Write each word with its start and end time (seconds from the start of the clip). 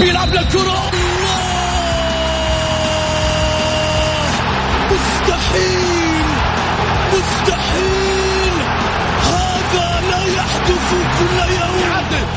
بيلعب 0.00 0.34
للكرة. 0.34 0.90
مستحيل. 4.90 6.24
مستحيل. 7.12 8.52
هذا 9.22 10.00
لا 10.10 10.24
يحدث 10.26 10.90
كل 11.18 11.38
يوم. 11.52 11.92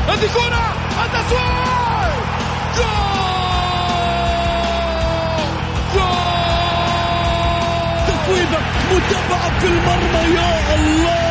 هذه 0.07 0.27
كرة. 0.33 0.71
التسويق 8.09 8.59
متابعة 8.91 9.59
في 9.59 9.67
المرمى. 9.67 10.35
يا 10.35 10.75
الله. 10.75 11.30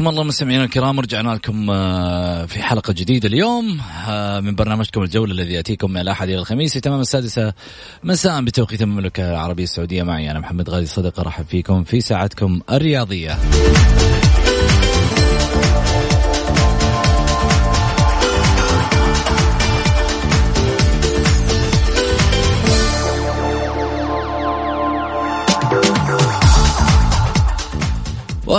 حياكم 0.00 0.10
الله 0.10 0.24
مستمعينا 0.24 0.64
الكرام 0.64 1.00
رجعنا 1.00 1.34
لكم 1.34 1.70
آه، 1.70 2.46
في 2.46 2.62
حلقة 2.62 2.92
جديدة 2.92 3.28
اليوم 3.28 3.80
آه، 4.08 4.40
من 4.40 4.54
برنامجكم 4.54 5.02
الجولة 5.02 5.32
الذي 5.32 5.52
يأتيكم 5.52 5.90
من 5.90 6.00
الأحد 6.00 6.28
إلى 6.28 6.38
الخميس 6.38 6.72
في 6.72 6.80
تمام 6.80 7.00
السادسة 7.00 7.52
مساء 8.04 8.40
بتوقيت 8.40 8.82
المملكة 8.82 9.30
العربية 9.30 9.64
السعودية 9.64 10.02
معي 10.02 10.30
أنا 10.30 10.38
محمد 10.38 10.70
غازي 10.70 10.86
صدقة 10.86 11.22
رحب 11.22 11.44
فيكم 11.44 11.84
في 11.84 12.00
ساعتكم 12.00 12.60
الرياضية. 12.70 13.38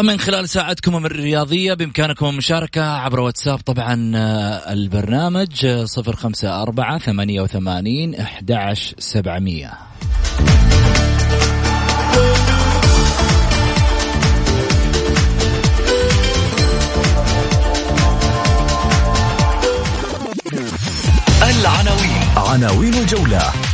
ومن 0.01 0.19
خلال 0.19 0.49
ساعتكم 0.49 1.05
الرياضية 1.05 1.73
بإمكانكم 1.73 2.25
المشاركة 2.25 2.81
عبر 2.81 3.19
واتساب 3.19 3.59
طبعا 3.59 4.11
آه، 4.15 4.73
البرنامج 4.73 5.65
آه، 5.65 5.85
صفر 5.85 6.15
خمسة 6.15 6.61
أربعة 6.61 6.97
ثمانية 6.97 7.41
وثمانين 7.41 8.15
أحد 8.15 8.51
سبعمية. 8.99 9.73
العناوين. 21.41 22.21
عناوين 22.37 22.93
الجولة. 22.93 23.70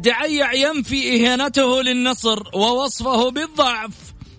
الدعيع 0.00 0.52
ينفي 0.52 1.00
إهانته 1.16 1.82
للنصر 1.82 2.42
ووصفه 2.54 3.30
بالضعف 3.30 3.92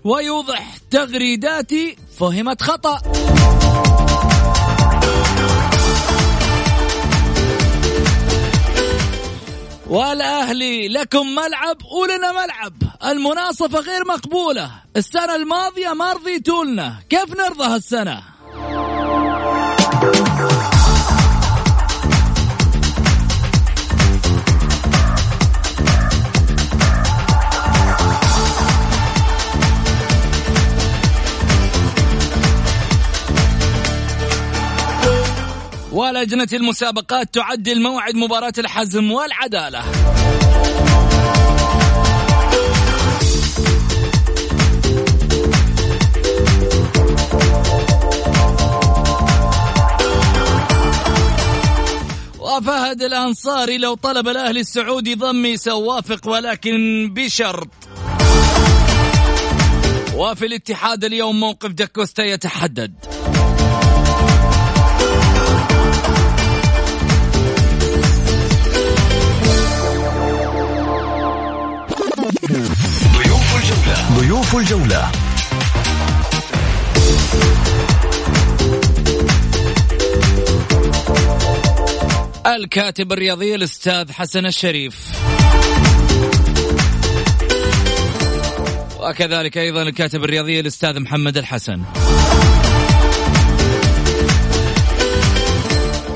ويوضح 0.03 0.77
تغريداتي 0.91 1.97
فهمت 2.19 2.61
خطأ. 2.61 3.01
والأهلي 9.87 10.87
لكم 10.87 11.27
ملعب 11.35 11.77
ولنا 12.01 12.31
ملعب. 12.31 12.73
المناصفة 13.05 13.79
غير 13.79 14.05
مقبولة. 14.07 14.71
السنة 14.97 15.35
الماضية 15.35 15.93
ما 15.93 16.13
رضيتوا 16.13 16.63
كيف 17.09 17.35
نرضى 17.35 17.63
هالسنة؟ 17.63 18.23
ولجنة 35.91 36.47
المسابقات 36.53 37.33
تعدل 37.33 37.81
موعد 37.81 38.15
مباراة 38.15 38.53
الحزم 38.57 39.11
والعدالة. 39.11 39.83
وفهد 52.39 53.01
الأنصاري 53.01 53.77
لو 53.77 53.93
طلب 53.93 54.27
الأهلي 54.27 54.59
السعودي 54.59 55.15
ضمي 55.15 55.57
سوافق 55.57 56.27
ولكن 56.27 57.09
بشرط. 57.13 57.67
وفي 60.15 60.45
الاتحاد 60.45 61.03
اليوم 61.03 61.39
موقف 61.39 61.69
داكوستا 61.71 62.23
يتحدد. 62.23 62.93
ضيوف 74.17 74.55
الجولة. 74.55 75.11
الكاتب 82.45 83.11
الرياضي 83.11 83.55
الأستاذ 83.55 84.11
حسن 84.11 84.45
الشريف. 84.45 84.95
وكذلك 88.99 89.57
أيضا 89.57 89.81
الكاتب 89.81 90.23
الرياضي 90.23 90.59
الأستاذ 90.59 90.99
محمد 90.99 91.37
الحسن. 91.37 91.81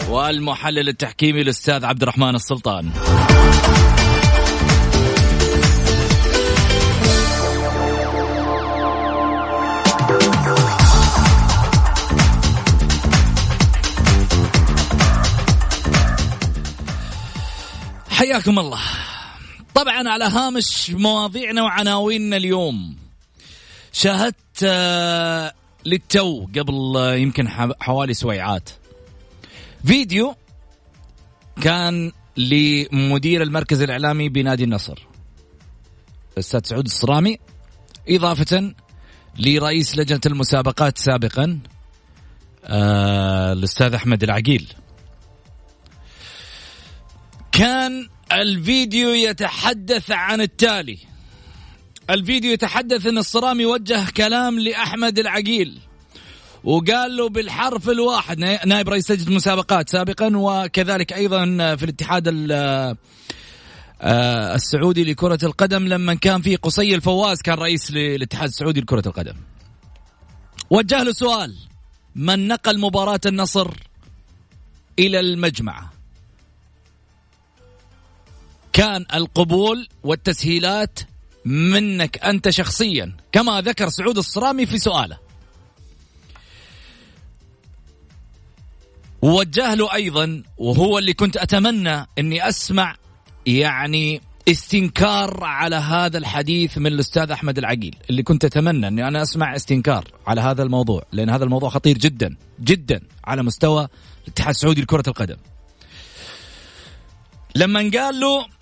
والمحلل 0.09 0.89
التحكيمي 0.89 1.42
الأستاذ 1.42 1.86
عبد 1.86 2.01
الرحمن 2.01 2.36
السلطان. 2.36 2.92
حياكم 18.25 18.60
الله. 18.60 18.81
طبعا 19.75 20.10
على 20.10 20.25
هامش 20.25 20.92
مواضيعنا 20.92 21.63
وعناويننا 21.63 22.38
اليوم. 22.38 22.98
شاهدت 23.92 24.63
آه، 24.63 25.54
للتو 25.86 26.48
قبل 26.57 26.95
يمكن 27.18 27.50
حوالي 27.81 28.13
سويعات. 28.13 28.69
فيديو 29.86 30.36
كان 31.62 32.12
لمدير 32.38 33.42
المركز 33.42 33.81
الإعلامي 33.81 34.30
بنادي 34.30 34.63
النصر 34.63 35.07
الاستاذ 36.33 36.62
سعود 36.63 36.86
الصرامي 36.86 37.38
إضافة 38.10 38.74
لرئيس 39.39 39.98
لجنة 39.98 40.21
المسابقات 40.25 40.98
سابقا 40.98 41.60
آه 42.66 43.54
الأستاذ 43.54 43.94
أحمد 43.94 44.24
العقيل. 44.24 44.74
كان 47.51 48.14
الفيديو 48.31 49.10
يتحدث 49.10 50.12
عن 50.12 50.42
التالي 50.42 50.98
الفيديو 52.10 52.51
يتحدث 52.51 53.06
إن 53.07 53.18
الصرامي 53.18 53.66
وجه 53.66 54.10
كلام 54.18 54.60
لأحمد 54.60 55.19
العقيل 55.19 55.80
وقال 56.63 57.18
له 57.18 57.30
بالحرف 57.30 57.89
الواحد 57.89 58.39
نائب 58.66 58.89
رئيس 58.89 59.12
لجنة 59.12 59.27
المسابقات 59.27 59.89
سابقا 59.89 60.31
وكذلك 60.36 61.13
أيضا 61.13 61.45
في 61.75 61.83
الاتحاد 61.83 62.27
آه، 64.01 64.56
السعودي 64.56 65.04
لكرة 65.04 65.39
القدم 65.44 65.88
لما 65.88 66.13
كان 66.13 66.42
في 66.42 66.56
قصي 66.56 66.95
الفواز 66.95 67.42
كان 67.42 67.57
رئيس 67.57 67.92
للاتحاد 67.92 68.48
السعودي 68.48 68.81
لكرة 68.81 69.04
القدم. 69.07 69.36
وجه 70.69 71.04
له 71.04 71.12
سؤال 71.12 71.56
من 72.16 72.48
نقل 72.48 72.80
مباراة 72.80 73.19
النصر 73.25 73.71
إلى 75.00 75.19
المجمعة؟ 75.19 75.94
كان 78.75 79.06
القبول 79.13 79.88
والتسهيلات 80.04 81.00
منك 81.45 82.18
أنت 82.18 82.50
شخصيا. 82.50 83.18
كما 83.31 83.62
ذكر 83.62 83.89
سعود 83.89 84.18
الصرامي 84.18 84.66
في 84.66 84.77
سؤاله. 84.77 85.18
ووجه 89.22 89.74
له 89.74 89.94
أيضا 89.94 90.44
وهو 90.57 90.98
اللي 90.98 91.13
كنت 91.13 91.38
أتمنى 91.38 92.07
أني 92.19 92.50
أسمع 92.50 92.95
يعني 93.45 94.22
استنكار 94.48 95.44
على 95.44 95.75
هذا 95.75 96.18
الحديث 96.18 96.78
من 96.78 96.88
الأستاذ 96.88 97.31
أحمد 97.31 97.57
العقيل. 97.57 97.95
اللي 98.10 98.24
كنت 98.24 98.45
أتمنى 98.45 98.88
إني 98.88 99.07
أنا 99.07 99.21
أسمع 99.21 99.56
استنكار 99.56 100.12
على 100.28 100.42
هذا 100.42 100.63
الموضوع 100.63 101.04
لأن 101.12 101.30
هذا 101.30 101.44
الموضوع 101.44 101.69
خطير 101.69 101.98
جدا 101.98 102.36
جدا 102.62 103.01
على 103.25 103.44
مستوى 103.44 103.88
الاتحاد 104.24 104.50
السعودي 104.50 104.81
لكرة 104.81 105.04
القدم. 105.07 105.38
لما 107.56 107.80
قال 107.80 108.19
له 108.19 108.55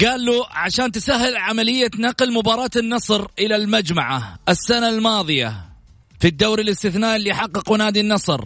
قال 0.00 0.24
له 0.24 0.46
عشان 0.50 0.92
تسهل 0.92 1.36
عملية 1.36 1.90
نقل 1.98 2.32
مباراة 2.32 2.70
النصر 2.76 3.26
إلى 3.38 3.56
المجمعة 3.56 4.38
السنة 4.48 4.88
الماضية 4.88 5.72
في 6.20 6.28
الدوري 6.28 6.62
الاستثنائي 6.62 7.16
اللي 7.16 7.34
حققه 7.34 7.76
نادي 7.76 8.00
النصر. 8.00 8.44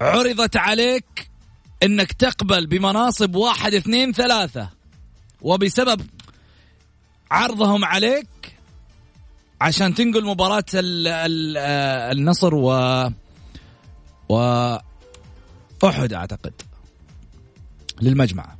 عرضت 0.00 0.56
عليك 0.56 1.30
إنك 1.82 2.12
تقبل 2.12 2.66
بمناصب 2.66 3.34
واحد 3.34 3.74
اثنين 3.74 4.12
ثلاثة 4.12 4.68
وبسبب 5.42 6.00
عرضهم 7.30 7.84
عليك 7.84 8.26
عشان 9.60 9.94
تنقل 9.94 10.24
مباراة 10.24 10.64
ال 10.74 11.06
ال 11.08 11.56
النصر 12.18 12.54
و 12.54 12.70
و 14.28 14.36
أحد 15.84 16.12
أعتقد 16.12 16.52
للمجمعة. 18.02 18.59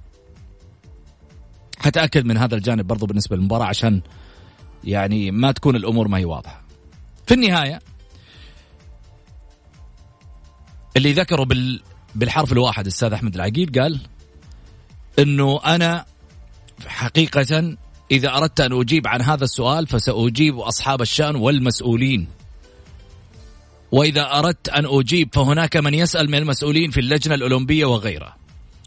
حتأكد 1.80 2.24
من 2.24 2.36
هذا 2.36 2.54
الجانب 2.54 2.86
برضو 2.86 3.06
بالنسبة 3.06 3.36
للمباراة 3.36 3.66
عشان 3.66 4.00
يعني 4.84 5.30
ما 5.30 5.52
تكون 5.52 5.76
الأمور 5.76 6.08
ما 6.08 6.18
هي 6.18 6.24
واضحة. 6.24 6.62
في 7.26 7.34
النهاية 7.34 7.80
اللي 10.96 11.12
ذكره 11.12 11.44
بال 11.44 11.82
بالحرف 12.14 12.52
الواحد 12.52 12.86
الأستاذ 12.86 13.12
أحمد 13.12 13.34
العقيل 13.34 13.72
قال 13.80 14.00
إنه 15.18 15.60
أنا 15.66 16.04
حقيقة 16.86 17.76
إذا 18.10 18.36
أردت 18.36 18.60
أن 18.60 18.80
أجيب 18.80 19.06
عن 19.06 19.22
هذا 19.22 19.44
السؤال 19.44 19.86
فسأجيب 19.86 20.58
أصحاب 20.58 21.02
الشأن 21.02 21.36
والمسؤولين. 21.36 22.28
وإذا 23.92 24.22
أردت 24.22 24.68
أن 24.68 24.86
أجيب 24.86 25.28
فهناك 25.32 25.76
من 25.76 25.94
يسأل 25.94 26.30
من 26.30 26.38
المسؤولين 26.38 26.90
في 26.90 27.00
اللجنة 27.00 27.34
الأولمبية 27.34 27.84
وغيرها. 27.84 28.36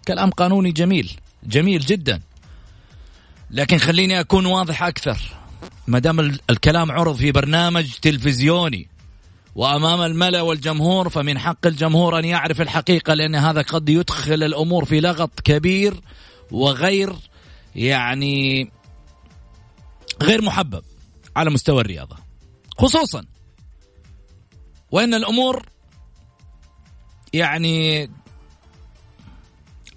كلام 0.08 0.30
قانوني 0.30 0.72
جميل 0.72 1.12
جميل 1.44 1.80
جدا. 1.80 2.22
لكن 3.54 3.78
خليني 3.78 4.20
أكون 4.20 4.46
واضح 4.46 4.84
أكثر. 4.84 5.18
ما 5.88 6.00
دام 6.00 6.20
الكلام 6.50 6.92
عرض 6.92 7.16
في 7.16 7.32
برنامج 7.32 7.92
تلفزيوني 8.02 8.88
وأمام 9.56 10.02
الملأ 10.02 10.42
والجمهور 10.42 11.10
فمن 11.10 11.40
حق 11.40 11.68
الجمهور 11.68 12.20
أن 12.20 12.26
يعرف 12.26 12.62
الحقيقة 12.62 13.14
لأن 13.14 13.36
هذا 13.36 13.62
قد 13.62 13.90
يدخل 13.90 14.44
الأمور 14.44 14.86
في 14.86 15.00
لغط 15.00 15.40
كبير 15.40 16.02
وغير 16.52 17.16
يعني 17.76 18.72
غير 20.22 20.42
محبب 20.42 20.84
على 21.36 21.50
مستوى 21.50 21.82
الرياضة. 21.82 22.18
خصوصا 22.78 23.26
وإن 24.92 25.14
الأمور 25.14 25.66
يعني 27.34 28.10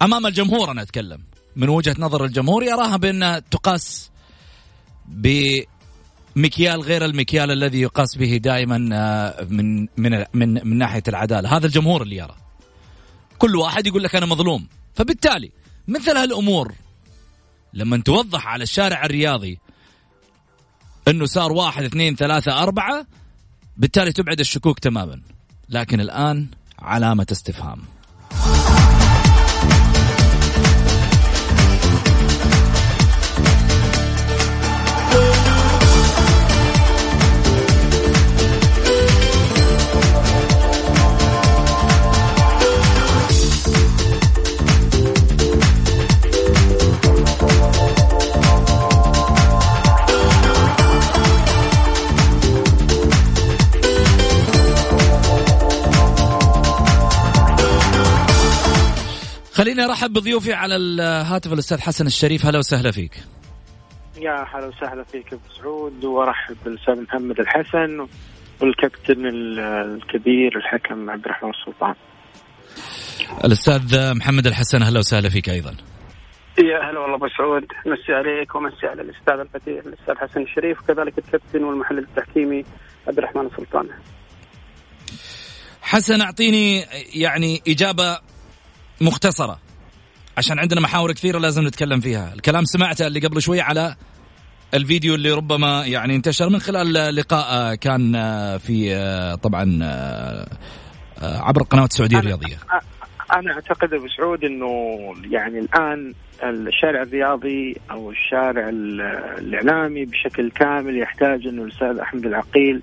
أمام 0.01 0.27
الجمهور 0.27 0.71
أنا 0.71 0.81
أتكلم. 0.81 1.26
من 1.57 1.69
وجهة 1.69 1.95
نظر 1.99 2.25
الجمهور 2.25 2.63
يراها 2.63 2.97
بانها 2.97 3.39
تقاس 3.39 4.11
مكيال 6.35 6.81
غير 6.81 7.05
المكيال 7.05 7.51
الذي 7.51 7.81
يقاس 7.81 8.15
به 8.17 8.37
دائما 8.37 8.89
آه، 8.93 9.43
من 9.49 9.87
من 9.97 10.25
من 10.33 10.67
من 10.67 10.77
ناحية 10.77 11.03
العدالة، 11.07 11.57
هذا 11.57 11.65
الجمهور 11.65 12.01
اللي 12.01 12.15
يرى. 12.15 12.35
كل 13.37 13.55
واحد 13.55 13.87
يقول 13.87 14.03
لك 14.03 14.15
أنا 14.15 14.25
مظلوم، 14.25 14.67
فبالتالي 14.95 15.51
مثل 15.87 16.17
هالأمور 16.17 16.73
لما 17.73 17.97
توضح 17.97 18.47
على 18.47 18.63
الشارع 18.63 19.05
الرياضي 19.05 19.59
أنه 21.07 21.25
صار 21.25 21.51
واحد 21.51 21.83
اثنين 21.83 22.15
ثلاثة 22.15 22.63
أربعة 22.63 23.05
بالتالي 23.77 24.11
تبعد 24.11 24.39
الشكوك 24.39 24.79
تماما. 24.79 25.21
لكن 25.69 25.99
الآن 25.99 26.47
علامة 26.79 27.27
استفهام. 27.31 27.96
ارحب 59.89 60.13
بضيوفي 60.13 60.53
على 60.53 60.75
الهاتف 60.75 61.53
الأستاذ 61.53 61.81
حسن 61.81 62.05
الشريف. 62.05 62.45
هلا 62.45 62.57
وسهلا 62.57 62.91
فيك. 62.91 63.23
يا 64.17 64.45
هلا 64.55 64.67
وسهلا 64.67 65.03
فيك 65.03 65.33
أبو 65.33 65.41
سعود 65.61 66.05
وارحب 66.05 66.55
بالأستاذ 66.65 67.01
محمد 67.01 67.39
الحسن 67.39 68.07
والكابتن 68.61 69.25
الكبير 69.25 70.57
الحكم 70.57 71.09
عبد 71.09 71.25
الرحمن 71.25 71.49
السلطان. 71.49 71.95
الأستاذ 73.45 74.13
محمد 74.15 74.47
الحسن 74.47 74.81
أهلا 74.81 74.99
وسهلا 74.99 75.29
فيك 75.29 75.49
أيضا. 75.49 75.75
يا 76.59 76.89
هلا 76.89 76.99
والله 76.99 77.15
أبو 77.15 77.27
سعود 77.37 77.65
مسي 77.85 78.13
عليك 78.13 78.55
ومسي 78.55 78.87
على 78.87 79.01
الأستاذ 79.01 79.39
البديع 79.39 79.79
الأستاذ 79.79 80.15
حسن 80.15 80.41
الشريف 80.41 80.81
وكذلك 80.81 81.17
الكابتن 81.17 81.63
والمحلل 81.63 81.99
التحكيمي 81.99 82.63
عبد 83.07 83.17
الرحمن 83.17 83.45
السلطان. 83.45 83.89
حسن 85.81 86.21
أعطيني 86.21 86.85
يعني 87.13 87.61
إجابة 87.67 88.19
مختصرة. 89.01 89.59
عشان 90.37 90.59
عندنا 90.59 90.81
محاور 90.81 91.11
كثيرة 91.11 91.39
لازم 91.39 91.67
نتكلم 91.67 91.99
فيها. 91.99 92.33
الكلام 92.33 92.65
سمعته 92.65 93.07
اللي 93.07 93.19
قبل 93.19 93.41
شوي 93.41 93.61
على 93.61 93.95
الفيديو 94.73 95.15
اللي 95.15 95.31
ربما 95.31 95.85
يعني 95.85 96.15
انتشر 96.15 96.49
من 96.49 96.59
خلال 96.59 97.15
لقاء 97.15 97.75
كان 97.75 98.11
في 98.57 98.95
طبعا 99.43 99.79
عبر 101.21 101.61
القنوات 101.61 101.91
السعودية 101.91 102.19
الرياضية. 102.19 102.57
أنا 103.35 103.53
أعتقد 103.53 103.93
ابو 103.93 104.07
سعود 104.07 104.43
إنه 104.43 104.67
يعني 105.31 105.59
الآن 105.59 106.13
الشارع 106.43 107.01
الرياضي 107.01 107.75
أو 107.91 108.11
الشارع 108.11 108.69
الإعلامي 109.39 110.05
بشكل 110.05 110.51
كامل 110.51 110.97
يحتاج 110.97 111.47
إنه 111.47 111.63
الأستاذ 111.63 111.97
أحمد 111.99 112.25
العقيل 112.25 112.81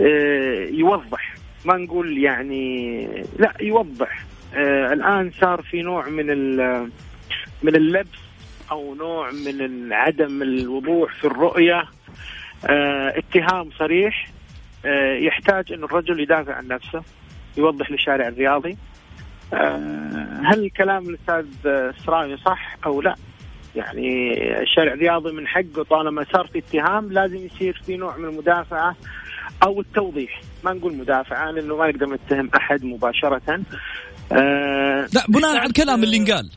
آه، 0.00 0.68
يوضح. 0.70 1.34
ما 1.64 1.76
نقول 1.76 2.18
يعني 2.18 3.06
لا 3.38 3.52
يوضح. 3.60 4.24
الآن 4.92 5.30
صار 5.40 5.62
في 5.62 5.82
نوع 5.82 6.08
من 6.08 6.26
من 7.62 7.76
اللبس 7.76 8.18
أو 8.70 8.94
نوع 8.94 9.30
من 9.30 9.92
عدم 9.92 10.42
الوضوح 10.42 11.14
في 11.14 11.24
الرؤية. 11.24 11.84
آه 12.66 13.14
اتهام 13.18 13.70
صريح. 13.78 14.28
آه 14.84 15.14
يحتاج 15.14 15.72
إن 15.72 15.84
الرجل 15.84 16.20
يدافع 16.20 16.54
عن 16.54 16.68
نفسه 16.68 17.02
يوضح 17.56 17.90
للشارع 17.90 18.28
الرياضي. 18.28 18.76
آه، 19.54 20.40
هل 20.44 20.70
كلام 20.70 21.08
الأستاذ 21.08 21.46
السراوي 21.66 22.36
صح 22.36 22.76
أو 22.86 23.02
لا؟ 23.02 23.14
يعني 23.76 24.32
الشارع 24.62 24.92
الرياضي 24.92 25.32
من 25.32 25.46
حقه 25.46 25.82
طالما 25.90 26.26
صار 26.32 26.46
في 26.46 26.58
اتهام 26.58 27.12
لازم 27.12 27.36
يصير 27.36 27.82
في 27.86 27.96
نوع 27.96 28.16
من 28.16 28.24
المدافعة 28.24 28.96
أو 29.62 29.80
التوضيح. 29.80 30.40
ما 30.64 30.72
نقول 30.72 30.96
مدافعة 30.96 31.50
لأنه 31.50 31.76
ما 31.76 31.90
نقدر 31.90 32.06
نتهم 32.06 32.50
أحد 32.56 32.84
مباشرة. 32.84 33.60
آه 34.32 35.08
لا 35.14 35.24
بناء 35.28 35.56
على 35.56 35.66
الكلام 35.66 36.04
اللي 36.04 36.16
انقال. 36.16 36.50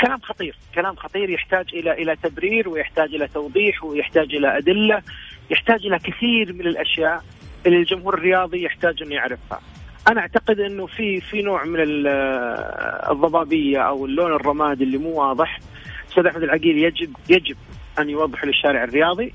كلام 0.00 0.20
خطير 0.20 0.56
كلام 0.74 0.96
خطير. 0.96 1.30
يحتاج 1.30 1.66
إلى 1.74 1.92
إلى 1.92 2.16
تبرير 2.16 2.68
ويحتاج 2.68 3.14
إلى 3.14 3.28
توضيح 3.28 3.84
ويحتاج 3.84 4.34
إلى 4.34 4.58
أدلة 4.58 5.02
يحتاج 5.50 5.86
إلى 5.86 5.98
كثير 5.98 6.52
من 6.52 6.66
الأشياء 6.66 7.24
اللي 7.66 7.78
الجمهور 7.78 8.14
الرياضي 8.14 8.62
يحتاج 8.62 9.02
إنه 9.02 9.14
يعرفها. 9.14 9.60
أنا 10.08 10.20
أعتقد 10.20 10.60
إنه 10.60 10.86
في 10.86 11.20
في 11.20 11.42
نوع 11.42 11.64
من 11.64 11.76
الضبابية 13.10 13.78
أو 13.78 14.06
اللون 14.06 14.32
الرمادي 14.32 14.84
اللي 14.84 14.98
مو 14.98 15.10
واضح. 15.10 15.58
أستاذ 16.10 16.26
أحمد 16.26 16.42
العقيل 16.42 16.78
يجب 16.78 17.16
يجب 17.28 17.56
أن 17.98 18.10
يوضح 18.10 18.44
للشارع 18.44 18.84
الرياضي 18.84 19.32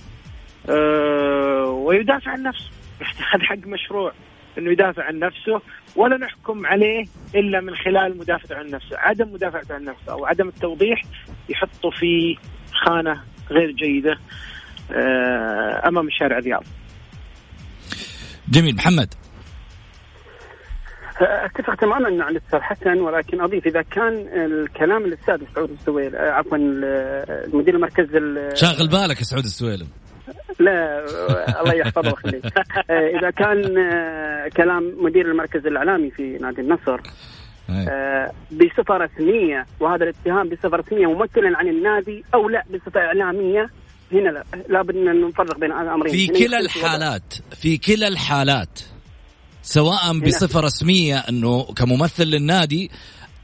أه 0.70 1.66
ويدافع 1.66 2.32
عن 2.32 2.44
نفسه. 2.44 2.70
هذا 3.34 3.44
حق 3.44 3.68
مشروع. 3.68 4.14
أنه 4.58 4.72
يدافع 4.72 5.04
عن 5.04 5.20
نفسه 5.20 5.62
ولا 5.96 6.18
نحكم 6.18 6.66
عليه 6.66 7.04
إلا 7.36 7.62
من 7.62 7.76
خلال 7.76 8.18
مدافعته 8.18 8.56
عن 8.56 8.70
نفسه، 8.70 8.98
عدم 8.98 9.34
مدافعته 9.34 9.76
عن 9.76 9.84
نفسه 9.84 10.12
أو 10.12 10.26
عدم 10.26 10.48
التوضيح 10.48 11.02
يحطه 11.50 11.90
في 11.90 12.38
خانة 12.86 13.22
غير 13.52 13.72
جيدة 13.72 14.18
آه، 14.92 15.88
أمام 15.88 16.08
الشارع 16.08 16.38
الرياضي. 16.38 16.66
جميل. 18.50 18.76
محمد. 18.76 19.14
أتفق 21.22 21.76
تماما 21.76 22.10
مع 22.10 22.30
الأستاذ 22.30 22.60
حسن 22.60 23.02
ولكن 23.02 23.42
أضيف 23.42 23.68
إذا 23.68 23.82
كان 23.82 24.28
الكلام 24.36 25.06
الأستاذ 25.06 25.42
سعود 25.56 25.72
السويل 25.72 26.16
عفوا 26.16 26.58
المدير 26.58 27.76
المركز 27.76 28.06
شاغل 28.54 28.88
بالك 28.88 29.18
يا 29.18 29.24
سعود 29.24 29.44
السويلم 29.44 29.88
لا 30.60 31.06
الله 31.62 31.74
يحفظه 31.74 32.10
ويخليه 32.10 32.42
إذا 33.20 33.30
كان 33.30 33.62
كلام 34.58 34.94
مدير 34.98 35.32
المركز 35.32 35.68
الإعلامي 35.68 36.12
في 36.12 36.38
نادي 36.38 36.62
النصر 36.62 37.00
بصفة 38.52 38.98
رسمية 38.98 39.66
وهذا 39.80 40.04
الاتهام 40.04 40.50
بصفة 40.50 40.78
رسمية 40.78 41.08
ممثلا 41.08 41.58
عن 41.58 41.68
النادي 41.68 42.24
أو 42.34 42.50
لا 42.50 42.64
بصفة 42.74 43.00
إعلامية 43.00 43.70
هنا 44.12 44.30
لا 44.30 44.44
لابد 44.70 44.96
أن 44.96 45.22
نفرق 45.22 45.58
بين 45.58 45.72
الامرين 45.72 46.14
في 46.14 46.28
كلا 46.28 46.60
الحالات 46.60 47.34
في 47.62 47.78
كلا 47.78 48.08
الحالات 48.08 48.80
سواء 49.62 50.20
بصفة 50.20 50.60
رسمية 50.60 51.18
أنه 51.18 51.64
كممثل 51.64 52.24
للنادي 52.24 52.92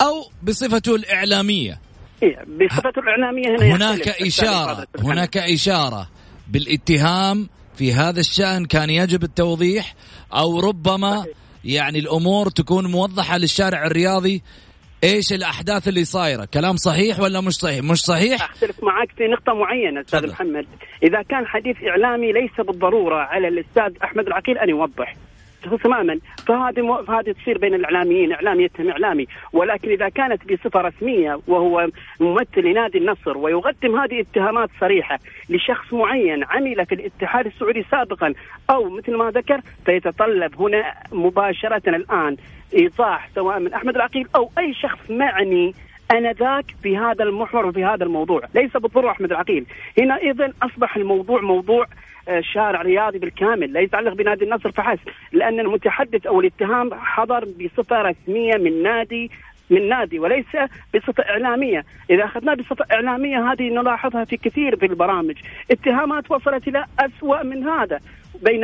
أو 0.02 0.32
بصفته 0.44 0.96
الإعلامية. 0.96 1.80
إيه 2.24 2.38
بصفته 2.48 3.00
الإعلامية 3.00 3.50
هنا 3.50 3.76
هناك 3.76 4.08
إشارة 4.08 4.88
هناك 5.08 5.38
إشارة 5.38 6.10
بالاتهام 6.50 7.50
في 7.76 7.94
هذا 7.94 8.20
الشأن 8.20 8.66
كان 8.66 8.90
يجب 8.90 9.24
التوضيح 9.24 9.96
أو 10.34 10.60
ربما 10.60 11.26
يعني 11.66 12.00
الأمور 12.00 12.50
تكون 12.50 12.92
موضحة 12.92 13.38
للشارع 13.38 13.86
الرياضي. 13.86 14.42
إيش 15.04 15.34
الأحداث 15.34 15.88
اللي 15.88 16.06
صايرة؟ 16.06 16.46
كلام 16.46 16.78
صحيح 16.78 17.20
ولا 17.20 17.42
مش 17.42 17.54
صحيح؟ 17.54 17.84
مش 17.84 18.00
صحيح؟ 18.00 18.44
اختلف 18.44 18.84
معك 18.84 19.12
في 19.18 19.24
نقطة 19.24 19.54
معينة 19.54 20.02
أستاذ 20.02 20.30
محمد. 20.30 20.66
إذا 21.04 21.22
كان 21.22 21.46
حديث 21.46 21.76
إعلامي 21.90 22.32
ليس 22.32 22.68
بالضرورة 22.68 23.16
على 23.16 23.48
الأستاذ 23.48 24.04
أحمد 24.04 24.28
العقيل 24.28 24.58
أن 24.58 24.70
يوضح. 24.70 25.16
تماما. 25.84 26.20
فهذه 26.48 27.04
فهذه 27.08 27.32
تصير 27.32 27.58
بين 27.58 27.74
الإعلاميين 27.74 28.32
اعلامي 28.34 28.64
يتهم 28.64 28.90
إعلامي. 28.90 29.28
ولكن 29.54 29.92
إذا 29.92 30.10
كانت 30.10 30.54
بصفة 30.54 30.82
رسمية 30.82 31.40
وهو 31.48 31.88
ممثل 32.20 32.62
لنادي 32.62 32.98
النصر 32.98 33.38
ويقدم 33.38 34.00
هذه 34.00 34.22
اتهامات 34.22 34.70
صريحة 34.80 35.20
لشخص 35.50 35.94
معين 35.94 36.44
عمل 36.44 36.86
في 36.86 36.96
الاتحاد 36.96 37.46
السعودي 37.46 37.86
سابقا 37.92 38.34
أو 38.70 38.90
مثل 38.90 39.16
ما 39.16 39.32
ذكر 39.32 39.62
فيتطلب 39.86 40.62
هنا 40.62 40.94
مباشرة 41.12 41.82
الآن 41.88 42.38
إيضاح 42.74 43.30
سواء 43.36 43.60
من 43.60 43.74
أحمد 43.74 43.96
العقيل 43.96 44.28
أو 44.36 44.52
أي 44.58 44.74
شخص 44.74 45.00
معني 45.10 45.74
آنذاك 46.12 46.66
في 46.84 46.98
هذا 46.98 47.24
المحور 47.24 47.66
وفي 47.66 47.86
هذا 47.86 48.04
الموضوع، 48.04 48.42
ليس 48.56 48.78
بالضرورة 48.78 49.12
أحمد 49.12 49.32
العقيل، 49.32 49.66
هنا 50.00 50.18
اذا 50.18 50.54
أصبح 50.62 50.96
الموضوع 50.96 51.42
موضوع 51.42 51.86
شارع 52.42 52.82
رياضي 52.82 53.20
بالكامل 53.20 53.74
لا 53.74 53.80
يتعلق 53.80 54.14
بنادي 54.14 54.46
النصر 54.46 54.72
فحسب 54.72 55.02
لأن 55.32 55.60
المتحدث 55.60 56.28
أو 56.28 56.40
الاتهام 56.40 56.90
حضر 56.94 57.46
بصفة 57.46 58.02
رسمية 58.02 58.58
من 58.58 58.84
نادي 58.84 59.32
من 59.70 59.90
نادي 59.90 60.20
وليس 60.20 60.46
بصفة 60.96 61.24
إعلامية. 61.30 61.86
إذا 62.10 62.26
أخذناه 62.26 62.54
بصفة 62.54 62.86
إعلامية 62.92 63.52
هذه 63.52 63.70
نلاحظها 63.70 64.24
في 64.24 64.38
كثير 64.38 64.76
في 64.76 64.86
البرامج. 64.86 65.36
اتهامات 65.72 66.32
وصلت 66.32 66.68
إلى 66.68 66.86
أسوأ 67.00 67.44
من 67.44 67.64
هذا 67.68 68.00
بين 68.42 68.64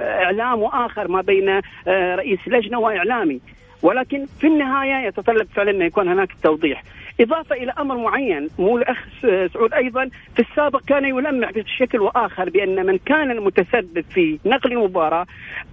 إعلام 0.00 0.62
وآخر 0.62 1.08
ما 1.08 1.20
بين 1.20 1.48
آه، 1.48 2.14
رئيس 2.14 2.38
لجنة 2.46 2.78
وإعلامي. 2.78 3.40
ولكن 3.82 4.26
في 4.40 4.46
النهاية 4.46 5.06
يتطلب 5.06 5.46
فعلا 5.54 5.70
أن 5.70 5.82
يكون 5.82 6.08
هناك 6.08 6.28
توضيح. 6.42 6.82
إضافة 7.20 7.56
إلى 7.56 7.72
أمر 7.78 7.96
معين 7.96 8.48
مو 8.58 8.78
الأخ 8.78 9.04
سعود 9.52 9.72
أيضا 9.74 10.10
في 10.36 10.42
السابق 10.42 10.84
كان 10.84 11.04
يلمح 11.04 11.50
بشكل 11.50 12.00
وآخر 12.00 12.50
بأن 12.50 12.86
من 12.86 12.98
كان 12.98 13.30
المتسبب 13.30 14.04
في 14.10 14.38
نقل 14.46 14.78
مباراة 14.78 15.26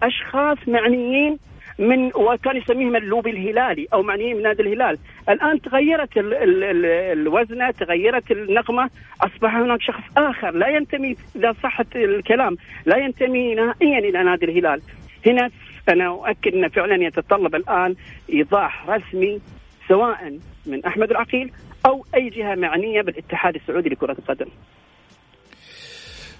أشخاص 0.03 0.57
معنيين 0.67 1.37
من 1.79 2.11
وكان 2.15 2.57
يسميهم 2.57 2.95
اللوبي 2.95 3.29
الهلالي 3.29 3.87
أو 3.93 4.03
معنيين 4.03 4.35
من 4.37 4.43
نادي 4.43 4.61
الهلال، 4.61 4.97
الآن 5.29 5.61
تغيرت 5.61 6.17
ال 6.17 6.33
ال 6.33 6.63
ال 6.63 6.85
الوزنة، 6.85 7.71
تغيرت 7.71 8.31
النقمة، 8.31 8.89
أصبح 9.21 9.55
هناك 9.55 9.81
شخص 9.81 10.03
آخر 10.17 10.51
لا 10.51 10.67
ينتمي 10.67 11.15
إذا 11.35 11.55
صحت 11.63 11.95
الكلام 11.95 12.57
لا 12.85 12.97
ينتمي 12.97 13.55
نهائيا 13.55 13.99
إلى 13.99 14.23
نادي 14.23 14.45
الهلال. 14.45 14.81
هنا 15.25 15.49
أنا 15.89 16.07
أؤكد 16.07 16.53
أن 16.53 16.69
فعلا 16.69 17.03
يتطلب 17.03 17.55
الآن 17.55 17.95
إيضاح 18.33 18.89
رسمي 18.89 19.41
سواء 19.87 20.37
من 20.65 20.85
أحمد 20.85 21.09
العقيل 21.11 21.51
أو 21.85 22.05
أي 22.15 22.29
جهة 22.29 22.55
معنية 22.55 23.01
بالاتحاد 23.01 23.55
السعودي 23.55 23.89
لكرة 23.89 24.15
القدم. 24.19 24.51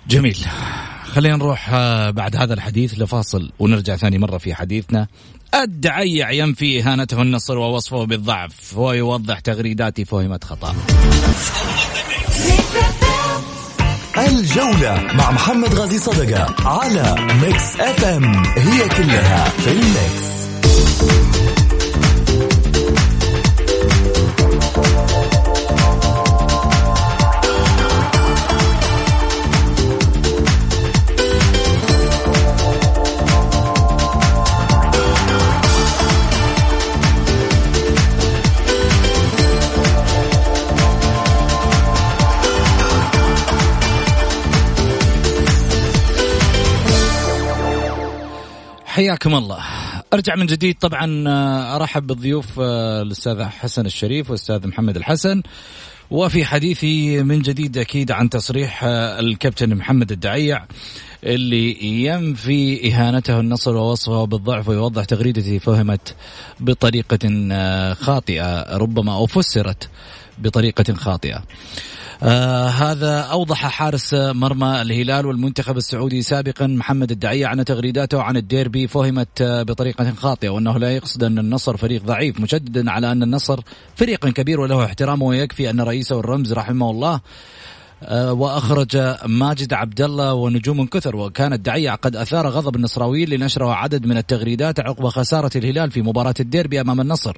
جميل. 0.08 0.38
خلينا 1.04 1.36
نروح 1.36 1.70
آه، 1.74 2.10
بعد 2.10 2.36
هذا 2.36 2.54
الحديث 2.54 2.94
لفاصل 3.00 3.52
ونرجع 3.60 3.96
ثاني 3.96 4.18
مرة 4.18 4.38
في 4.38 4.56
حديثنا. 4.56 5.08
الدعيع 5.56 6.32
ينفي 6.32 6.82
إهانته 6.82 7.22
النصر 7.22 7.58
ووصفه 7.58 8.06
بالضعف 8.06 8.78
ويوضح 8.78 9.40
تغريداتي 9.40 10.06
فهمت 10.06 10.44
خطأ. 10.44 10.76
الجولة 14.18 15.08
مع 15.14 15.32
محمد 15.32 15.74
غازي 15.74 16.00
صدقة 16.00 16.68
على 16.68 17.16
Mix 17.42 17.80
FM 17.80 18.04
it's 18.06 18.44
all 18.46 18.90
in 18.90 19.50
the 19.50 19.72
mix 19.72 20.34
حياكم 48.94 49.36
الله 49.36 49.60
أرجع 50.14 50.36
من 50.36 50.46
جديد 50.46 50.76
طبعا 50.80 51.28
آه، 51.28 51.76
أرحب 51.76 52.08
بالضيوف 52.08 52.60
آه، 52.60 53.02
الأستاذ 53.02 53.44
حسن 53.44 53.86
الشريف 53.86 54.30
والأستاذ 54.30 54.68
محمد 54.68 54.98
الحسن 54.98 55.42
وفي 56.12 56.46
حديثي 56.46 57.24
من 57.24 57.42
جديد 57.42 57.78
أكيد 57.78 58.12
عن 58.12 58.30
تصريح 58.30 58.84
آه، 58.84 59.20
الكابتن 59.20 59.76
محمد 59.76 60.12
الدعيع 60.12 60.66
اللي 61.24 61.84
ينفي 62.06 62.92
إهانته 62.92 63.40
النصر 63.40 63.76
ووصفه 63.76 64.26
بالضعف 64.26 64.70
ويوضح 64.70 65.04
تغريدتي 65.06 65.60
فهمت 65.60 66.16
بطريقة 66.60 67.20
خاطئة 67.94 68.78
ربما 68.78 69.14
أو 69.14 69.26
فسرت 69.26 69.90
بطريقة 70.38 70.94
خاطئة. 70.94 71.44
آه 72.24 72.68
هذا 72.68 73.20
أوضح 73.20 73.68
حارس 73.68 74.14
مرمى 74.14 74.82
الهلال 74.82 75.26
والمنتخب 75.26 75.78
السعودي 75.78 76.22
سابقا 76.22 76.68
محمد 76.68 77.12
الدعية 77.12 77.48
عن 77.48 77.66
تغريداته 77.66 78.22
عن 78.22 78.38
الديربي 78.38 78.88
فهمت 78.88 79.42
آه 79.42 79.64
بطريقة 79.64 80.12
خاطئة 80.12 80.50
وأنه 80.50 80.78
لا 80.78 80.96
يقصد 80.96 81.24
أن 81.24 81.40
النصر 81.40 81.78
فريق 81.78 82.04
ضعيف 82.04 82.40
مشددا 82.40 82.92
على 82.92 83.12
أن 83.12 83.24
النصر 83.24 83.60
فريق 83.96 84.28
كبير 84.28 84.60
وله 84.60 84.86
احترامه 84.86 85.26
ويكفي 85.26 85.70
أن 85.70 85.82
رئيسه 85.82 86.20
الرمز 86.20 86.54
رحمه 86.54 86.92
الله 86.92 87.22
آه، 88.06 88.34
وأخرج 88.34 89.16
ماجد 89.26 89.74
عبد 89.74 90.02
الله 90.02 90.34
ونجوم 90.34 90.86
كثر 90.86 91.16
وكان 91.16 91.54
الدعية 91.54 91.92
قد 91.92 92.16
أثار 92.16 92.48
غضب 92.48 92.76
النصراويين 92.76 93.30
لنشره 93.30 93.74
عدد 93.74 94.06
من 94.06 94.18
التغريدات 94.18 94.80
عقب 94.80 95.08
خسارة 95.08 95.52
الهلال 95.56 95.92
في 95.92 96.02
مباراة 96.02 96.34
الديربي 96.40 96.82
أمام 96.82 97.02
النصر. 97.02 97.38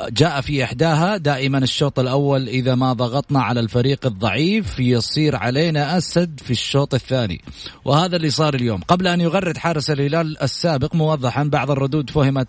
جاء 0.00 0.40
في 0.40 0.64
إحداها 0.64 1.16
دائما 1.16 1.58
الشوط 1.58 1.98
الأول 1.98 2.48
إذا 2.48 2.74
ما 2.74 2.92
ضغطنا 2.92 3.42
على 3.42 3.60
الفريق 3.60 4.06
الضعيف 4.06 4.80
يصير 4.80 5.36
علينا 5.36 5.96
أسد 5.96 6.40
في 6.44 6.50
الشوط 6.50 6.94
الثاني. 6.94 7.40
وهذا 7.84 8.16
اللي 8.16 8.30
صار 8.30 8.54
اليوم. 8.54 8.80
قبل 8.80 9.06
أن 9.06 9.20
يغرد 9.20 9.56
حارس 9.56 9.90
الهلال 9.90 10.42
السابق 10.42 10.94
موضحا 10.94 11.44
بعض 11.44 11.70
الردود 11.70 12.10
فهمت 12.10 12.48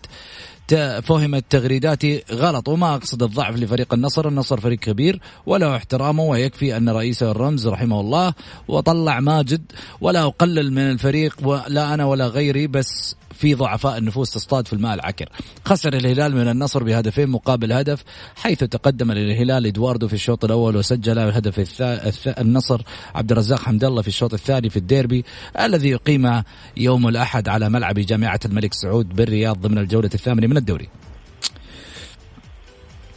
فهمت 1.03 1.45
تغريداتي 1.49 2.23
غلط. 2.31 2.67
وما 2.67 2.95
أقصد 2.95 3.23
الضعف 3.23 3.55
لفريق 3.55 3.93
النصر. 3.93 4.27
النصر 4.27 4.59
فريق 4.59 4.79
كبير 4.79 5.19
وله 5.45 5.75
احترامه 5.75 6.23
ويكفي 6.23 6.77
أن 6.77 6.89
رئيسه 6.89 7.31
الرمز 7.31 7.67
رحمه 7.67 7.99
الله 7.99 8.33
وطلع 8.67 9.19
ماجد. 9.19 9.71
ولا 10.01 10.25
أقلل 10.25 10.71
من 10.71 10.91
الفريق 10.91 11.35
ولا 11.43 11.93
أنا 11.93 12.05
ولا 12.05 12.27
غيري 12.27 12.67
بس 12.67 13.15
في 13.35 13.53
ضعفاء 13.53 13.97
النفوس 13.97 14.31
تصطاد 14.31 14.67
في 14.67 14.73
الماء 14.73 14.93
العكر 14.93 15.29
خسر 15.65 15.93
الهلال 15.93 16.35
من 16.35 16.47
النصر 16.47 16.83
بهدفين 16.83 17.29
مقابل 17.29 17.71
هدف 17.71 18.03
حيث 18.35 18.59
تقدم 18.59 19.11
للهلال 19.11 19.65
إدواردو 19.65 20.07
في 20.07 20.13
الشوط 20.13 20.45
الأول 20.45 20.75
وسجل 20.75 21.19
هدف 21.19 21.59
الث... 21.59 22.27
النصر 22.27 22.81
عبد 23.15 23.31
الرزاق 23.31 23.59
حمد 23.59 23.83
الله 23.83 24.01
في 24.01 24.07
الشوط 24.07 24.33
الثاني 24.33 24.69
في 24.69 24.77
الديربي 24.77 25.25
الذي 25.59 25.89
يقيم 25.89 26.43
يوم 26.77 27.07
الأحد 27.07 27.49
على 27.49 27.69
ملعب 27.69 27.99
جامعة 27.99 28.39
الملك 28.45 28.73
سعود 28.73 29.09
بالرياض 29.09 29.61
ضمن 29.61 29.77
الجولة 29.77 30.09
الثامنة 30.13 30.47
من 30.47 30.57
الدوري. 30.57 30.89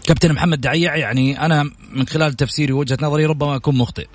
كابتن 0.06 0.32
محمد 0.32 0.60
دعيع 0.60 0.96
يعني 0.96 1.44
أنا 1.44 1.70
من 1.92 2.06
خلال 2.06 2.34
تفسيري 2.34 2.72
وجهه 2.72 2.98
نظري 3.02 3.26
ربما 3.26 3.56
أكون 3.56 3.78
مخطئ 3.78 4.06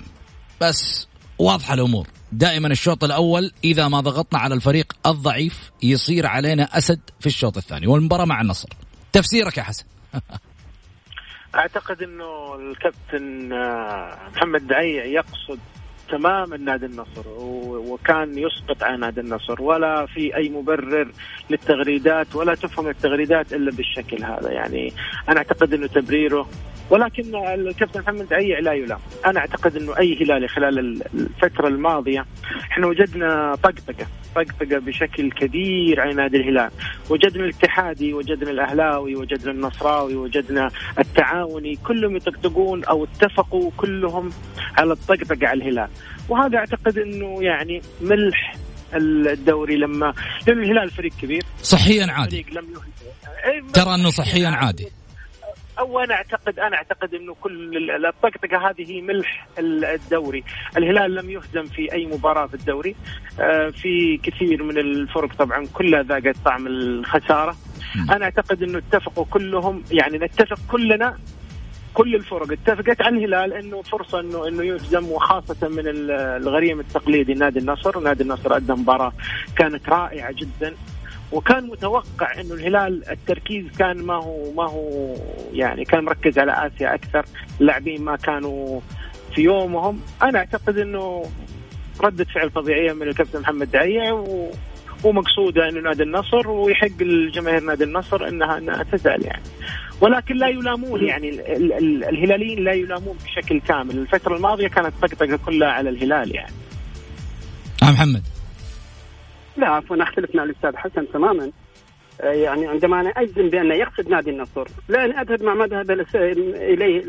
بس 0.60 1.06
واضحة 1.38 1.74
الأمور. 1.74 2.08
دائما 2.38 2.68
الشوط 2.68 3.04
الأول 3.04 3.52
إذا 3.64 3.88
ما 3.88 4.00
ضغطنا 4.00 4.38
على 4.38 4.54
الفريق 4.54 4.92
الضعيف 5.06 5.70
يصير 5.82 6.26
علينا 6.26 6.78
أسد 6.78 7.00
في 7.20 7.26
الشوط 7.26 7.56
الثاني 7.56 7.86
والمباراة 7.86 8.24
مع 8.24 8.40
النصر. 8.40 8.68
تفسيرك 9.12 9.58
يا 9.58 9.62
حسن. 9.62 9.84
أعتقد 11.54 12.02
إنه 12.02 12.54
الكابتن 12.54 13.52
آه، 13.52 14.18
محمد 14.34 14.66
دعيع 14.66 15.04
يقصد 15.04 15.58
تماما 16.10 16.56
نادي 16.56 16.86
النصر. 16.86 17.28
وكان 17.88 18.38
يسقط 18.38 18.82
عن 18.82 19.00
نادي 19.00 19.20
النصر. 19.20 19.62
ولا 19.62 20.06
في 20.06 20.36
أي 20.36 20.48
مبرر 20.48 21.08
للتغريدات 21.50 22.36
ولا 22.36 22.54
تفهم 22.54 22.88
التغريدات 22.88 23.52
إلا 23.52 23.70
بالشكل 23.70 24.24
هذا. 24.24 24.50
يعني 24.50 24.92
أنا 25.28 25.38
أعتقد 25.38 25.74
إنه 25.74 25.86
تبريره 25.86 26.48
ولكن 26.90 27.36
الكابتن 27.36 28.00
محمد 28.00 28.32
عيع 28.32 28.58
لا 28.58 28.72
يلام. 28.72 28.98
أنا 29.26 29.40
أعتقد 29.40 29.76
إنه 29.76 29.98
أي 29.98 30.22
هلالي 30.22 30.48
خلال 30.48 31.02
الفترة 31.14 31.68
الماضية 31.68 32.26
إحنا 32.70 32.86
وجدنا 32.86 33.54
طقطقة. 33.62 34.06
طقطقة 34.34 34.78
بشكل 34.78 35.30
كبير 35.30 36.00
على 36.00 36.14
نادي 36.14 36.36
الهلال. 36.36 36.70
وجدنا 37.10 37.44
الاتحادي 37.44 38.14
وجدنا 38.14 38.50
الأهلاوي 38.50 39.16
وجدنا 39.16 39.50
النصراوي 39.50 40.14
وجدنا 40.14 40.70
التعاوني. 40.98 41.76
كلهم 41.76 42.16
يطقطقون 42.16 42.84
أو 42.84 43.04
اتفقوا 43.04 43.70
كلهم 43.76 44.30
على 44.78 44.92
الطقطقة 44.92 45.48
على 45.48 45.62
الهلال. 45.62 45.88
وهذا 46.28 46.58
أعتقد 46.58 46.98
إنه 46.98 47.42
يعني 47.42 47.82
ملح 48.00 48.56
الدوري 48.94 49.76
لما 49.76 50.14
لأن 50.46 50.62
الهلال 50.62 50.90
فريق 50.90 51.12
كبير. 51.22 51.42
صحيا 51.62 52.06
عادي. 52.12 52.46
لم 52.52 52.66
ترى 53.72 53.94
إنه 53.94 54.10
صحيا 54.10 54.48
عادي. 54.48 54.88
أو 55.78 56.00
أنا 56.00 56.14
اعتقد 56.14 56.58
أنا 56.58 56.76
أعتقد 56.76 57.14
إنه 57.14 57.34
كل 57.34 57.90
الطقطقة 58.06 58.70
هذه 58.70 58.90
هي 58.90 59.00
ملح 59.00 59.46
الدوري، 59.58 60.44
الهلال 60.76 61.14
لم 61.14 61.30
يهزم 61.30 61.64
في 61.64 61.92
أي 61.92 62.06
مباراة 62.06 62.46
في 62.46 62.54
الدوري، 62.54 62.94
آه، 63.40 63.70
في 63.70 64.20
كثير 64.22 64.62
من 64.62 64.78
الفرق 64.78 65.34
طبعا 65.34 65.66
كلها 65.72 66.02
ذاقت 66.02 66.36
طعم 66.44 66.66
الخسارة. 66.66 67.56
أنا 68.10 68.24
أعتقد 68.24 68.62
إنه 68.62 68.78
اتفقوا 68.78 69.24
كلهم 69.24 69.84
يعني 69.90 70.18
نتفق 70.18 70.58
كلنا 70.68 71.18
كل 71.94 72.14
الفرق. 72.14 72.52
اتفقت 72.52 73.02
على 73.02 73.16
الهلال 73.16 73.52
إنه 73.52 73.82
فرصة 73.82 74.20
انه 74.20 74.48
إنه 74.48 74.62
يهزم 74.64 75.08
وخاصة 75.08 75.68
من 75.68 75.82
الغريم 75.86 76.80
التقليدي 76.80 77.34
نادي 77.34 77.58
النصر، 77.58 78.00
نادي 78.00 78.22
النصر 78.22 78.56
أدى 78.56 78.72
مباراة 78.72 79.12
كانت 79.56 79.88
رائعة 79.88 80.32
جدا. 80.32 80.74
وكان 81.32 81.66
متوقع 81.66 82.40
إنه 82.40 82.54
الهلال 82.54 83.10
التركيز 83.10 83.64
كان 83.78 84.02
ما 84.02 84.14
هو 84.14 84.52
ما 84.52 84.70
هو 84.70 85.14
يعني 85.52 85.84
كان 85.84 86.04
مركز 86.04 86.38
على 86.38 86.52
آسيا 86.52 86.94
أكثر. 86.94 87.24
اللاعبين 87.60 88.04
ما 88.04 88.16
كانوا 88.16 88.80
في 89.34 89.42
يومهم. 89.42 90.00
أنا 90.22 90.38
أعتقد 90.38 90.78
إنه 90.78 91.24
ردة 92.00 92.24
فعل 92.24 92.50
طبيعية 92.50 92.92
من 92.92 93.02
الكابتن 93.02 93.40
محمد 93.40 93.70
دعيع 93.70 94.12
و... 94.12 94.50
ومقصودة 95.04 95.68
إنه 95.68 95.80
نادي 95.80 96.02
النصر 96.02 96.50
ويحق 96.50 97.00
الجماهير 97.00 97.60
نادي 97.60 97.84
النصر 97.84 98.28
انها 98.28 98.58
إنها 98.58 98.82
تزعل 98.82 99.22
يعني. 99.22 99.42
ولكن 100.00 100.36
لا 100.36 100.48
يلامون 100.48 101.04
يعني 101.04 101.28
ال... 101.28 101.72
ال... 101.72 102.04
الهلاليين 102.04 102.64
لا 102.64 102.72
يلامون 102.72 103.16
بشكل 103.24 103.60
كامل. 103.60 103.98
الفترة 103.98 104.36
الماضية 104.36 104.68
كانت 104.68 104.92
طقطقة 105.02 105.38
كلها 105.46 105.68
على 105.68 105.90
الهلال 105.90 106.34
يعني. 106.34 106.52
آه 107.82 107.90
محمد. 107.90 108.22
لا 109.56 109.68
عفوا 109.68 110.02
أختلف 110.02 110.34
مع 110.34 110.44
الأستاذ 110.44 110.76
حسن 110.76 111.06
تماما. 111.12 111.50
آه، 112.20 112.32
يعني 112.32 112.66
عندما 112.66 113.00
أنا 113.00 113.10
أجزم 113.10 113.48
بانه 113.48 113.74
يقصد 113.74 114.08
نادي 114.08 114.30
النصر 114.30 114.68
لا 114.88 115.04
أنا 115.04 115.22
أذهب 115.22 115.42
مع 115.42 115.54
ما 115.54 115.66
ذهب 115.66 115.90
إليه 116.54 117.02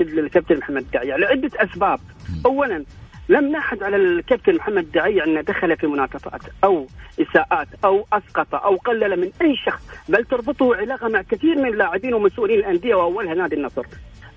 الكابتن 0.00 0.56
محمد 0.56 0.86
دعيع 0.92 1.16
لعدة 1.16 1.50
أسباب. 1.56 2.00
اولا 2.46 2.84
لم 3.30 3.52
نحد 3.52 3.82
على 3.82 3.96
الكابتن 3.96 4.54
محمد 4.54 4.92
دعيع 4.92 5.24
انه 5.24 5.40
دخل 5.40 5.76
في 5.76 5.86
مناقصات 5.86 6.40
أو 6.64 6.86
إساءات 7.20 7.68
أو 7.84 8.06
أسقط 8.12 8.54
أو 8.54 8.76
قلل 8.76 9.20
من 9.20 9.30
أي 9.42 9.56
شخص 9.56 9.82
بل 10.08 10.24
تربطه 10.24 10.76
علاقة 10.76 11.08
مع 11.08 11.22
كثير 11.22 11.58
من 11.58 11.66
اللاعبين 11.66 12.14
ومسؤولين 12.14 12.58
الأندية 12.58 12.94
وأولها 12.94 13.34
نادي 13.34 13.56
النصر. 13.56 13.86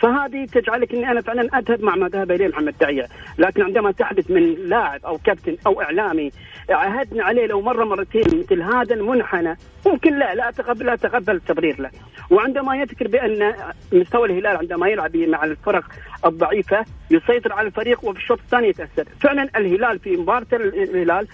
فهذه 0.04 0.46
تجعلك 0.46 0.94
إني 0.94 1.12
أنا 1.12 1.22
فعلا 1.22 1.60
أذهب 1.60 1.84
مع 1.84 1.96
ما 1.96 2.08
ذهب 2.08 2.32
إليه 2.32 2.48
محمد 2.48 2.76
دعيع، 2.82 3.06
لكن 3.38 3.64
عندما 3.64 3.92
تحدث 3.92 4.32
من 4.32 4.56
لاعب 4.56 5.06
أو 5.06 5.18
كابتن 5.18 5.58
أو 5.68 5.82
إعلامي 5.82 6.32
عهدنا 6.70 7.24
عليه 7.24 7.46
لو 7.46 7.62
مرة 7.62 7.84
مرتين 7.84 8.24
مثل 8.40 8.62
هذا 8.62 8.96
المنحنى 8.96 9.58
ممكن 9.86 10.20
لا 10.20 10.36
لا 10.36 10.50
اتقبل 10.50 10.86
لا 10.86 10.94
أتقبل 10.94 11.36
التبرير 11.36 11.82
له، 11.82 11.92
وعندما 12.32 12.76
يذكر 12.76 13.08
بأن 13.08 13.54
مستوى 13.94 14.28
الهلال 14.28 14.58
عندما 14.58 14.88
يلعب 14.88 15.18
مع 15.18 15.44
الفرق 15.44 15.84
الضعيفة 16.26 16.86
يسيطر 17.12 17.54
على 17.54 17.68
الفريق 17.68 18.06
وفي 18.06 18.20
الشوط 18.20 18.40
الثاني 18.40 18.68
يتأثر، 18.68 19.06
فعلا 19.22 19.50
الهلال 19.58 20.00
في 20.00 20.18
مباراة 20.18 20.48
الهلال 20.54 21.28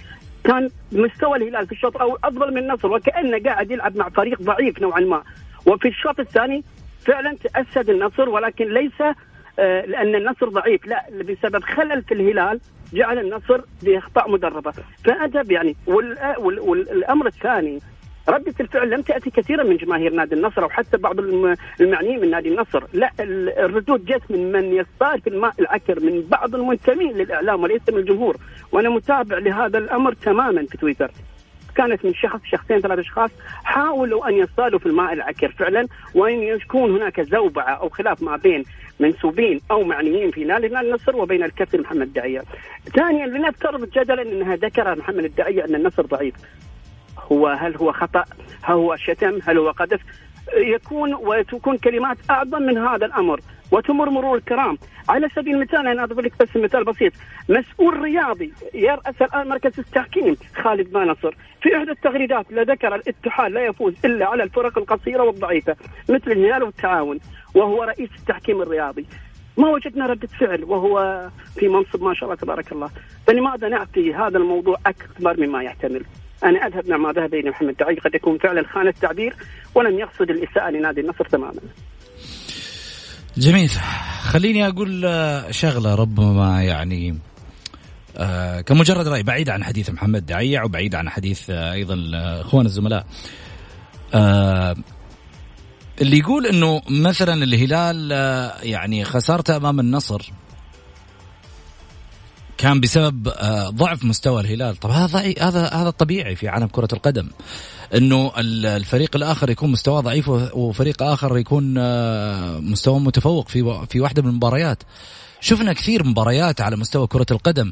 كان 0.44 0.70
مستوى 0.92 1.38
الهلال 1.38 1.68
في 1.68 1.72
الشوط 1.72 1.96
الأول 1.96 2.18
أفضل 2.24 2.52
من 2.52 2.58
النصر 2.58 2.92
وكأنه 2.92 3.40
قاعد 3.44 3.72
يلعب 3.72 3.98
مع 3.98 4.10
فريق 4.10 4.42
ضعيف 4.42 4.82
نوعا 4.82 5.00
ما. 5.00 5.24
وفي 5.66 5.88
الشوط 5.88 6.20
الثاني 6.20 6.64
فعلا 7.06 7.36
تأسد 7.36 7.90
النصر 7.90 8.30
ولكن 8.30 8.74
ليس 8.74 9.02
آه، 9.60 9.86
لأن 9.86 10.16
النصر 10.16 10.50
ضعيف. 10.50 10.88
لا 10.88 11.06
بسبب 11.12 11.64
خلل 11.64 12.02
في 12.02 12.14
الهلال 12.14 12.60
جعل 12.94 13.20
النصر 13.20 13.62
بأخطاء 13.84 14.32
مدربة. 14.32 14.74
فأدب 15.06 15.52
يعني. 15.52 15.76
والأمر 15.88 17.28
الثاني 17.28 17.80
ردة 18.30 18.54
الفعل 18.60 18.90
لم 18.90 19.02
تأتي 19.02 19.30
كثيرا 19.30 19.64
من 19.64 19.78
جماهير 19.78 20.14
نادي 20.14 20.36
النصر 20.36 20.64
أو 20.64 20.70
حتى 20.70 20.98
بعض 20.98 21.20
المعنيين 21.82 22.22
من 22.22 22.30
نادي 22.32 22.50
النصر. 22.50 22.84
لا 22.94 23.12
الردود 23.20 24.06
جت 24.06 24.32
من 24.32 24.52
من 24.52 24.74
يصطاد 24.74 25.28
الماء 25.28 25.54
العكر 25.60 26.00
من 26.00 26.22
بعض 26.22 26.56
المنتمين 26.56 27.18
للإعلام 27.18 27.64
وليس 27.64 27.82
من 27.90 27.98
الجمهور. 27.98 28.38
وأنا 28.72 28.90
متابع 28.90 29.38
لهذا 29.38 29.78
الأمر 29.78 30.14
تماما 30.14 30.66
في 30.66 30.78
تويتر. 30.78 31.12
كانت 31.80 32.06
من 32.06 32.14
شخص 32.14 32.40
شخصين 32.44 32.80
ثلاث 32.80 33.00
أشخاص 33.00 33.32
حاولوا 33.64 34.30
أن 34.30 34.34
يصطادوا 34.34 34.80
في 34.80 34.86
الماء 34.86 35.14
العكر 35.14 35.52
فعلا 35.52 35.88
وإن 36.16 36.44
يكون 36.44 36.96
هناك 36.96 37.22
زوبعة 37.22 37.74
أو 37.74 37.90
خلاف 37.90 38.22
ما 38.24 38.36
بين 38.36 38.64
منسوبين 39.00 39.62
أو 39.72 39.84
معنيين 39.84 40.32
في 40.32 40.44
نادي 40.44 40.68
النصر 40.68 41.16
وبين 41.16 41.44
الكابتن 41.44 41.82
محمد 41.82 42.02
الدعية. 42.02 42.44
ثانيا 42.96 43.28
لنفترض 43.28 43.90
جدلا 43.90 44.22
أنها 44.22 44.56
ذكر 44.56 44.96
محمد 44.96 45.24
الدعية 45.24 45.66
أن 45.66 45.76
النصر 45.76 46.06
ضعيف. 46.06 46.36
هو 47.32 47.48
هل 47.48 47.76
هو 47.76 47.92
خطأ؟ 47.92 48.24
هل 48.62 48.76
هو 48.76 48.96
شتم؟ 48.96 49.40
هل 49.48 49.58
هو 49.58 49.72
قذف؟ 49.72 50.02
يكون 50.58 51.14
وتكون 51.14 51.78
كلمات 51.78 52.18
أعظم 52.30 52.62
من 52.62 52.78
هذا 52.78 53.06
الأمر 53.06 53.40
وتمر 53.72 54.10
مرور 54.10 54.38
الكرام. 54.38 54.78
على 55.10 55.30
سبيل 55.36 55.56
المثال 55.56 55.88
أنا 55.88 56.04
أضرب 56.04 56.20
لك 56.20 56.34
بس 56.40 56.56
مثال 56.56 56.84
بسيط. 56.84 57.14
مسؤول 57.50 58.00
رياضي 58.00 58.54
يرأس 58.74 59.22
الآن 59.22 59.48
مركز 59.48 59.80
التحكيم 59.80 60.38
خالد 60.56 60.98
نصر. 60.98 61.36
في 61.62 61.78
إحدى 61.78 61.92
التغريدات 61.92 62.54
ذكر 62.54 62.96
الاتحاد 62.96 63.52
لا 63.52 63.66
يفوز 63.66 63.94
إلا 64.06 64.26
على 64.26 64.44
الفرق 64.44 64.78
القصيرة 64.78 65.24
والضعيفة 65.24 65.76
مثل 66.10 66.32
الهلال 66.32 66.64
والتعاون 66.64 67.20
وهو 67.56 67.84
رئيس 67.84 68.10
التحكيم 68.20 68.62
الرياضي. 68.62 69.06
ما 69.58 69.70
وجدنا 69.70 70.06
ردة 70.06 70.28
فعل 70.28 70.64
وهو 70.64 71.28
في 71.56 71.68
منصب 71.68 72.04
ما 72.04 72.14
شاء 72.14 72.24
الله 72.24 72.36
تبارك 72.36 72.72
الله. 72.72 72.90
فلماذا 73.28 73.70
نعطي 73.70 74.14
هذا 74.14 74.38
الموضوع 74.38 74.78
أكبر 74.86 75.48
مما 75.48 75.64
يحتمل؟ 75.64 76.06
أنا 76.44 76.68
أذهب 76.68 76.90
مع 76.90 76.98
ما 76.98 77.12
ذهب 77.12 77.34
إليه 77.34 77.50
محمد 77.50 77.76
دعي. 77.78 77.96
قد 77.96 78.16
يكون 78.16 78.38
فعلا 78.38 78.68
خان 78.74 78.88
التعبير 78.88 79.36
ولم 79.76 80.00
يقصد 80.00 80.30
الإساءة 80.30 80.70
لنادي 80.70 81.02
النصر 81.02 81.26
تماما. 81.26 81.62
جميل. 83.38 83.70
خليني 84.22 84.68
أقول 84.68 85.06
آه، 85.06 85.52
شغلة 85.52 85.96
ربما 85.96 86.64
يعني 86.64 87.18
آه 88.18 88.62
كمجرد 88.62 89.08
رأي 89.08 89.24
بعيد 89.24 89.50
عن 89.50 89.64
حديث 89.64 89.90
محمد 89.90 90.26
دعيع 90.26 90.64
وبعيد 90.64 90.96
عن 90.96 91.10
حديث 91.10 91.50
آه 91.50 91.74
أيضا 91.74 92.12
آه، 92.16 92.42
أخوان 92.42 92.66
الزملاء. 92.66 93.06
آه 94.14 94.76
اللي 96.02 96.18
يقول 96.20 96.46
إنه 96.46 96.82
مثلا 96.90 97.34
الهلال 97.34 98.10
آه 98.14 98.54
يعني 98.64 99.04
خسارته 99.04 99.58
أمام 99.58 99.80
النصر 99.80 100.32
كان 102.60 102.80
بسبب 102.80 103.28
آه 103.28 103.70
ضعف 103.70 104.04
مستوى 104.04 104.42
الهلال. 104.42 104.76
طب 104.76 104.90
هذا 104.90 105.34
هذا 105.42 105.68
هذا 105.68 105.90
طبيعي 105.90 106.36
في 106.36 106.48
عالم 106.48 106.68
كرة 106.68 106.88
القدم 106.94 107.28
إنه 107.96 108.32
الفريق 108.38 109.16
الآخر 109.16 109.50
يكون 109.50 109.72
مستواه 109.72 110.02
ضعيف 110.02 110.30
وفريق 110.30 111.04
آخر 111.04 111.38
يكون 111.38 111.76
آه 111.78 112.60
مستواه 112.60 113.00
متفوق 113.00 113.48
في 113.48 113.86
في 113.90 114.00
واحدة 114.00 114.22
من 114.22 114.30
المباريات. 114.30 114.84
شفنا 115.42 115.74
كثير 115.74 116.04
مباريات 116.04 116.62
على 116.62 116.76
مستوى 116.76 117.08
كرة 117.08 117.26
القدم. 117.32 117.72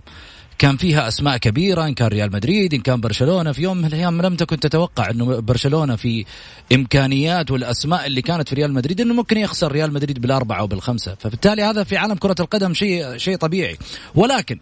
كان 0.58 0.78
فيها 0.78 1.08
أسماء 1.08 1.38
كبيرة 1.38 1.86
إن 1.86 1.94
كان 1.94 2.08
ريال 2.08 2.32
مدريد 2.32 2.74
إن 2.74 2.82
كان 2.82 3.02
برشلونة. 3.02 3.52
في 3.52 3.62
يوم 3.62 3.78
من 3.78 3.86
الأيام 3.86 4.22
لم 4.22 4.36
تكن 4.36 4.60
تتوقع 4.60 5.10
إنه 5.10 5.40
برشلونة 5.40 5.96
في 5.96 6.26
إمكانيات 6.74 7.52
والأسماء 7.52 8.06
اللي 8.06 8.22
كانت 8.22 8.50
في 8.50 8.56
ريال 8.56 8.74
مدريد 8.74 9.02
إنه 9.02 9.14
ممكن 9.14 9.38
يخسر 9.38 9.72
ريال 9.72 9.94
مدريد 9.94 10.22
بالأربعة 10.22 10.60
أو 10.60 10.68
بالخمسة. 10.68 11.16
فبالتالي 11.20 11.64
هذا 11.64 11.84
في 11.84 11.98
عالم 11.98 12.16
كرة 12.16 12.36
القدم 12.40 12.74
شيء 12.74 13.18
شيء 13.18 13.38
طبيعي. 13.38 13.78
ولكن 14.16 14.60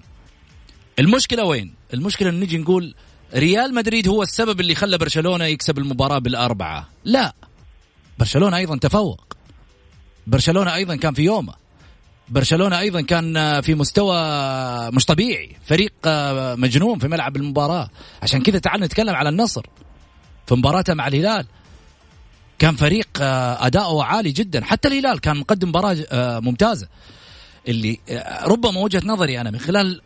المشكلة 1.00 1.44
وين؟ 1.44 1.74
المشكلة 1.94 2.30
إن 2.30 2.40
نجي 2.40 2.58
نقول 2.58 2.96
ريال 3.34 3.74
مدريد 3.74 4.08
هو 4.08 4.24
السبب 4.24 4.60
اللي 4.60 4.76
خلى 4.76 4.98
برشلونة 4.98 5.46
يكسب 5.46 5.78
المباراة 5.78 6.20
بالأربعة. 6.20 6.90
لا. 7.06 7.34
برشلونة 8.20 8.58
أيضا 8.58 8.78
تفوق. 8.78 9.38
برشلونة 10.28 10.76
أيضا 10.76 10.96
كان 10.96 11.14
في 11.14 11.22
يومه. 11.24 11.54
برشلونة 12.30 12.80
أيضا 12.80 13.02
كان 13.02 13.62
في 13.62 13.76
مستوى 13.76 14.18
مش 14.92 15.06
طبيعي. 15.06 15.56
فريق 15.66 15.94
مجنون 16.56 17.00
في 17.00 17.08
ملعب 17.08 17.36
المباراة. 17.36 17.90
عشان 18.22 18.42
كذا 18.42 18.60
تعال 18.60 18.82
نتكلم 18.82 19.16
على 19.16 19.30
النصر. 19.30 19.66
في 20.48 20.56
مباراته 20.56 20.94
مع 20.94 21.08
الهلال. 21.08 21.46
كان 22.60 22.76
فريق 22.76 23.08
أداؤه 23.62 24.04
عالي 24.04 24.32
جدا. 24.32 24.64
حتى 24.64 24.88
الهلال 24.88 25.20
كان 25.20 25.38
مقدم 25.38 25.70
مباراة 25.70 25.98
ممتازة. 26.40 26.88
اللي 27.68 28.00
ربما 28.44 28.80
وجهة 28.80 29.02
نظري 29.06 29.42
أنا 29.42 29.52
من 29.52 29.60
خلال 29.60 30.02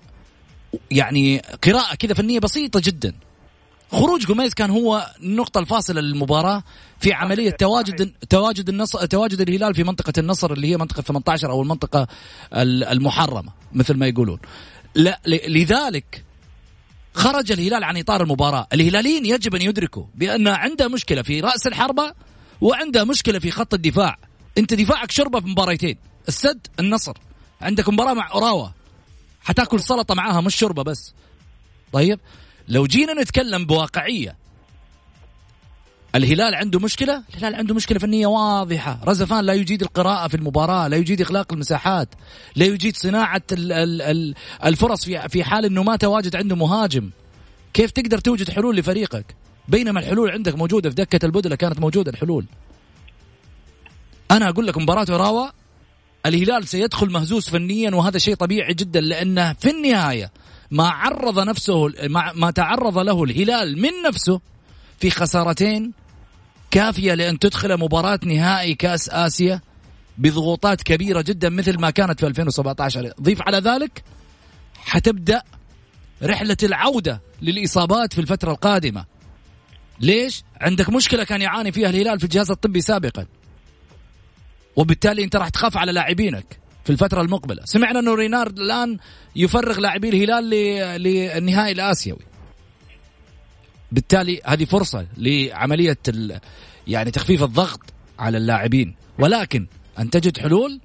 يعني 0.92 1.42
قراءة 1.64 1.96
كذا 1.96 2.14
فنية 2.14 2.40
بسيطة 2.40 2.82
جدا 2.84 3.14
خروج 3.92 4.26
جوميز 4.26 4.54
كان 4.54 4.70
هو 4.70 5.14
النقطة 5.24 5.60
الفاصلة 5.60 6.02
للمباراة 6.02 6.64
في 7.00 7.14
عملية 7.14 7.50
تواجد 7.50 8.14
تواجد 8.30 8.70
النصر 8.70 9.06
تواجد 9.06 9.42
الهلال 9.42 9.76
في 9.76 9.84
منطقة 9.84 10.14
النصر 10.18 10.54
اللي 10.54 10.68
هي 10.68 10.78
منطقة 10.78 11.02
18 11.02 11.52
أو 11.52 11.62
المنطقة 11.62 12.08
المحرمة 12.54 13.52
مثل 13.74 13.94
ما 13.94 14.08
يقولون. 14.08 14.40
لا 14.96 15.20
لذلك 15.28 16.24
خرج 17.14 17.52
الهلال 17.52 17.84
عن 17.84 17.98
إطار 17.98 18.24
المباراة، 18.24 18.68
الهلاليين 18.74 19.26
يجب 19.26 19.56
أن 19.56 19.62
يدركوا 19.62 20.06
بأن 20.16 20.48
عنده 20.48 20.88
مشكلة 20.88 21.22
في 21.22 21.40
رأس 21.42 21.68
الحربة 21.68 22.14
وعنده 22.62 23.04
مشكلة 23.04 23.40
في 23.40 23.52
خط 23.52 23.74
الدفاع. 23.74 24.18
أنت 24.58 24.74
دفاعك 24.74 25.12
شربة 25.12 25.40
في 25.40 25.48
مباريتين، 25.48 25.98
السد 26.28 26.68
النصر. 26.80 27.18
عندك 27.62 27.90
مباراة 27.90 28.14
مع 28.14 28.32
أوراوا 28.32 28.68
حتاكل 29.50 29.80
سلطة 29.80 30.16
معاها 30.16 30.42
مش 30.42 30.56
شوربة 30.56 30.84
بس. 30.84 31.14
طيب؟ 31.92 32.20
لو 32.68 32.86
جينا 32.86 33.14
نتكلم 33.14 33.66
بواقعية 33.66 34.36
الهلال 36.16 36.56
عنده 36.56 36.80
مشكلة؟ 36.80 37.24
الهلال 37.34 37.56
عنده 37.56 37.76
مشكلة 37.76 38.00
فنية 38.00 38.28
واضحة. 38.28 39.00
رزفان 39.06 39.46
لا 39.46 39.54
يجيد 39.54 39.82
القراءة 39.82 40.28
في 40.28 40.34
المباراة 40.34 40.88
لا 40.88 40.98
يجيد 40.98 41.22
إخلاق 41.22 41.54
المساحات 41.54 42.10
لا 42.56 42.66
يجيد 42.66 42.98
صناعة 42.98 43.42
الفرص 44.66 45.06
في 45.06 45.30
في 45.30 45.44
حال 45.44 45.66
أنه 45.66 45.84
ما 45.84 45.96
تواجد 45.96 46.36
عنده 46.36 46.56
مهاجم. 46.56 47.10
كيف 47.74 47.92
تقدر 47.92 48.18
توجد 48.18 48.50
حلول 48.50 48.76
لفريقك؟ 48.76 49.36
بينما 49.68 50.00
الحلول 50.00 50.32
عندك 50.32 50.56
موجودة 50.56 50.90
في 50.90 50.96
دكة 50.96 51.26
البدلة 51.26 51.56
كانت 51.56 51.80
موجودة 51.80 52.12
الحلول. 52.12 52.46
أنا 54.32 54.50
أقول 54.50 54.68
لك 54.68 54.78
مباراة 54.78 55.06
راوا 55.10 55.50
الهلال 56.26 56.68
سيدخل 56.68 57.12
مهزوز 57.12 57.50
فنيا 57.50 57.96
وهذا 57.96 58.18
شيء 58.18 58.36
طبيعي 58.36 58.74
جدا 58.74 59.02
لأنه 59.02 59.54
في 59.54 59.70
النهاية 59.70 60.32
ما 60.72 60.90
عرض 60.90 61.40
نفسه 61.40 61.88
ما 62.36 62.52
تعرض 62.52 62.98
له 62.98 63.24
الهلال 63.24 63.82
من 63.82 63.90
نفسه 64.06 64.42
في 65.00 65.10
خسارتين 65.10 65.94
كافية 66.72 67.14
لأن 67.14 67.40
تدخل 67.40 67.78
مباراة 67.78 68.20
نهائي 68.24 68.76
كأس 68.76 69.10
آسيا 69.10 69.62
بضغوطات 70.18 70.84
كبيرة 70.84 71.22
جدا 71.22 71.50
مثل 71.50 71.80
ما 71.80 71.90
كانت 71.90 72.20
في 72.20 72.28
2017 72.28 73.14
ضيف 73.22 73.42
على 73.42 73.58
ذلك 73.58 74.04
حتبدأ 74.76 75.42
رحلة 76.24 76.58
العودة 76.64 77.22
للإصابات 77.42 78.14
في 78.14 78.22
الفترة 78.22 78.52
القادمة. 78.52 79.06
ليش؟ 80.00 80.44
عندك 80.62 80.90
مشكلة 80.90 81.24
كان 81.24 81.42
يعاني 81.42 81.72
فيها 81.72 81.90
الهلال 81.90 82.20
في 82.20 82.24
الجهاز 82.24 82.52
الطبي 82.52 82.82
سابقا. 82.82 83.26
وبالتالي 84.80 85.24
انت 85.24 85.36
راح 85.36 85.50
تخاف 85.50 85.78
على 85.78 85.92
لاعبينك 85.92 86.60
في 86.84 86.90
الفترة 86.90 87.22
المقبلة. 87.22 87.62
سمعنا 87.66 88.00
أنه 88.00 88.16
رينارد 88.16 88.60
الآن 88.60 88.98
يفرغ 89.36 89.80
لاعبي 89.80 90.10
الهلال 90.10 90.50
للنهائي 91.02 91.72
الآسيوي. 91.72 92.20
بالتالي 93.92 94.42
هذه 94.46 94.66
فرصة 94.66 95.06
لعملية 95.18 95.98
يعني 96.88 97.12
تخفيف 97.12 97.44
الضغط 97.44 97.80
على 98.20 98.38
اللاعبين. 98.38 98.96
ولكن 99.20 99.68
أن 100.00 100.10
تجد 100.10 100.38
حلول؟ 100.38 100.80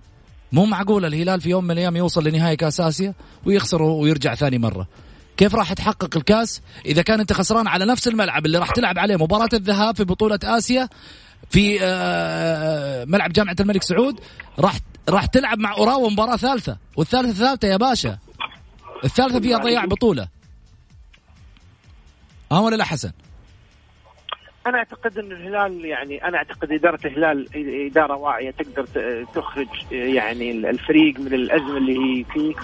مو 0.52 0.64
معقول 0.64 1.04
الهلال 1.04 1.40
في 1.40 1.50
يوم 1.50 1.64
من 1.64 1.70
الأيام 1.70 1.96
يوصل 1.96 2.24
لنهائي 2.24 2.56
كأس 2.56 2.80
آسيا 2.80 3.14
ويخسر 3.46 3.82
ويرجع 3.82 4.34
ثاني 4.34 4.58
مرة. 4.58 4.88
كيف 5.36 5.54
راح 5.54 5.72
تحقق 5.72 6.16
الكأس؟ 6.16 6.62
إذا 6.86 7.02
كان 7.02 7.20
أنت 7.20 7.32
خسران 7.32 7.66
على 7.66 7.84
نفس 7.84 8.08
الملعب 8.08 8.46
اللي 8.46 8.58
راح 8.58 8.70
تلعب 8.70 8.98
عليه 8.98 9.16
مباراة 9.16 9.48
الذهاب 9.52 9.96
في 9.96 10.04
بطولة 10.04 10.38
آسيا 10.44 10.88
في 11.50 11.78
آه، 11.82 11.84
آه، 11.84 13.04
ملعب 13.04 13.32
جامعة 13.32 13.56
الملك 13.60 13.82
سعود 13.82 14.20
راح 14.58 14.78
راح 15.08 15.26
تلعب 15.26 15.58
مع 15.58 15.72
أوراوا 15.76 16.10
مباراة 16.10 16.36
ثالثة. 16.36 16.76
والثالثة 16.96 17.32
ثالثة 17.32 17.68
يا 17.68 17.76
باشا. 17.76 18.18
الثالثة 19.04 19.40
فيها 19.40 19.58
ضياع 19.58 19.84
بطولة. 19.84 20.28
آه 22.52 22.60
ولا 22.60 22.76
لا 22.76 22.84
حسن؟ 22.84 23.12
أنا 24.66 24.78
أعتقد 24.78 25.18
إن 25.18 25.32
الهلال 25.32 25.84
يعني 25.84 26.24
أنا 26.24 26.36
أعتقد 26.36 26.72
إدارة 26.72 26.98
الهلال 27.04 27.46
إدارة 27.86 28.16
واعية 28.16 28.50
تقدر 28.50 28.84
تخرج 29.34 29.66
يعني 29.90 30.50
الفريق 30.50 31.20
من 31.20 31.34
الأزمة 31.34 31.76
اللي 31.76 31.98
هي 31.98 32.24
فيه. 32.24 32.54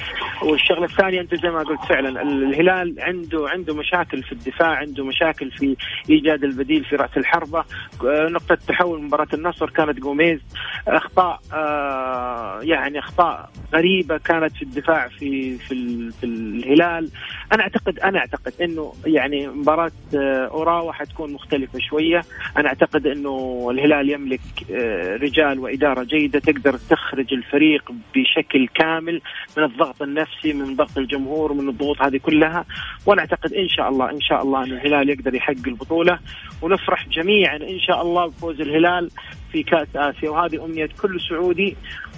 والشغلة 0.42 0.84
الثانية 0.84 1.20
أنت 1.20 1.34
زي 1.34 1.50
ما 1.50 1.58
قلت 1.58 1.80
فعلا 1.88 2.22
الهلال 2.22 2.94
عنده 2.98 3.48
عنده 3.48 3.74
مشاكل 3.74 4.22
في 4.22 4.32
الدفاع 4.32 4.68
عنده 4.68 5.04
مشاكل 5.04 5.50
في 5.50 5.76
إيجاد 6.10 6.44
البديل 6.44 6.84
في 6.84 6.96
رأس 6.96 7.16
الحربة. 7.16 7.64
نقطة 8.04 8.54
تحول 8.68 9.02
مباراة 9.02 9.28
النصر 9.34 9.70
كانت 9.70 9.98
جوميز. 9.98 10.40
أخطاء 10.88 11.40
آه، 11.52 12.60
يعني 12.62 12.98
أخطاء 12.98 13.50
غريبة 13.74 14.18
كانت 14.18 14.52
في 14.56 14.62
الدفاع 14.62 15.08
في 15.08 15.58
في, 15.58 16.10
في 16.10 16.26
الهلال. 16.26 17.10
أنا 17.52 17.62
أعتقد 17.62 17.98
أنا 17.98 18.18
أعتقد 18.18 18.52
إنه 18.60 18.92
يعني 19.06 19.48
مباراة 19.48 19.92
آه، 20.14 20.46
أوراوا 20.46 20.92
حتكون 20.92 21.32
مختلفة 21.32 21.78
شوية. 21.90 22.20
أنا 22.56 22.68
أعتقد 22.68 23.06
إنه 23.06 23.68
الهلال 23.70 24.10
يملك 24.10 24.40
آه، 24.70 25.16
رجال 25.16 25.58
وإدارة 25.58 26.02
جيدة 26.02 26.38
تقدر 26.38 26.76
تخرج 26.76 27.32
الفريق 27.32 27.92
بشكل 28.14 28.68
كامل 28.74 29.20
من 29.56 29.64
الضغط 29.64 30.02
النفسي 30.02 30.52
من 30.52 30.76
ضغط 30.76 30.98
الجمهور 30.98 31.52
من 31.52 31.68
الضغوط 31.68 32.02
هذه 32.02 32.16
كلها. 32.16 32.64
وأنا 33.06 33.20
أعتقد 33.20 33.52
إن 33.52 33.68
شاء 33.68 33.88
الله 33.88 34.10
إن 34.10 34.20
شاء 34.20 34.42
الله 34.42 34.64
إن 34.64 34.72
الهلال 34.72 35.10
يقدر 35.10 35.34
يحقق 35.34 35.66
البطولة. 35.66 36.18
ونفرح 36.62 37.08
جميعا 37.08 37.56
إن 37.56 37.80
شاء 37.80 38.02
الله 38.02 38.26
بفوز 38.26 38.60
الهلال 38.60 39.10
في 39.52 39.62
كأس 39.62 39.88
آسيا. 39.96 40.30
وهذه 40.30 40.64
أمنية 40.64 40.88
كل 41.02 41.20
سعودي 41.28 41.76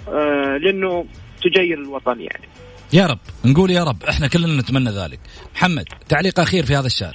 آه، 0.09 0.57
لأنه 0.57 1.05
تجير 1.41 1.77
الوطن 1.79 2.19
يعني. 2.19 2.47
يا 2.93 3.05
رب 3.07 3.19
نقول 3.45 3.71
يا 3.71 3.83
رب 3.83 4.03
إحنا 4.09 4.27
كلنا 4.27 4.61
نتمنى 4.61 4.89
ذلك. 4.89 5.19
محمد 5.55 5.85
تعليق 6.09 6.39
أخير 6.39 6.65
في 6.65 6.75
هذا 6.75 6.85
الشأن. 6.85 7.13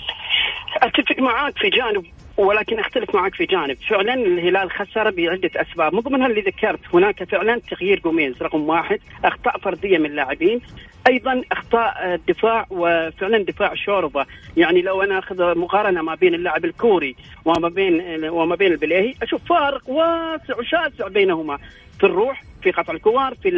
أتفق 0.82 1.18
معاك 1.18 1.54
في 1.58 1.70
جانب 1.70 2.04
ولكن 2.38 2.78
أختلف 2.78 3.14
معك 3.14 3.34
في 3.34 3.44
جانب. 3.44 3.76
فعلا 3.90 4.14
الهلال 4.14 4.70
خسر 4.70 5.10
بعدة 5.10 5.50
أسباب. 5.56 5.94
مو 5.94 6.02
منها 6.06 6.26
اللي 6.26 6.40
ذكرت 6.40 6.80
هناك 6.94 7.24
فعلا 7.24 7.60
تغيير 7.70 8.00
جوميز 8.00 8.42
رقم 8.42 8.68
واحد. 8.68 9.00
أخطاء 9.24 9.58
فردية 9.58 9.98
من 9.98 10.06
اللاعبين 10.06 10.60
أيضا 11.06 11.42
أخطاء 11.52 12.14
الدفاع 12.14 12.66
وفعلا 12.70 13.38
دفاع 13.38 13.74
شوربة. 13.74 14.26
يعني 14.56 14.82
لو 14.82 15.02
أنا 15.02 15.18
أخذ 15.18 15.58
مقارنة 15.58 16.02
ما 16.02 16.14
بين 16.14 16.34
اللاعب 16.34 16.64
الكوري 16.64 17.16
وما 17.44 17.68
بين 17.68 18.24
وما 18.28 18.54
بين 18.54 18.72
البليهي 18.72 19.14
أشوف 19.22 19.48
فارق 19.48 19.88
واسع 19.88 20.58
وشاسع 20.58 21.08
بينهما. 21.08 21.58
في 22.00 22.06
الروح 22.06 22.42
في 22.62 22.70
قطع 22.70 22.92
الكور 22.92 23.34
في 23.34 23.50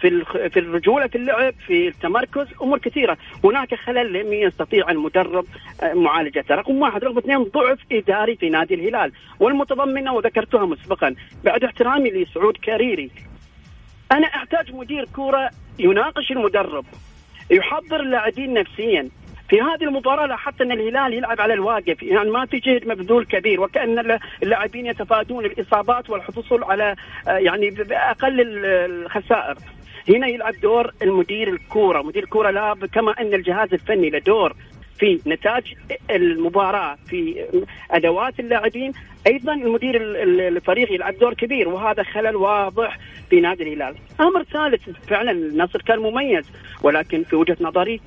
في 0.00 0.24
في 0.50 0.58
الرجولة 0.58 1.06
في 1.06 1.18
اللعب 1.18 1.54
في 1.66 1.88
التمركز 1.88 2.46
أمور 2.62 2.78
كثيرة. 2.78 3.16
هناك 3.44 3.74
خلل 3.74 4.12
لم 4.12 4.32
يستطيع 4.32 4.90
المدرب 4.90 5.46
آه، 5.82 5.94
معالجته 5.94 6.54
رقم 6.54 6.82
واحد 6.82 7.04
رقم 7.04 7.18
اثنين 7.18 7.42
ضعف 7.42 7.78
إداري 7.92 8.36
في 8.36 8.48
نادي 8.50 8.74
الهلال. 8.74 9.12
والمتضمنة 9.40 10.14
وذكرتها 10.14 10.66
مسبقا 10.66 11.14
بعد 11.44 11.64
احترامي 11.64 12.10
لسعود 12.10 12.56
كاريري. 12.56 13.10
أنا 14.12 14.26
أحتاج 14.26 14.74
مدير 14.74 15.04
كورة 15.04 15.50
يناقش 15.78 16.30
المدرب 16.30 16.84
يحضر 17.50 18.00
اللاعبين 18.00 18.54
نفسيا. 18.54 19.08
في 19.48 19.60
هذه 19.60 19.82
المباراة 19.84 20.26
لاحظت 20.26 20.60
أن 20.60 20.72
الهلال 20.72 21.14
يلعب 21.14 21.40
على 21.40 21.54
الواقف 21.54 22.02
يعني 22.02 22.30
ما 22.30 22.46
في 22.46 22.58
جهد 22.58 22.88
مبذول 22.88 23.24
كبير 23.24 23.60
وكأن 23.60 24.18
اللاعبين 24.42 24.86
يتفادون 24.86 25.44
الإصابات 25.44 26.10
والحصول 26.10 26.64
على 26.64 26.96
يعني 27.26 27.70
بأقل 27.70 28.40
الخسائر 28.66 29.56
هنا 30.08 30.26
يلعب 30.26 30.54
دور 30.62 30.90
المدير 31.02 31.48
الكورة 31.48 32.02
مدير 32.02 32.22
الكورة 32.22 32.50
لا 32.50 32.74
كما 32.92 33.14
أن 33.20 33.34
الجهاز 33.34 33.72
الفني 33.72 34.10
له 34.10 34.18
دور 34.18 34.52
في 34.98 35.20
نتاج 35.26 35.74
المباراة 36.10 36.96
في 37.06 37.44
أدوات 37.90 38.40
اللاعبين 38.40 38.92
أيضا 39.26 39.52
المدير 39.54 39.96
الفريق 40.48 40.92
يلعب 40.92 41.18
دور 41.18 41.34
كبير 41.34 41.68
وهذا 41.68 42.02
خلل 42.02 42.36
واضح 42.36 42.98
في 43.30 43.40
نادي 43.40 43.62
الهلال. 43.62 43.94
أمر 44.20 44.42
ثالث 44.42 44.90
فعلا 45.08 45.30
النصر 45.30 45.82
كان 45.82 45.98
مميز 45.98 46.50
ولكن 46.82 47.22
في 47.22 47.36
وجهة 47.36 47.56
نظري 47.60 48.00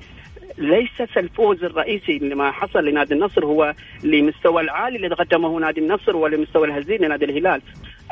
ليس 0.60 1.00
الفوز 1.16 1.64
الرئيسي 1.64 2.18
لما 2.18 2.50
حصل 2.50 2.84
لنادي 2.84 3.14
النصر 3.14 3.44
هو 3.44 3.74
لمستوى 4.04 4.62
العالي 4.62 4.96
اللي 4.96 5.08
قدمه 5.08 5.58
نادي 5.58 5.80
النصر 5.80 6.16
ولمستوى 6.16 6.68
الهزيل 6.68 7.02
لنادي 7.02 7.24
الهلال. 7.24 7.62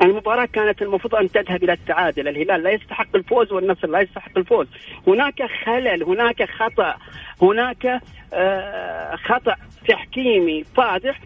المباراة 0.03 0.45
كانت 0.45 0.83
المفروض 0.83 1.15
أن 1.15 1.31
تذهب 1.31 1.65
إلى 1.65 1.73
التعادل. 1.73 2.29
الهلال 2.29 2.63
لا 2.63 2.71
يستحق 2.71 3.17
الفوز 3.17 3.53
والنصر 3.53 3.89
لا 3.89 4.01
يستحق 4.01 4.39
الفوز. 4.39 4.67
هناك 5.07 5.43
خلل 5.65 6.03
هناك 6.03 6.51
خطأ 6.51 6.97
هناك 7.43 8.01
آه 8.33 9.17
خطأ 9.17 9.55
تحكيمي 9.89 10.65
فادح. 10.65 11.21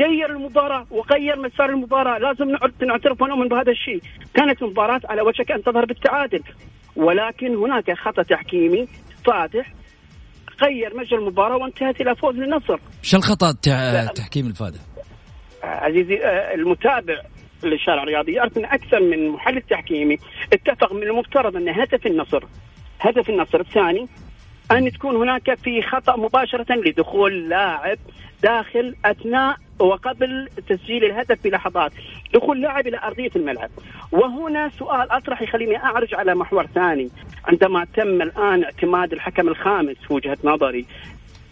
غير 0.00 0.30
المباراة 0.30 0.86
وغير 0.90 1.38
مسار 1.38 1.70
المباراة. 1.70 2.18
لازم 2.18 2.56
نعترف 2.82 3.22
ونؤمن 3.22 3.48
بهذا 3.48 3.70
الشيء. 3.70 4.00
كانت 4.34 4.62
المباراة 4.62 5.00
على 5.04 5.22
وشك 5.22 5.50
أن 5.50 5.62
تظهر 5.62 5.84
بالتعادل. 5.84 6.42
ولكن 6.96 7.56
هناك 7.56 7.92
خطأ 7.92 8.22
تحكيمي 8.22 8.88
فادح. 9.26 9.72
غير 10.62 10.96
مجرى 10.96 11.18
المباراة 11.18 11.56
وانتهت 11.56 12.00
إلى 12.00 12.16
فوز 12.16 12.34
للنصر 12.34 12.78
شو 13.02 13.16
الخطأ 13.16 13.50
التحكيم 13.50 14.46
الفادح؟ 14.46 14.80
عزيزي 15.62 16.24
آه، 16.24 16.54
المتابع 16.54 17.20
للشارع 17.64 18.02
الرياضي 18.02 18.32
يعرف 18.32 18.58
أن 18.58 18.64
أكثر 18.64 19.00
من 19.00 19.28
محلل 19.28 19.62
تحكيمي 19.62 20.18
اتفق 20.52 20.92
من 20.92 21.02
المفترض 21.02 21.56
أن 21.56 21.68
هدف 21.68 22.06
النصر 22.06 22.44
هدف 23.00 23.30
النصر 23.30 23.60
الثاني 23.60 24.08
أن 24.72 24.92
تكون 24.92 25.16
هناك 25.16 25.54
في 25.54 25.82
خطأ 25.82 26.16
مباشرة 26.16 26.74
لدخول 26.74 27.48
لاعب 27.48 27.98
داخل 28.42 28.96
أثناء 29.04 29.56
وقبل 29.78 30.48
تسجيل 30.68 31.04
الهدف 31.04 31.44
بلحظات 31.44 31.92
دخول 32.34 32.60
لاعب 32.60 32.86
إلى 32.86 32.98
أرضية 32.98 33.30
الملعب. 33.36 33.70
وهنا 34.12 34.68
سؤال 34.68 35.10
أطرح 35.10 35.42
يخليني 35.42 35.76
أعرج 35.76 36.14
على 36.14 36.34
محور 36.34 36.66
ثاني. 36.66 37.08
عندما 37.44 37.86
تم 37.94 38.22
الآن 38.22 38.64
اعتماد 38.64 39.12
الحكم 39.12 39.48
الخامس 39.48 39.96
في 40.08 40.14
وجهة 40.14 40.38
نظري 40.44 40.86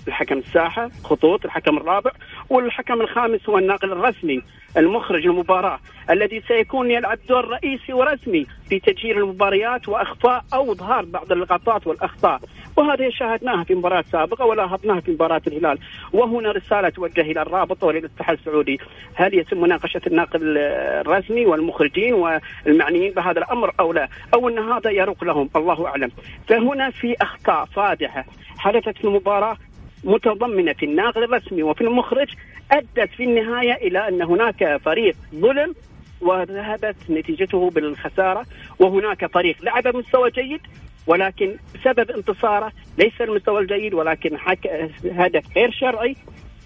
الحكم 0.08 0.38
الساحة 0.38 0.90
خطوط 1.04 1.44
الحكم 1.44 1.76
الرابع 1.76 2.10
والحكم 2.50 3.00
الخامس 3.00 3.48
هو 3.48 3.58
الناقل 3.58 3.92
الرسمي 3.92 4.42
المخرج 4.76 5.26
المباراه 5.26 5.78
الذي 6.10 6.42
سيكون 6.48 6.90
يلعب 6.90 7.18
دور 7.28 7.48
رئيسي 7.48 7.92
ورسمي 7.92 8.46
في 8.68 8.80
تجهير 8.80 9.18
المباريات 9.18 9.88
وأخفاء 9.88 10.44
أو 10.54 10.72
إظهار 10.72 11.04
بعض 11.04 11.32
اللقطات 11.32 11.86
والأخطاء. 11.86 12.40
وهذه 12.76 13.10
شاهدناها 13.10 13.64
في 13.64 13.74
مباراة 13.74 14.04
سابقة 14.12 14.44
ولاحظناها 14.44 15.00
في 15.00 15.10
مباراة 15.10 15.42
الهلال. 15.46 15.78
وهنا 16.12 16.52
رسالة 16.52 16.88
توجه 16.88 17.20
إلى 17.20 17.42
الرابطه 17.42 17.86
وللاتحاد 17.86 18.38
السعودي. 18.38 18.78
هل 19.14 19.34
يتم 19.34 19.60
مناقشة 19.60 20.00
الناقل 20.06 20.58
الرسمي 20.58 21.46
والمخرجين 21.46 22.14
والمعنيين 22.14 23.12
بهذا 23.12 23.38
الأمر 23.38 23.72
أو 23.80 23.92
لا؟ 23.92 24.08
أو 24.34 24.48
أن 24.48 24.58
هذا 24.58 24.90
يروق 24.90 25.24
لهم؟ 25.24 25.50
الله 25.56 25.86
أعلم. 25.86 26.10
فهنا 26.48 26.90
في 26.90 27.14
أخطاء 27.20 27.64
فادحة 27.64 28.24
حدثت 28.58 28.98
في 28.98 29.04
المباراة. 29.04 29.56
متضمنة 30.04 30.72
في 30.72 30.86
الناقل 30.86 31.24
الرسمي 31.24 31.62
وفي 31.62 31.80
المخرج 31.80 32.28
أدت 32.72 33.10
في 33.16 33.24
النهاية 33.24 33.72
إلى 33.72 34.08
أن 34.08 34.22
هناك 34.22 34.76
فريق 34.84 35.16
ظلم 35.34 35.74
وذهبت 36.20 36.96
نتيجته 37.10 37.70
بالخسارة 37.70 38.46
وهناك 38.78 39.26
فريق 39.26 39.56
لعب 39.62 39.82
بمستوى 39.82 40.30
جيد 40.30 40.60
ولكن 41.06 41.56
سبب 41.84 42.10
انتصاره 42.10 42.72
ليس 42.98 43.20
المستوى 43.20 43.60
الجيد 43.60 43.94
ولكن 43.94 44.38
حك... 44.38 44.66
هدف 45.04 45.42
غير 45.56 45.70
شرعي 45.70 46.16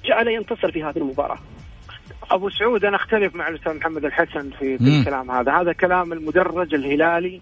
جعل 0.05 0.29
ينتصر 0.29 0.73
في 0.73 0.83
هذه 0.83 0.97
المباراة. 0.97 1.39
أبو 2.31 2.51
سعود 2.51 2.85
أنا 2.85 2.97
أختلف 2.97 3.35
مع 3.35 3.49
الأستاذ 3.49 3.77
محمد 3.77 4.05
الحسن 4.05 4.51
في, 4.51 4.79
في 4.79 4.99
الكلام 5.01 5.31
هذا، 5.31 5.53
هذا 5.53 5.73
كلام 5.73 6.13
المدرج 6.13 6.75
الهلالي 6.75 7.41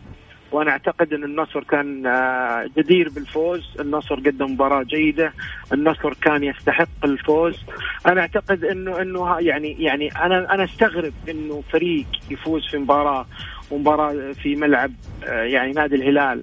وأنا 0.53 0.71
أعتقد 0.71 1.13
إن 1.13 1.25
النصر 1.25 1.65
كان 1.65 2.07
آه، 2.07 2.71
جدير 2.77 3.09
بالفوز، 3.09 3.77
النصر 3.81 4.15
قدم 4.15 4.53
مباراة 4.53 4.83
جيدة، 4.83 5.33
النصر 5.73 6.15
كان 6.15 6.45
يستحق 6.45 7.05
الفوز، 7.05 7.59
أنا 8.07 8.21
أعتقد 8.21 8.65
إنه 8.65 9.03
إنه 9.03 9.41
يعني 9.41 9.77
يعني 9.83 10.09
أنا 10.09 10.55
أنا 10.55 10.65
أستغرب 10.65 11.13
إنه 11.29 11.63
فريق 11.73 12.07
يفوز 12.31 12.67
في 12.71 12.79
مباراة 12.79 13.27
ومباراة 13.71 14.33
في 14.33 14.57
ملعب 14.57 14.93
آه، 15.25 15.43
يعني 15.43 15.73
نادي 15.73 15.95
الهلال 15.95 16.43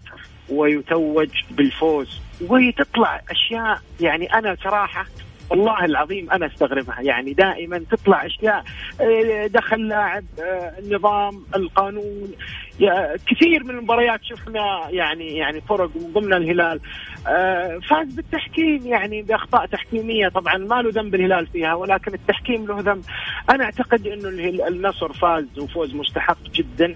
ويتوج 0.49 1.29
بالفوز. 1.51 2.21
وتطلع 2.41 3.21
أشياء 3.29 3.81
يعني 4.01 4.33
أنا 4.33 4.57
صراحة 4.63 5.05
والله 5.53 5.85
العظيم 5.85 6.31
أنا 6.31 6.45
أستغربها. 6.45 7.01
يعني 7.01 7.33
دائما 7.33 7.83
تطلع 7.91 8.25
أشياء 8.25 8.63
آه، 9.01 9.47
دخل 9.47 9.87
لاعب 9.87 10.25
آه، 10.39 10.73
النظام 10.79 11.43
القانون 11.55 12.31
كثير 13.27 13.63
من 13.63 13.69
المباريات 13.69 14.19
شفنا 14.23 14.89
يعني 14.89 15.37
يعني 15.37 15.61
فرق 15.61 15.89
من 15.95 16.13
ضمن 16.13 16.33
الهلال. 16.33 16.79
آه، 17.27 17.79
فاز 17.89 18.13
بالتحكيم 18.13 18.87
يعني 18.87 19.21
بأخطاء 19.21 19.65
تحكيمية. 19.65 20.27
طبعا 20.27 20.57
ما 20.57 20.81
له 20.81 21.01
ذنب 21.01 21.15
الهلال 21.15 21.47
فيها 21.47 21.73
ولكن 21.73 22.13
التحكيم 22.13 22.67
له 22.67 22.79
ذنب. 22.79 23.03
أنا 23.49 23.63
أعتقد 23.63 24.07
إنه 24.07 24.67
النصر 24.67 25.13
فاز 25.13 25.59
وفوز 25.59 25.95
مستحق 25.95 26.43
جدا. 26.53 26.95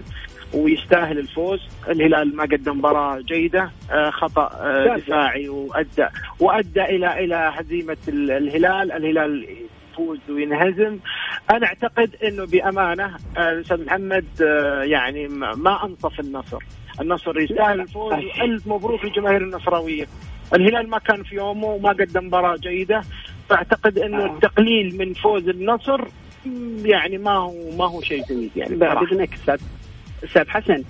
ويستاهل 0.54 1.18
الفوز. 1.18 1.60
الهلال 1.88 2.36
ما 2.36 2.42
قدم 2.42 2.78
مباراة 2.78 3.20
جيدة 3.20 3.70
آه، 3.90 4.10
خطأ 4.10 4.50
آه، 4.54 4.96
دفاعي 4.96 5.48
وأدى 5.48 6.06
وأدى 6.40 6.82
إلى 6.82 7.24
إلى 7.24 7.52
هزيمة 7.54 7.96
الهلال. 8.08 8.92
الهلال 8.92 9.46
يفوز 9.92 10.18
وينهزم. 10.30 10.98
أنا 11.50 11.66
أعتقد 11.66 12.16
إنه 12.24 12.46
بأمانة 12.46 13.16
آه، 13.36 13.50
الاستاذ 13.52 13.84
محمد 13.84 14.26
يعني 14.82 15.28
ما 15.56 15.84
أنصف 15.84 16.20
النصر. 16.20 16.62
النصر 17.00 17.40
يستاهل 17.40 17.80
الفوز. 17.80 18.12
وألف 18.12 18.66
مبروك 18.66 19.04
للجماهير 19.04 19.42
النصراوية. 19.42 20.06
الهلال 20.54 20.90
ما 20.90 20.98
كان 20.98 21.22
في 21.22 21.34
يومه 21.34 21.66
وما 21.66 21.88
قدم 21.88 22.26
مباراة 22.26 22.56
جيدة. 22.56 23.02
فأعتقد 23.48 23.98
إنه 23.98 24.26
التقليل 24.26 24.98
من 24.98 25.12
فوز 25.12 25.48
النصر 25.48 26.00
يعني 26.84 27.18
ما 27.18 27.30
هو 27.30 27.54
ما 27.78 27.84
هو 27.84 28.00
شيء 28.00 28.24
جيد 28.24 28.50
يعني 28.56 28.76
بعد 28.76 28.96
أستاذ 29.34 29.60
أستاذ 30.24 30.48
حسن 30.48 30.84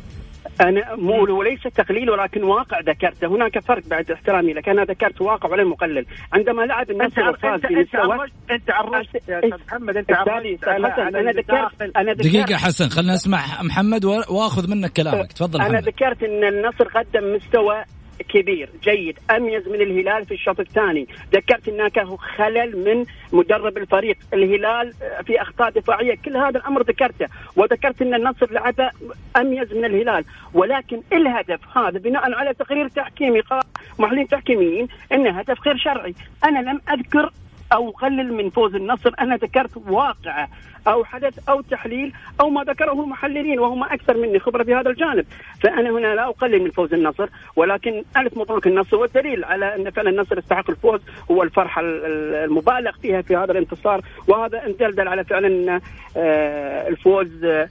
أنا 0.60 0.94
مو 0.96 1.38
وليس 1.38 1.62
تقليل 1.62 2.10
ولكن 2.10 2.44
واقع 2.44 2.80
ذكرته 2.80 3.26
هناك 3.26 3.58
فرق 3.58 3.82
بعد 3.86 4.10
احترامي 4.10 4.52
لك. 4.52 4.68
أنا 4.68 4.84
ذكرت 4.84 5.20
واقع 5.20 5.48
ولا 5.48 5.64
مقلل 5.64 6.06
عندما 6.32 6.62
لعب 6.62 6.90
النصر 6.90 7.30
وفاز 7.30 7.60
في 7.60 7.74
مستوى 7.74 8.26
أنت 8.50 8.70
عرفت 8.70 9.14
يا 9.28 9.38
أستاذ 9.38 9.58
محمد 9.68 9.96
أنت 9.96 10.12
عرفت 10.12 10.64
أنا 10.64 11.30
ذكرت 11.30 11.96
أنا 11.96 12.12
ذكرت 12.12 12.26
دقيقة 12.26 12.56
حسن 12.56 12.88
خلينا 12.88 13.12
نسمع 13.12 13.62
محمد 13.62 14.04
وآخذ 14.04 14.70
منك 14.70 14.92
كلامك. 14.92 15.32
تفضل 15.32 15.62
أنا 15.62 15.80
ذكرت 15.80 16.22
إن 16.22 16.44
النصر 16.44 16.84
قدم 16.88 17.34
مستوى 17.36 17.84
كبير 18.28 18.68
جيد 18.82 19.18
أميز 19.30 19.68
من 19.68 19.80
الهلال 19.80 20.26
في 20.26 20.34
الشوط 20.34 20.60
الثاني. 20.60 21.08
ذكرت 21.32 21.68
هناك 21.68 22.00
خلل 22.36 22.84
من 22.84 23.04
مدرب 23.32 23.78
الفريق. 23.78 24.16
الهلال 24.34 24.92
في 25.26 25.42
أخطاء 25.42 25.70
دفاعية 25.70 26.14
كل 26.24 26.36
هذا 26.36 26.58
الأمر 26.58 26.82
ذكرته. 26.82 27.26
وذكرت 27.56 28.02
أن 28.02 28.14
النصر 28.14 28.52
لعب 28.52 28.90
أميز 29.36 29.72
من 29.72 29.84
الهلال. 29.84 30.24
ولكن 30.54 31.02
الهدف 31.12 31.78
هذا 31.78 31.98
بناء 31.98 32.32
على 32.32 32.54
تقرير 32.54 32.88
تحكيمي 32.88 33.40
قال 33.40 33.62
محللين 33.98 34.28
تحكيميين 34.28 34.88
انه 35.12 35.38
هدف 35.38 35.66
غير 35.66 35.76
شرعي. 35.76 36.14
أنا 36.44 36.58
لم 36.58 36.80
أذكر 36.92 37.32
أو 37.72 37.90
قلل 37.90 38.32
من 38.32 38.50
فوز 38.50 38.74
النصر. 38.74 39.12
أنا 39.20 39.36
ذكرت 39.36 39.76
واقعه 39.76 40.48
أو 40.86 41.04
حدث 41.04 41.48
أو 41.48 41.60
تحليل 41.60 42.12
أو 42.40 42.50
ما 42.50 42.64
ذكره 42.64 42.92
المحللين 42.92 43.60
وهم 43.60 43.84
أكثر 43.84 44.16
مني 44.16 44.38
خبرة 44.38 44.64
في 44.64 44.74
هذا 44.74 44.90
الجانب. 44.90 45.26
فأنا 45.62 45.90
هنا 45.90 46.14
لا 46.14 46.28
أقلل 46.28 46.62
من 46.62 46.70
فوز 46.70 46.94
النصر 46.94 47.28
ولكن 47.56 48.04
ألف 48.16 48.38
مبروك 48.38 48.66
النصر 48.66 48.96
والدليل 48.96 49.44
على 49.44 49.74
أن 49.74 49.90
فعلا 49.90 50.10
النصر 50.10 50.38
يستحق 50.38 50.70
الفوز 50.70 51.00
هو 51.30 51.42
الفرحه 51.42 51.82
المبالغ 51.84 52.92
فيها 53.02 53.22
في 53.22 53.36
هذا 53.36 53.52
الانتصار. 53.52 54.00
وهذا 54.28 54.66
أن 54.66 54.74
دلدل 54.80 55.08
على 55.08 55.24
فعلا 55.24 55.80
آه، 56.16 56.88
الفوز 56.88 57.44
آه، 57.44 57.68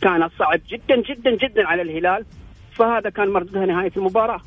كان 0.00 0.28
صعب 0.38 0.60
جدا 0.68 0.96
جدا 0.96 1.30
جدا 1.36 1.66
على 1.66 1.82
الهلال. 1.82 2.24
فهذا 2.72 3.10
كان 3.10 3.28
مردودها 3.28 3.66
نهايه 3.66 3.92
المباراة. 3.96 4.40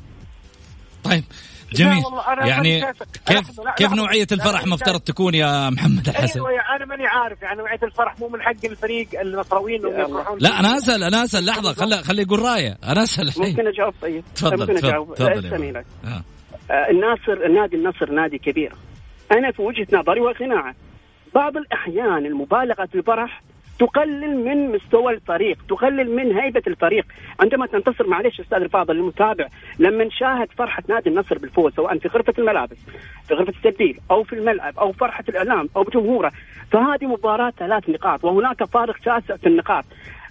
طيب. 1.04 1.24
جميل. 1.72 2.02
يعني 2.40 2.92
كيف 3.26 3.60
كيف 3.76 3.92
نوعية 3.92 4.26
الفرح 4.32 4.66
مفترض 4.66 5.00
تكون 5.00 5.34
يا 5.34 5.70
محمد 5.70 6.08
الحسن؟ 6.08 6.40
أيوه 6.40 6.76
أنا 6.76 6.84
ماني 6.84 7.06
عارف 7.06 7.42
يعني 7.42 7.58
نوعية 7.58 7.78
الفرح 7.82 8.18
مو 8.20 8.28
من 8.28 8.42
حق 8.42 8.64
الفريق 8.64 9.20
النصراويين 9.20 9.80
يفرحون 9.86 10.38
لا 10.40 10.60
أنا 10.60 10.76
اسال 10.76 11.04
أنا 11.04 11.24
أسأل 11.24 11.46
لحظة 11.46 11.72
خلي 11.72 11.96
خلي 11.96 12.22
يقول 12.22 12.38
رأيه. 12.38 12.78
أنا 12.84 13.02
أسأل 13.02 13.32
ممكن 13.36 13.66
أجاوب 13.66 13.94
طيب. 14.02 14.24
تفضل 14.34 14.72
ممكن 14.72 14.86
أجاوب. 14.86 15.14
تفضل 15.14 15.76
آه. 16.04 16.22
الناصر 16.90 17.48
نادي 17.48 17.76
النصر 17.76 18.10
نادي 18.10 18.38
كبير. 18.38 18.72
أنا 19.32 19.52
في 19.52 19.62
وجهة 19.62 19.86
نظري 19.92 20.20
وقناعه 20.20 20.74
بعض 21.34 21.56
الأحيان 21.56 22.26
المبالغة 22.26 22.86
في 22.86 22.94
الفرح 22.94 23.42
تقلل 23.80 24.36
من 24.44 24.72
مستوى 24.72 25.12
الفريق 25.12 25.58
تقلل 25.68 26.16
من 26.16 26.36
هيبة 26.38 26.62
الفريق. 26.66 27.06
عندما 27.40 27.66
تنتصر 27.66 28.06
معلش 28.06 28.40
أستاذ 28.40 28.58
الفاضل 28.62 28.96
المتابع 28.96 29.46
لما 29.78 30.04
نشاهد 30.04 30.48
فرحة 30.58 30.82
نادي 30.88 31.10
النصر 31.10 31.38
بالفوز 31.38 31.72
سواء 31.74 31.98
في 31.98 32.08
غرفة 32.08 32.34
الملابس 32.38 32.76
في 33.28 33.34
غرفة 33.34 33.52
التبديل 33.56 33.98
أو 34.10 34.22
في 34.22 34.32
الملعب 34.32 34.78
أو 34.78 34.92
فرحة 34.92 35.24
الإعلام 35.28 35.68
أو 35.76 35.82
بجمهوره 35.82 36.32
فهذه 36.72 37.06
مباراة 37.06 37.50
ثلاث 37.58 37.88
نقاط 37.88 38.24
وهناك 38.24 38.64
فارق 38.64 38.96
شاسع 39.04 39.36
في 39.36 39.46
النقاط. 39.46 39.84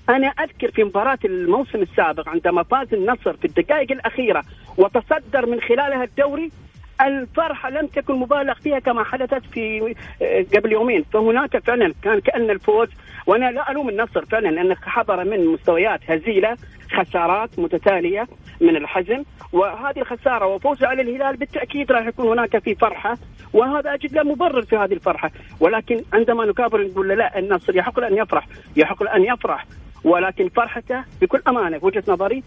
أنا 0.09 0.27
أذكر 0.27 0.71
في 0.71 0.83
مباراة 0.83 1.19
الموسم 1.25 1.81
السابق 1.81 2.29
عندما 2.29 2.63
فاز 2.63 2.93
النصر 2.93 3.33
في 3.33 3.45
الدقائق 3.45 3.91
الأخيرة 3.91 4.43
وتصدر 4.77 5.45
من 5.45 5.61
خلالها 5.61 6.03
الدوري 6.03 6.51
الفرحة 7.01 7.69
لم 7.69 7.87
تكن 7.87 8.13
مبالغ 8.15 8.53
فيها 8.53 8.79
كما 8.79 9.03
حدثت 9.03 9.45
في 9.51 9.95
آه، 10.21 10.45
قبل 10.57 10.71
يومين. 10.71 11.05
فهناك 11.13 11.57
فعلا 11.57 11.93
كان 12.03 12.19
كأن 12.19 12.49
الفوز 12.49 12.87
وأنا 13.29 13.51
لا 13.51 13.71
ألوم 13.71 13.89
النصر 13.89 14.25
فعلا 14.25 14.49
لأنه 14.49 14.75
حضر 14.75 15.23
من 15.23 15.45
مستويات 15.45 15.99
هزيلة 16.11 16.57
خسارات 16.91 17.59
متتالية 17.59 18.27
من 18.61 18.75
الحزم. 18.75 19.23
وهذه 19.53 19.99
الخسارة 19.99 20.45
وفوز 20.45 20.83
على 20.83 21.01
الهلال 21.01 21.37
بالتأكيد 21.37 21.91
راح 21.91 22.07
يكون 22.07 22.27
هناك 22.27 22.57
في 22.57 22.75
فرحة 22.75 23.17
وهذا 23.53 23.93
أجد 23.93 24.13
له 24.13 24.23
مبرر 24.23 24.61
في 24.61 24.75
هذه 24.75 24.93
الفرحة. 24.93 25.31
ولكن 25.59 26.03
عندما 26.13 26.45
نكابر 26.45 26.87
نقول 26.87 27.07
لا 27.07 27.39
النصر 27.39 27.75
يحق 27.75 27.99
له 27.99 28.07
أن 28.07 28.17
يفرح 28.17 28.47
يحق 28.75 29.03
له 29.03 29.15
أن 29.15 29.23
يفرح. 29.23 29.65
ولكن 30.03 30.49
فرحته 30.49 31.03
بكل 31.21 31.41
أمانة 31.47 31.79
في 31.79 31.85
وجهة 31.85 32.03
نظري 32.07 32.43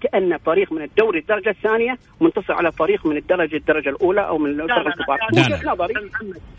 كأن 0.00 0.38
فريق 0.38 0.72
من 0.72 0.82
الدوري 0.82 1.18
الدرجه 1.18 1.50
الثانية 1.50 1.98
منتصر 2.20 2.52
على 2.52 2.72
فريق 2.72 3.06
من 3.06 3.16
الدرجه 3.16 3.56
الدرجه 3.56 3.88
الاولى 3.88 4.20
أو 4.28 4.38
من 4.38 4.50
الدرجه 4.50 4.88
الكبار 4.88 5.18
وجهه 5.32 5.72
نظري 5.72 5.94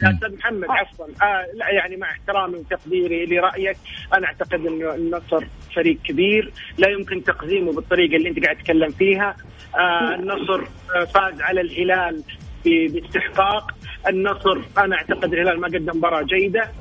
يا 0.03 0.09
أستاذ 0.12 0.38
محمد 0.38 0.67
عفوا 0.69 1.05
آه 1.05 1.45
لا 1.55 1.69
يعني 1.69 1.97
مع 1.97 2.12
احترامي 2.12 2.57
وتقديري 2.57 3.25
لرايك 3.25 3.77
أنا 4.13 4.27
اعتقد 4.27 4.65
انه 4.65 4.95
النصر 4.95 5.45
فريق 5.75 5.97
كبير 6.03 6.51
لا 6.77 6.89
يمكن 6.89 7.23
تقديمه 7.23 7.71
بالطريقة 7.73 8.15
اللي 8.15 8.29
انت 8.29 8.43
قاعد 8.45 8.57
تتكلم 8.57 8.89
فيها 8.91 9.35
آه 9.75 10.15
النصر 10.15 10.62
آه 10.95 11.05
فاز 11.05 11.41
على 11.41 11.62
الهلال 11.62 12.23
باستحقاق 12.65 13.72
النصر. 14.08 14.62
أنا 14.78 14.95
أعتقد 14.95 15.34
الهلال 15.34 15.60
ما 15.60 15.67
قدم 15.67 15.98
مباراة 15.98 16.22
جيدة. 16.22 16.72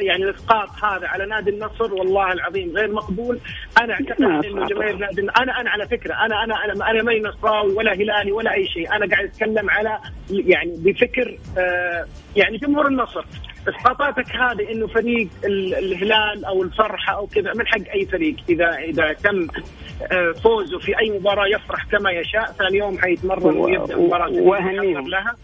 يعني 0.00 0.24
الإسقاط 0.24 0.68
هذا 0.84 1.06
على 1.08 1.26
نادي 1.26 1.50
النصر 1.50 1.94
والله 1.94 2.32
العظيم 2.32 2.76
غير 2.76 2.92
مقبول. 2.92 3.38
أنا 3.80 3.92
أعتقد 3.92 4.22
إنه 4.22 4.66
جماهير 4.66 4.96
نادي 4.96 5.20
أنا 5.20 5.60
أنا 5.60 5.70
على 5.70 5.86
فكرة 5.88 6.14
أنا 6.14 6.44
أنا 6.44 6.54
أنا, 6.64 6.90
أنا 6.90 7.02
ماني 7.02 7.20
نصراوي 7.20 7.72
ولا 7.72 7.92
هلالي 7.92 8.32
ولا 8.32 8.54
أي 8.54 8.66
شيء. 8.66 8.96
أنا 8.96 9.06
قاعد 9.06 9.24
أتكلم 9.24 9.70
على 9.70 9.98
يعني 10.30 10.76
بفكر 10.78 11.38
آه، 11.58 12.06
يعني 12.36 12.56
جمهور 12.56 12.86
النصر 12.86 13.24
إسقاطاتك 13.68 14.36
هذه 14.36 14.72
إنه 14.72 14.86
فريق 14.86 15.28
الهلال 15.44 16.44
أو 16.44 16.62
الفرحة 16.62 17.16
أو 17.16 17.26
كذا 17.26 17.52
من 17.54 17.66
حق 17.66 17.90
أي 17.94 18.06
فريق 18.06 18.36
اذا 18.48 18.68
إذا 18.70 19.12
تم 19.12 19.46
آه، 20.12 20.32
فوزه 20.32 20.78
في 20.78 20.98
أي 20.98 21.10
مباراة 21.10 21.46
يفرح 21.46 21.84
كما 21.84 22.10
يشاء 22.10 22.44
ثاني 22.44 22.78
يوم 22.78 22.98
حيتمرن 22.98 23.56
ويبدأ 23.56 23.96
مباراة 23.96 24.28
لها. 25.08 25.36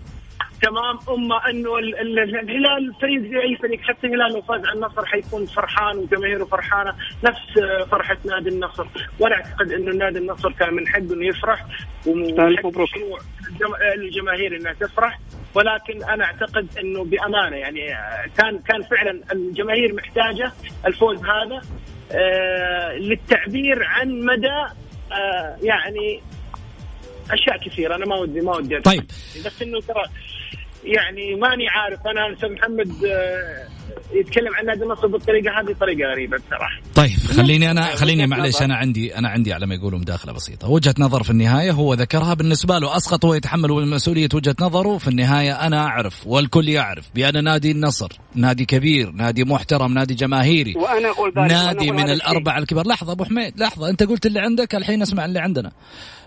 تمام. 0.67 0.99
أما 1.09 1.51
إنه 1.51 1.79
الهلال 1.79 2.95
فريق 3.01 3.21
زي 3.21 3.43
اي 3.43 3.57
فريق 3.57 3.81
حتى 3.81 4.07
الهلال 4.07 4.33
لو 4.33 4.43
فاز 4.43 4.65
على 4.65 4.73
النصر 4.73 5.07
حيكون 5.07 5.47
فرحان 5.47 5.99
وجماهيره 5.99 6.45
فرحانة. 6.45 6.95
نفس 7.25 7.41
فرحة 7.91 8.17
نادي 8.25 8.49
النصر. 8.49 8.87
وأنا 9.21 9.35
أعتقد 9.35 9.73
إنه 9.73 9.93
نادي 9.93 10.19
النصر 10.19 10.53
كان 10.53 10.75
من 10.75 10.89
حقه 10.89 10.99
إنه 10.99 11.27
يفرح 11.27 11.67
مبروك. 12.07 12.89
الجماهير 13.95 14.57
إنها 14.57 14.73
تفرح. 14.73 15.19
ولكن 15.55 16.05
أنا 16.05 16.25
أعتقد 16.25 16.69
إنه 16.79 17.05
بأمانة 17.05 17.57
يعني 17.57 17.87
كان 18.39 18.59
كان 18.59 18.83
فعلا 18.83 19.21
الجماهير 19.33 19.95
محتاجة 19.95 20.53
الفوز 20.87 21.19
هذا 21.19 21.61
آه 22.13 22.93
للتعبير 22.93 23.85
عن 23.85 24.21
مدى 24.21 24.73
آه 25.13 25.57
يعني 25.63 26.21
أشياء 27.31 27.59
كثيرة. 27.69 27.95
أنا 27.95 28.07
ما 28.07 28.17
ودي 28.17 28.41
ما 28.41 28.57
ودي 28.57 28.81
طيب. 28.81 29.05
بس 29.47 29.63
إنه 29.63 29.81
ترى 29.81 30.05
يعني 30.87 31.35
ماني 31.35 31.69
عارف 31.69 31.99
أنا 32.07 32.35
أستاذ 32.35 32.53
محمد 32.53 33.05
آه، 33.05 33.77
يتكلم 34.13 34.55
عن 34.55 34.67
نادي 34.67 34.83
النصر 34.83 35.07
بالطريقة 35.07 35.61
هذه 35.61 35.77
طريقة 35.81 36.11
غريبة 36.11 36.37
بصراحة. 36.37 36.81
طيب 36.95 37.19
خليني 37.37 37.71
أنا 37.71 37.83
خليني 37.83 38.27
معلش 38.27 38.63
أنا 38.63 38.77
عندي 38.77 39.19
أنا 39.19 39.29
عندي 39.29 39.53
على 39.53 39.67
ما 39.67 39.75
يقولوا 39.75 39.99
مداخلة 39.99 40.33
بسيطة، 40.33 40.71
وجهة 40.71 40.95
نظر 40.99 41.23
في 41.23 41.31
النهاية 41.31 41.71
هو 41.71 41.95
ذكرها 41.95 42.35
بالنسبة 42.35 42.79
له 42.79 42.97
أسقط 42.97 43.25
ويتحمل 43.25 43.71
مسؤولية 43.71 44.29
وجهة 44.35 44.57
نظره 44.61 44.99
في 44.99 45.09
النهاية 45.09 45.67
أنا 45.67 45.87
أعرف 45.87 46.27
والكل 46.27 46.69
يعرف 46.69 47.11
بأن 47.15 47.45
نادي 47.45 47.71
النصر 47.71 48.13
نادي 48.35 48.65
كبير، 48.65 49.11
نادي 49.11 49.45
محترم، 49.45 49.95
نادي 49.95 50.15
جماهيري. 50.15 50.75
وأنا 50.77 51.11
أقول 51.11 51.33
نادي 51.37 51.91
من 51.91 52.11
الأربعة 52.11 52.59
الكبار، 52.59 52.87
لحظة 52.87 53.13
أبو 53.13 53.25
حميد 53.25 53.61
لحظة 53.61 53.89
أنت 53.89 54.03
قلت 54.03 54.27
اللي 54.27 54.41
عندك 54.41 54.75
الحين 54.75 55.03
اسمع 55.03 55.25
اللي 55.25 55.39
عندنا. 55.39 55.73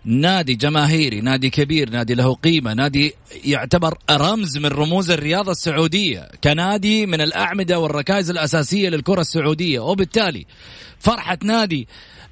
نادي 0.05 0.55
جماهيري 0.55 1.21
نادي 1.21 1.49
كبير 1.49 1.89
نادي 1.89 2.13
له 2.13 2.33
قيمة 2.33 2.73
نادي 2.73 3.13
يعتبر 3.45 3.97
رمز 4.11 4.57
من 4.57 4.65
رموز 4.65 5.11
الرياضة 5.11 5.51
السعودية 5.51 6.29
كنادي 6.43 7.05
من 7.05 7.21
الأعمدة 7.21 7.79
والركائز 7.79 8.29
الأساسية 8.29 8.89
للكرة 8.89 9.21
السعودية. 9.21 9.79
وبالتالي 9.79 10.45
فرحة 10.99 11.37
نادي 11.43 11.87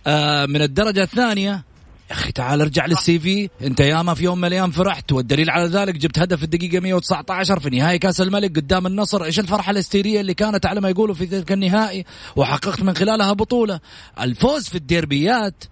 آه، 0.08 0.46
من 0.46 0.62
الدرجة 0.62 1.04
الثانية. 1.04 1.64
يا 2.10 2.16
أخي 2.16 2.32
تعال 2.32 2.62
ارجع 2.62 2.86
للسي 2.86 3.20
في. 3.20 3.50
أنت 3.62 3.80
ياما 3.80 4.14
في 4.14 4.24
يوم 4.24 4.38
من 4.38 4.48
الأيام 4.48 4.72
فرحت 4.72 5.12
والدليل 5.12 5.50
على 5.50 5.66
ذلك 5.68 5.96
جبت 5.96 6.20
هدف 6.20 6.38
في 6.38 6.44
الدقيقة 6.44 6.80
119 6.80 7.60
في 7.60 7.70
نهائي 7.70 8.00
كأس 8.00 8.22
الملك 8.22 8.56
قدام 8.56 8.88
النصر. 8.88 9.24
إيش 9.24 9.40
الفرحة 9.40 9.72
الهستيرية 9.72 10.22
اللي 10.22 10.34
كانت 10.34 10.66
على 10.66 10.82
ما 10.82 10.90
يقولوا 10.90 11.16
في 11.16 11.26
ذلك 11.26 11.52
النهائي؟ 11.52 12.06
وحققت 12.36 12.82
من 12.82 12.96
خلالها 12.96 13.34
بطولة. 13.34 13.80
الفوز 14.22 14.68
في 14.68 14.76
الديربيات 14.76 15.64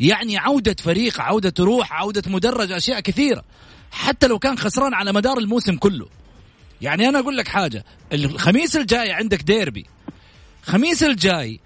يعني 0.00 0.38
عودة 0.38 0.76
فريق 0.82 1.20
عودة 1.20 1.54
روح 1.64 1.92
عودة 1.92 2.22
مدرج 2.26 2.72
أشياء 2.72 3.00
كثيرة. 3.00 3.44
حتى 3.92 4.26
لو 4.26 4.38
كان 4.38 4.58
خسران 4.58 4.94
على 4.94 5.12
مدار 5.12 5.38
الموسم 5.38 5.76
كله. 5.76 6.08
يعني 6.80 7.08
أنا 7.08 7.18
أقول 7.18 7.36
لك 7.36 7.48
حاجة 7.48 7.84
الخميس 8.12 8.76
الجاي 8.76 9.12
عندك 9.12 9.42
ديربي. 9.42 9.86
خميس 10.62 11.02
الجاي 11.02 11.60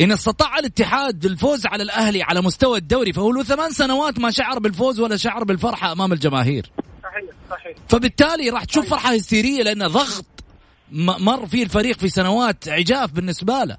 إن 0.00 0.12
استطاع 0.12 0.58
الاتحاد 0.58 1.24
الفوز 1.24 1.66
على 1.66 1.82
الأهلي 1.82 2.22
على 2.22 2.40
مستوى 2.40 2.78
الدوري 2.78 3.12
فهو 3.12 3.32
له 3.32 3.42
ثمان 3.42 3.70
سنوات 3.70 4.18
ما 4.18 4.30
شعر 4.30 4.58
بالفوز 4.58 5.00
ولا 5.00 5.16
شعر 5.16 5.44
بالفرحة 5.44 5.92
أمام 5.92 6.12
الجماهير. 6.12 6.70
صحيح 7.02 7.30
صحيح. 7.50 7.76
فبالتالي 7.88 8.50
راح 8.50 8.64
تشوف 8.64 8.90
فرحة 8.90 9.14
هستيرية 9.14 9.62
لأن 9.62 9.86
ضغط 9.86 10.26
مر 10.92 11.46
فيه 11.46 11.62
الفريق 11.62 11.98
في 11.98 12.08
سنوات 12.08 12.68
عجاف 12.68 13.12
بالنسبة 13.12 13.64
له. 13.64 13.76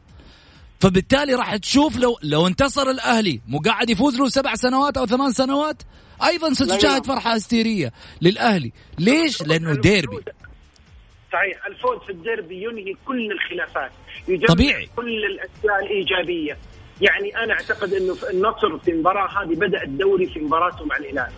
فبالتالي 0.81 1.35
راح 1.35 1.55
تشوف 1.55 1.97
لو 1.97 2.17
لو 2.23 2.47
انتصر 2.47 2.89
الأهلي 2.89 3.41
مو 3.47 3.59
قاعد 3.59 3.89
يفوز 3.89 4.19
له 4.19 4.29
سبع 4.29 4.55
سنوات 4.55 4.97
أو 4.97 5.05
ثمان 5.05 5.31
سنوات 5.31 5.83
أيضا 6.23 6.53
ستشاهد 6.53 7.05
فرحة 7.05 7.33
هستيرية 7.33 7.91
للأهلي. 8.21 8.71
ليش؟ 8.99 9.41
لأنه 9.41 9.73
ديربي 9.73 10.17
صحيح 11.33 11.65
الفوز 11.67 11.99
في 12.05 12.11
الديربي 12.11 12.63
ينهي 12.63 12.95
كل 13.05 13.31
الخلافات 13.31 13.91
طبيعي. 14.47 14.89
كل 14.95 15.25
الأشياء 15.25 15.85
الإيجابية. 15.85 16.57
يعني 17.01 17.43
أنا 17.43 17.53
أعتقد 17.53 17.93
إنه 17.93 18.15
النصر 18.33 18.77
في 18.77 18.91
المباراة 18.91 19.43
هذه 19.43 19.55
بدأ 19.55 19.83
الدوري 19.83 20.25
في 20.25 20.39
مباراته 20.39 20.85
مع 20.85 20.97
الهلال. 20.97 21.31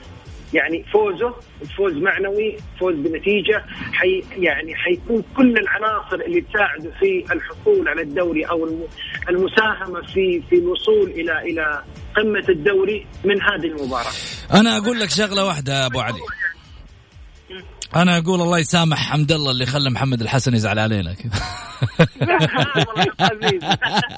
يعني 0.54 0.84
فوزه 0.94 1.36
فوز 1.78 1.94
معنوي 1.94 2.58
فوز 2.80 2.96
بنتيجة 2.96 3.64
حي 3.94 4.24
يعني 4.38 4.76
حيكون 4.76 5.24
كل 5.38 5.58
العناصر 5.58 6.16
اللي 6.16 6.42
تساعده 6.42 6.92
في 7.00 7.26
الحصول 7.34 7.88
على 7.88 8.02
الدوري 8.02 8.44
أو 8.46 8.70
المساهمة 9.30 10.02
في 10.02 10.42
في 10.50 10.56
الوصول 10.56 11.10
إلى 11.10 11.42
إلى 11.42 11.84
قمة 12.16 12.46
الدوري 12.50 13.06
من 13.24 13.42
هذه 13.42 13.68
المباراة. 13.68 14.12
أنا 14.54 14.78
أقول 14.78 15.00
لك 15.00 15.10
شغلة 15.10 15.46
واحدة 15.46 15.86
أبو 15.86 16.00
علي. 16.00 16.20
أنا 17.96 18.18
أقول 18.18 18.42
الله 18.42 18.60
يسامح 18.60 19.12
حمد 19.12 19.32
الله 19.32 19.52
اللي 19.52 19.66
خلى 19.66 19.90
محمد 19.90 20.22
الحسن 20.22 20.54
يزعل 20.54 20.80
علينا 20.80 21.14
كذا. 21.14 21.32
عزيزي 23.20 23.68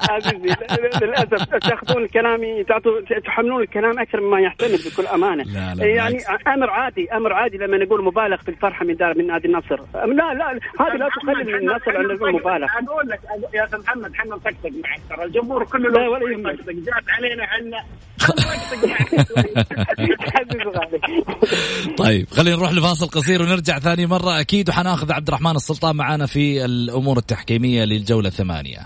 عزيزي 0.09 0.55
للأسف 1.01 1.43
تأخذون 1.43 2.07
كلامي 2.07 2.63
تعطوا 2.63 2.91
تحملون 3.25 3.61
الكلام 3.61 3.99
أكثر 3.99 4.21
مما 4.21 4.39
يحتمل 4.39 4.77
بكل 4.77 5.07
أمانة. 5.07 5.43
لا 5.43 5.75
لا 5.75 5.85
يعني 5.85 6.17
أمر 6.47 6.69
عادي 6.69 7.11
أمر 7.13 7.33
عادي 7.33 7.57
لما 7.57 7.77
نقول 7.77 8.03
مبالغ 8.03 8.37
في 8.37 8.49
الفرحة 8.49 8.85
من 8.85 8.95
دار 8.95 9.17
من 9.17 9.27
نادي 9.27 9.47
النصر. 9.47 9.79
لا 9.93 10.33
لا 10.33 10.59
هذه 10.79 10.97
لا 10.97 11.09
تقلل 11.15 11.45
من 11.47 11.55
النصر 11.55 11.99
ان 11.99 12.15
نقول 12.15 12.33
مبالغ. 12.33 12.67
أقول 12.67 13.09
لك 13.09 13.19
يا 13.53 13.65
أستاذ 13.65 13.79
محمد 13.79 14.11
إحنا 14.11 14.35
نطقطق 14.35 14.71
معك 14.83 15.01
ترى 15.09 15.23
الجمهور 15.25 15.65
كله 15.65 15.89
لا 15.89 16.07
ولا 16.09 16.31
يهمك. 16.31 16.65
جات 16.65 17.09
علينا 17.09 17.45
عنا. 17.45 17.83
طيب 21.97 22.27
خلينا 22.31 22.55
نروح 22.55 22.71
لفاصل 22.71 23.07
قصير 23.07 23.41
ونرجع 23.41 23.79
ثاني 23.79 24.05
مرة. 24.05 24.39
أكيد 24.39 24.69
وحناخذ 24.69 25.11
عبد 25.11 25.27
الرحمن 25.27 25.55
السلطان 25.55 25.95
معنا 25.95 26.25
في 26.25 26.65
الأمور 26.65 27.17
التحكيمية 27.17 27.83
للجولة 27.83 28.27
الثمانية. 28.27 28.79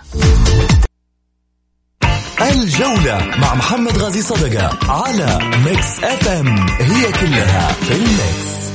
الجولة 2.42 3.38
مع 3.42 3.56
محمد 3.56 3.98
غازي 3.98 4.22
صدقة 4.22 4.92
على 4.92 5.40
Mix 5.66 6.04
FM 6.04 6.28
it's 6.28 6.48
all 6.70 7.12
in 7.12 7.74
the 7.74 7.92
mix 7.92 8.69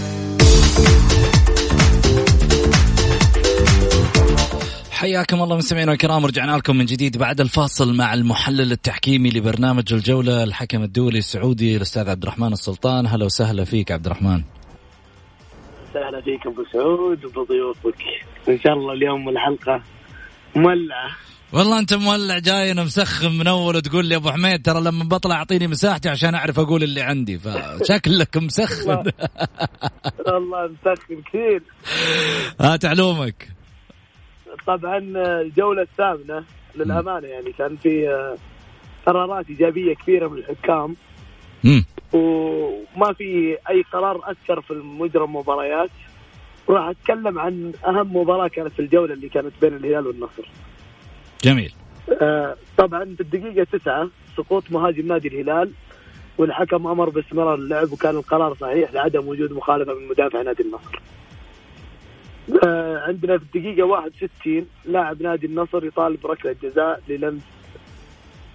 حياكم 4.94 5.42
الله 5.42 5.56
مستمعينا 5.56 5.92
الكرام 5.92 6.26
رجعنا 6.26 6.56
لكم 6.56 6.76
من 6.76 6.84
جديد 6.84 7.16
بعد 7.16 7.40
الفاصل 7.40 7.96
مع 7.96 8.14
المحلل 8.14 8.72
التحكيمي 8.72 9.30
لبرنامج 9.30 9.92
الجولة 9.92 10.44
الحكم 10.44 10.82
الدولي 10.82 11.18
السعودي 11.18 11.76
الأستاذ 11.76 12.10
عبد 12.10 12.22
الرحمن 12.22 12.52
السلطان. 12.52 13.06
هلا 13.06 13.24
وسهلا 13.24 13.64
فيك 13.64 13.92
عبد 13.92 14.06
الرحمن. 14.06 14.42
سهلا 15.94 16.20
فيك 16.20 16.46
أبو 16.46 16.64
سعود 16.72 17.24
وبضيوفك 17.24 18.02
إن 18.48 18.60
شاء 18.60 18.72
الله 18.72 18.92
اليوم 18.92 19.28
الحلقة 19.28 19.82
مولعة. 20.56 21.10
والله 21.52 21.78
أنت 21.78 21.94
مولع 21.94 22.38
جاي 22.38 22.72
أنا 22.72 22.84
مسخم 22.84 23.32
من 23.32 23.46
أول 23.46 23.76
وتقول 23.76 24.06
لي 24.06 24.16
أبو 24.16 24.30
حميد 24.30 24.62
ترى 24.62 24.80
لما 24.80 25.04
بطلع 25.04 25.36
أعطيني 25.36 25.66
مساحتي 25.66 26.08
عشان 26.08 26.34
أعرف 26.34 26.58
أقول 26.58 26.82
اللي 26.82 27.02
عندي 27.02 27.38
فشكلك 27.38 28.36
مسخن 28.36 29.04
والله 30.26 30.68
مسخن 30.68 31.22
كثير. 31.22 31.62
هات 32.60 32.84
علومك. 32.84 33.53
طبعا 34.66 34.98
الجولة 35.16 35.82
الثامنة 35.82 36.44
للأمانة 36.76 37.26
يعني 37.28 37.52
كان 37.52 37.76
في 37.76 38.08
آه، 38.08 38.36
قرارات 39.06 39.48
إيجابية 39.48 39.94
كثيره 39.94 40.28
من 40.28 40.38
الحكام 40.38 40.96
مم. 41.64 41.84
وما 42.12 43.12
في 43.12 43.56
أي 43.70 43.82
قرار 43.92 44.20
أثر 44.24 44.60
في 44.60 44.74
مجرى 44.74 45.24
المباريات 45.24 45.90
راح 46.68 46.88
أتكلم 46.88 47.38
عن 47.38 47.72
أهم 47.86 48.16
مباراة 48.16 48.48
كانت 48.48 48.72
في 48.72 48.80
الجولة 48.80 49.14
اللي 49.14 49.28
كانت 49.28 49.52
بين 49.60 49.76
الهلال 49.76 50.06
والنصر 50.06 50.48
جميل 51.44 51.72
آه، 52.22 52.56
طبعا 52.76 53.04
في 53.04 53.20
الدقيقة 53.20 53.78
تسعة 53.78 54.08
سقوط 54.36 54.64
مهاجم 54.70 55.06
نادي 55.06 55.28
الهلال 55.28 55.70
والحكم 56.38 56.86
أمر 56.86 57.08
باستمرار 57.10 57.54
اللعب 57.54 57.92
وكان 57.92 58.16
القرار 58.16 58.54
صحيح 58.54 58.92
لعدم 58.92 59.28
وجود 59.28 59.52
مخالفة 59.52 59.94
من 59.94 60.08
مدافع 60.08 60.42
نادي 60.42 60.62
النصر. 60.62 61.00
آه، 62.66 62.98
عندنا 62.98 63.38
في 63.38 63.44
الدقيقة 63.44 63.82
61 63.86 64.66
لاعب 64.84 65.22
نادي 65.22 65.46
النصر 65.46 65.84
يطالب 65.84 66.26
ركلة 66.26 66.56
جزاء 66.62 67.00
للمس 67.08 67.42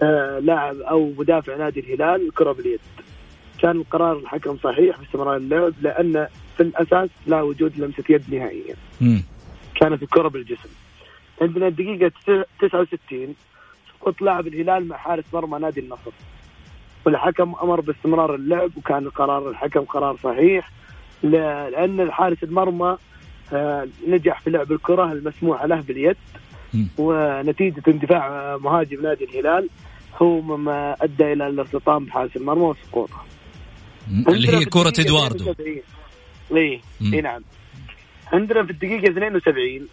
آه، 0.01 0.39
لاعب 0.39 0.77
أو 0.79 1.13
مدافع 1.17 1.55
نادي 1.57 1.79
الهلال 1.79 2.27
الكرة 2.27 2.51
باليد. 2.51 2.79
كان 3.59 3.77
القرار 3.77 4.17
الحكم 4.17 4.57
صحيح 4.63 4.99
باستمرار 4.99 5.35
اللعب 5.35 5.73
لأن 5.81 6.27
في 6.57 6.63
الأساس 6.63 7.09
لا 7.27 7.41
وجود 7.41 7.79
لمسة 7.79 8.03
يد 8.09 8.33
نهائيا. 8.33 8.75
كانت 9.75 10.03
الكرة 10.03 10.27
بالجسم. 10.27 10.69
عندنا 11.41 11.67
الدقيقة 11.67 12.11
69 12.59 13.35
سقوط 13.99 14.21
لاعب 14.21 14.47
الهلال 14.47 14.87
مع 14.87 14.97
حارس 14.97 15.23
مرمى 15.33 15.59
نادي 15.59 15.79
النصر 15.79 16.11
والحكم 17.05 17.55
أمر 17.63 17.81
باستمرار 17.81 18.35
اللعب 18.35 18.77
وكان 18.77 19.09
قرار 19.09 19.49
الحكم 19.49 19.79
قرار 19.79 20.17
صحيح 20.23 20.71
لأن 21.23 21.99
الحارس 21.99 22.43
المرمى 22.43 22.97
نجح 24.07 24.41
في 24.41 24.49
لعب 24.49 24.71
الكرة 24.71 25.11
المسموحة 25.11 25.67
له 25.67 25.81
باليد. 25.81 26.15
ونتيجة 26.97 27.83
اندفاع 27.87 28.27
آه، 28.27 28.57
مهاجم 28.57 29.01
نادي 29.01 29.23
الهلال 29.23 29.69
هو 30.21 30.41
مما 30.41 30.95
أدى 31.01 31.33
إلى 31.33 31.47
الارتطام 31.47 32.05
بحارس 32.05 32.35
المرمى 32.35 32.61
وسقوطه. 32.61 33.25
اللي 34.27 34.57
هي 34.57 34.65
كرة 34.65 34.93
إدواردو. 34.99 35.51
72. 35.51 35.81
اي. 36.55 36.81
اي 37.13 37.21
نعم. 37.21 37.41
عندنا 38.33 38.63
في 38.63 38.71
الدقيقة 38.71 39.11
72 39.11 39.87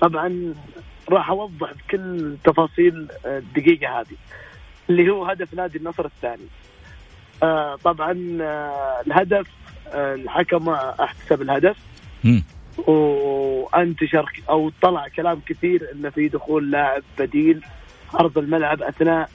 طبعا 0.00 0.54
راح 1.08 1.30
أوضح 1.30 1.72
بكل 1.72 2.36
تفاصيل 2.44 3.08
الدقيقة 3.26 4.00
هذه. 4.00 4.16
اللي 4.90 5.10
هو 5.10 5.24
هدف 5.24 5.54
نادي 5.54 5.78
النصر 5.78 6.04
الثاني. 6.04 6.46
آه 7.42 7.76
طبعا 7.76 8.38
آه 8.40 9.02
الهدف 9.06 9.46
آه 9.88 10.14
الحكم 10.14 10.68
أحتسب 10.68 11.42
الهدف. 11.42 11.76
وانتشر 12.78 14.42
أو 14.50 14.72
طلع 14.82 15.08
كلام 15.08 15.40
كثير 15.46 15.88
إنه 15.92 16.10
في 16.10 16.28
دخول 16.28 16.70
لاعب 16.70 17.02
بديل 17.18 17.64
ارض 18.20 18.38
الملعب 18.38 18.82
أثناء 18.82 19.30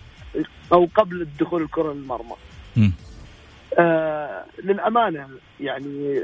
أو 0.74 0.90
قبل 0.96 1.22
الدخول 1.22 1.62
الكرة 1.62 1.94
للمرمى. 1.94 2.36
آه 3.80 4.46
للأمانة 4.64 5.28
يعني 5.60 6.24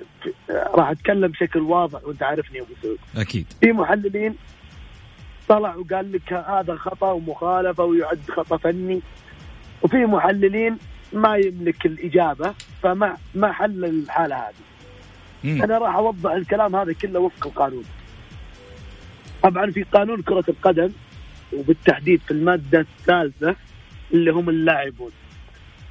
آه، 0.49 0.69
راح 0.75 0.89
أتكلم 0.89 1.27
بشكل 1.31 1.59
واضح 1.59 2.03
وأنت 2.03 2.23
عارفني 2.23 2.59
أبو 2.61 2.73
سعود. 2.83 2.97
أكيد 3.17 3.45
في 3.61 3.71
محللين 3.71 4.35
طلع 5.47 5.75
وقال 5.75 6.11
لك 6.11 6.33
هذا 6.33 6.75
خطأ 6.75 7.11
ومخالفة 7.11 7.83
ويعد 7.83 8.19
خطأ 8.29 8.57
فني 8.57 9.01
وفي 9.81 9.97
محللين 10.05 10.77
ما 11.13 11.35
يملك 11.35 11.85
الإجابة 11.85 12.53
فما 12.83 13.17
ما 13.35 13.51
حل 13.51 13.85
الحالة 13.85 14.35
هذه. 14.35 14.53
مم. 15.43 15.63
أنا 15.63 15.77
راح 15.77 15.95
أوضح 15.95 16.31
الكلام 16.31 16.75
هذا 16.75 16.93
كله 16.93 17.19
وفق 17.19 17.47
القانون. 17.47 17.83
طبعا 19.43 19.71
في 19.71 19.83
قانون 19.83 20.21
كرة 20.21 20.43
القدم 20.49 20.91
وبالتحديد 21.53 22.21
في 22.21 22.31
المادة 22.31 22.79
الثالثة 22.79 23.55
اللي 24.13 24.31
هم 24.31 24.49
اللاعبون. 24.49 25.11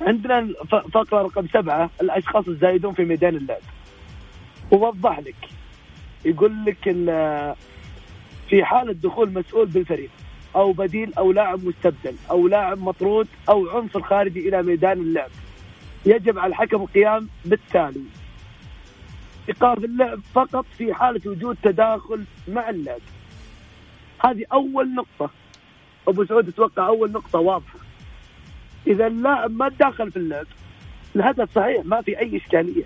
عندنا 0.01 0.49
فقرة 0.71 1.23
رقم 1.23 1.47
سبعة 1.47 1.91
الأشخاص 2.01 2.49
الزايدون 2.49 2.95
في 2.95 3.05
ميدان 3.05 3.37
اللعب. 3.37 3.63
ووضح 4.71 5.19
لك 5.19 5.49
يقول 6.25 6.65
لك 6.65 6.85
في 8.49 8.65
حاله 8.65 8.93
دخول 8.93 9.33
مسؤول 9.33 9.67
بالفريق 9.67 10.11
أو 10.57 10.73
بديل 10.73 11.15
أو 11.15 11.33
لاعب 11.33 11.65
مستبدل 11.65 12.17
أو 12.31 12.49
لاعب 12.49 12.79
مطرود 12.79 13.29
أو 13.49 13.69
عنصر 13.69 14.03
خارجي 14.03 14.49
إلى 14.49 14.63
ميدان 14.63 15.01
اللعب 15.01 15.31
يجب 16.07 16.39
على 16.39 16.51
الحكم 16.51 16.83
القيام 16.83 17.29
بالتالي 17.45 18.03
ايقاف 19.49 19.79
اللعب 19.79 20.21
فقط 20.35 20.67
في 20.79 20.95
حالة 20.95 21.21
وجود 21.27 21.57
تداخل 21.63 22.25
مع 22.49 22.71
اللعب. 22.71 23.01
هذه 24.25 24.45
أول 24.53 24.95
نقطة. 24.95 25.31
أبو 26.09 26.25
سعود 26.25 26.49
أتوقع 26.49 26.87
أول 26.87 27.13
نقطة 27.13 27.39
واضحة. 27.39 27.79
إذا 28.87 29.07
اللاعب 29.07 29.51
ما 29.51 29.69
تداخل 29.69 30.11
في 30.11 30.17
اللعب 30.17 30.47
الهدف 31.17 31.55
صحيح 31.55 31.85
ما 31.85 32.03
في 32.03 32.19
أي 32.19 32.37
إشكالية. 32.37 32.85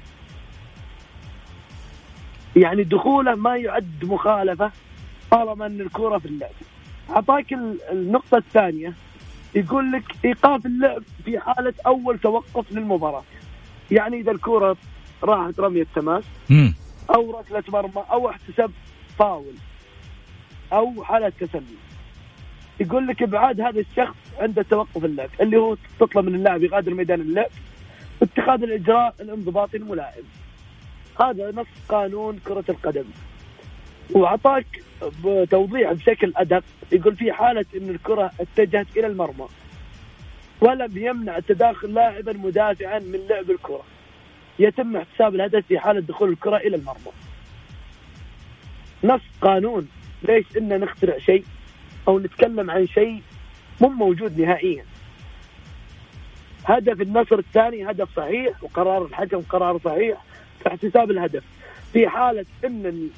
يعني 2.56 2.82
دخوله 2.84 3.34
ما 3.34 3.56
يعد 3.56 4.04
مخالفة 4.04 4.70
طالما 5.30 5.66
أن 5.66 5.80
الكرة 5.80 6.18
في 6.18 6.26
اللعب. 6.26 6.50
أعطاك 7.10 7.52
ال- 7.52 7.78
النقطة 7.92 8.36
الثانية. 8.36 8.92
يقول 9.54 9.92
لك 9.92 10.02
إيقاف 10.24 10.66
اللعب 10.66 11.02
في 11.24 11.38
حالة 11.38 11.74
أول 11.86 12.18
توقف 12.18 12.72
للمباراة. 12.72 13.22
يعني 13.90 14.20
إذا 14.20 14.30
الكرة 14.32 14.76
راحت 15.22 15.60
رميه 15.60 15.86
تماس. 15.94 16.24
أو 17.14 17.38
ركلة 17.40 17.64
مرمى 17.68 18.04
أو 18.10 18.30
احتساب 18.30 18.70
فاول 19.18 19.54
أو 20.72 21.04
حاله 21.04 21.32
تسلل. 21.40 21.76
يقول 22.80 23.06
لك 23.06 23.22
ابعاد 23.22 23.60
هذا 23.60 23.80
الشخص 23.80 24.16
عند 24.38 24.64
توقف 24.64 25.04
اللعب 25.04 25.30
اللي 25.40 25.56
هو 25.56 25.76
تطلب 26.00 26.24
من 26.24 26.34
اللاعب 26.34 26.62
يغادر 26.62 26.94
ميدان 26.94 27.20
اللعب 27.20 27.50
اتخاذ 28.22 28.62
الإجراء 28.62 29.14
الانضباطي 29.20 29.76
الملائم. 29.76 30.24
هذا 31.20 31.52
نص 31.54 31.66
قانون 31.88 32.38
كرة 32.38 32.64
القدم. 32.68 33.04
وأعطاك 34.10 34.66
بتوضيح 35.24 35.92
بشكل 35.92 36.32
أدق 36.36 36.62
يقول 36.92 37.16
في 37.16 37.32
حالة 37.32 37.64
إن 37.76 37.88
الكرة 37.90 38.30
اتجهت 38.40 38.86
إلى 38.96 39.06
المرمى 39.06 39.48
ولم 40.60 40.98
يمنع 40.98 41.38
تداخل 41.38 41.94
لاعبا 41.94 42.32
مدافعا 42.32 42.98
من 42.98 43.26
لعب 43.30 43.50
الكرة. 43.50 43.82
يتم 44.60 44.96
احتساب 44.96 45.34
الهدف 45.34 45.66
في 45.66 45.78
حالة 45.78 46.00
دخول 46.00 46.28
الكرة 46.28 46.56
إلى 46.56 46.76
المرمى. 46.76 47.12
نص 49.04 49.20
قانون 49.40 49.88
ليش 50.22 50.46
ان 50.56 50.80
نخترع 50.80 51.18
شيء 51.18 51.44
أو 52.08 52.18
نتكلم 52.18 52.70
عن 52.70 52.86
شيء 52.86 53.22
مو 53.80 53.88
موجود 53.88 54.40
نهائيا. 54.40 54.84
هدف 56.64 57.00
النصر 57.00 57.38
الثاني 57.38 57.90
هدف 57.90 58.08
صحيح 58.16 58.62
وقرار 58.62 59.04
الحكم 59.04 59.40
قرار 59.40 59.80
صحيح 59.84 60.24
في 60.62 60.68
احتساب 60.68 61.10
الهدف. 61.10 61.44
في 61.92 62.08
حالة 62.08 62.46
إن 62.64 63.10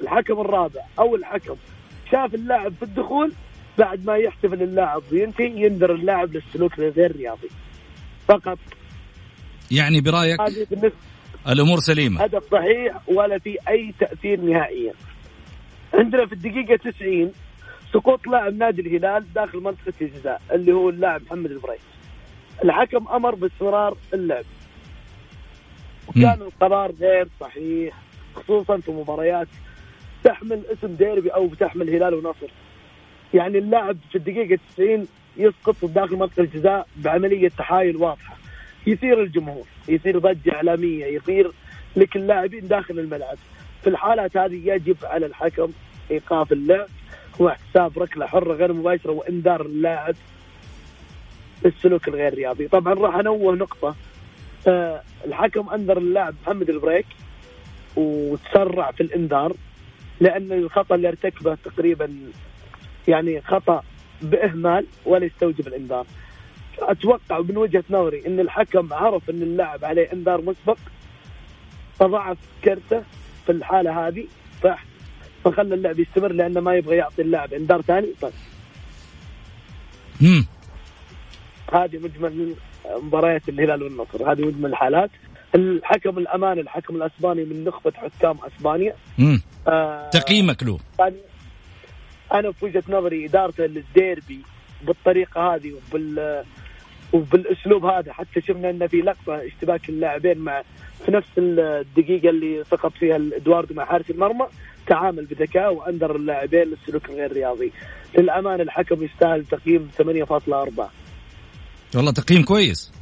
الحكم 0.00 0.40
الرابع 0.40 0.80
أو 0.98 1.16
الحكم 1.16 1.56
شاف 2.10 2.34
اللاعب 2.34 2.72
في 2.74 2.82
الدخول 2.82 3.32
بعد 3.78 4.06
ما 4.06 4.16
يحتفل 4.16 4.62
اللاعب 4.62 5.02
وينتهي 5.12 5.64
ينذر 5.64 5.92
اللاعب 5.92 6.34
للسلوك 6.34 6.78
غير 6.78 7.16
رياضي. 7.16 7.48
فقط 8.28 8.58
يعني 9.70 10.00
برأيك 10.00 10.40
هذه 10.40 10.92
الأمور 11.48 11.78
سليمة 11.78 12.22
هدف 12.22 12.50
صحيح 12.50 13.00
ولا 13.08 13.38
في 13.38 13.56
أي 13.68 13.94
تأثير 14.00 14.40
نهائيا. 14.40 14.92
عندنا 15.94 16.26
في 16.26 16.32
الدقيقة 16.32 16.76
90 16.90 17.32
سقوط 17.92 18.26
لاعب 18.26 18.54
نادي 18.54 18.82
الهلال 18.82 19.32
داخل 19.32 19.58
منطقة 19.58 19.92
الجزاء 20.00 20.42
اللي 20.52 20.72
هو 20.72 20.88
اللاعب 20.88 21.22
محمد 21.22 21.50
البريس. 21.50 21.80
الحكم 22.64 23.08
أمر 23.08 23.34
باستمرار 23.34 23.96
اللعب 24.14 24.44
وكان. 26.08 26.42
القرار 26.42 26.92
غير 27.00 27.28
صحيح 27.40 27.94
خصوصا 28.34 28.76
في 28.76 28.90
مباريات 28.90 29.48
تحمل 30.24 30.62
اسم 30.72 30.94
ديربي 30.94 31.28
أو 31.28 31.46
بتحمل 31.46 31.90
هلال 31.90 32.14
ونصر 32.14 32.50
يعني 33.34 33.58
اللاعب 33.58 33.96
في 34.10 34.18
الدقيقة 34.18 34.58
90 34.74 35.06
يسقط 35.36 35.84
داخل 35.84 36.16
منطقة 36.16 36.40
الجزاء 36.42 36.86
بعملية 36.96 37.48
تحايل 37.48 37.96
واضحة 37.96 38.36
يثير 38.86 39.22
الجمهور 39.22 39.66
يثير 39.88 40.18
ضجة 40.18 40.54
إعلامية 40.54 41.06
يثير 41.06 41.52
لك 41.96 42.16
اللاعبين 42.16 42.68
داخل 42.68 42.98
الملعب. 42.98 43.38
في 43.82 43.90
الحالات 43.90 44.36
هذه 44.36 44.68
يجب 44.68 44.96
على 45.02 45.26
الحكم 45.26 45.68
إيقاف 46.10 46.52
اللعب 46.52 46.86
واحتساب 47.38 47.98
ركلة 47.98 48.26
حرة 48.26 48.54
غير 48.54 48.72
مباشرة 48.72 49.12
وإنذار 49.12 49.60
اللاعب 49.60 50.14
السلوك 51.66 52.08
الغير 52.08 52.34
رياضي. 52.34 52.68
طبعا 52.68 52.94
راح 52.94 53.14
أنوه 53.14 53.54
نقطة. 53.54 53.94
آه 54.68 55.02
الحكم 55.26 55.68
أنذر 55.68 55.98
اللاعب 55.98 56.34
محمد 56.42 56.70
البريك 56.70 57.06
وتسرع 57.96 58.90
في 58.90 59.02
الإنذار 59.02 59.52
لأن 60.20 60.52
الخطأ 60.52 60.94
اللي 60.94 61.08
ارتكبه 61.08 61.54
تقريبا 61.54 62.12
يعني 63.08 63.40
خطأ 63.40 63.82
بإهمال 64.22 64.86
ولا 65.04 65.24
يستوجب 65.24 65.68
الإنذار. 65.68 66.06
أتوقع 66.82 67.40
من 67.40 67.56
وجهة 67.56 67.84
نظري 67.90 68.26
إن 68.26 68.40
الحكم 68.40 68.92
عرف 68.92 69.30
إن 69.30 69.42
اللاعب 69.42 69.84
عليه 69.84 70.12
إنذار 70.12 70.40
مسبق 70.40 70.78
فضعف 71.98 72.38
كرته 72.64 73.02
في 73.46 73.52
الحالة 73.52 74.08
هذه 74.08 74.26
فخلى 75.44 75.74
اللعب 75.74 75.98
يستمر 75.98 76.32
لأنه 76.32 76.60
ما 76.60 76.74
يبغى 76.74 76.96
يعطي 76.96 77.22
اللاعب 77.22 77.54
إنذار 77.54 77.82
ثاني. 77.82 78.08
طيب. 78.20 78.32
مم. 80.20 80.46
هذه 81.72 81.98
مجمل 81.98 82.54
مباريات 83.02 83.48
الهلال 83.48 83.82
والنصر. 83.82 84.32
هذه 84.32 84.40
مجمل 84.40 84.70
الحالات 84.70 85.10
الحكم 85.54 86.18
الأمان 86.18 86.58
الحكم 86.58 86.96
الأسباني 86.96 87.44
من 87.44 87.64
نخبة 87.64 87.92
حكام 87.96 88.36
أسبانيا. 88.46 88.94
مم. 89.18 89.42
آه 89.68 90.10
تقييمك 90.10 90.62
له 90.62 90.78
أنا 92.32 92.52
في 92.52 92.64
وجهة 92.64 92.82
نظري 92.88 93.26
إدارته 93.26 93.66
للديربي 93.66 94.40
بالطريقة 94.82 95.54
هذه 95.54 95.72
وبال 95.72 96.44
وبالاسلوب 97.12 97.84
هذا 97.84 98.12
حتى 98.12 98.40
شفنا 98.40 98.70
ان 98.70 98.86
في 98.86 98.96
لقطه 98.96 99.46
اشتباك 99.46 99.88
اللاعبين 99.88 100.38
مع 100.38 100.62
في 101.06 101.12
نفس 101.12 101.28
الدقيقة 101.38 102.30
اللي 102.30 102.64
سقط 102.70 102.92
فيها 102.92 103.16
إدواردو 103.16 103.74
مع 103.74 103.84
حارس 103.84 104.10
المرمى 104.10 104.46
تعامل 104.86 105.26
بذكاء 105.26 105.74
وأنذر 105.74 106.16
اللاعبين 106.16 106.62
للسلوك 106.62 107.10
الغير 107.10 107.32
رياضي. 107.32 107.72
للأمانة 108.18 108.62
الحكم 108.62 109.04
يستاهل 109.04 109.44
تقييم 109.46 109.90
8.4 109.98 110.90
والله 111.94 112.12
تقييم 112.12 112.42
كويس. 112.42 112.92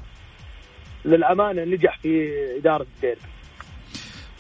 للأمانة 1.04 1.64
نجح 1.64 1.98
في 1.98 2.28
إدارة 2.58 2.86
الديربي. 2.96 3.20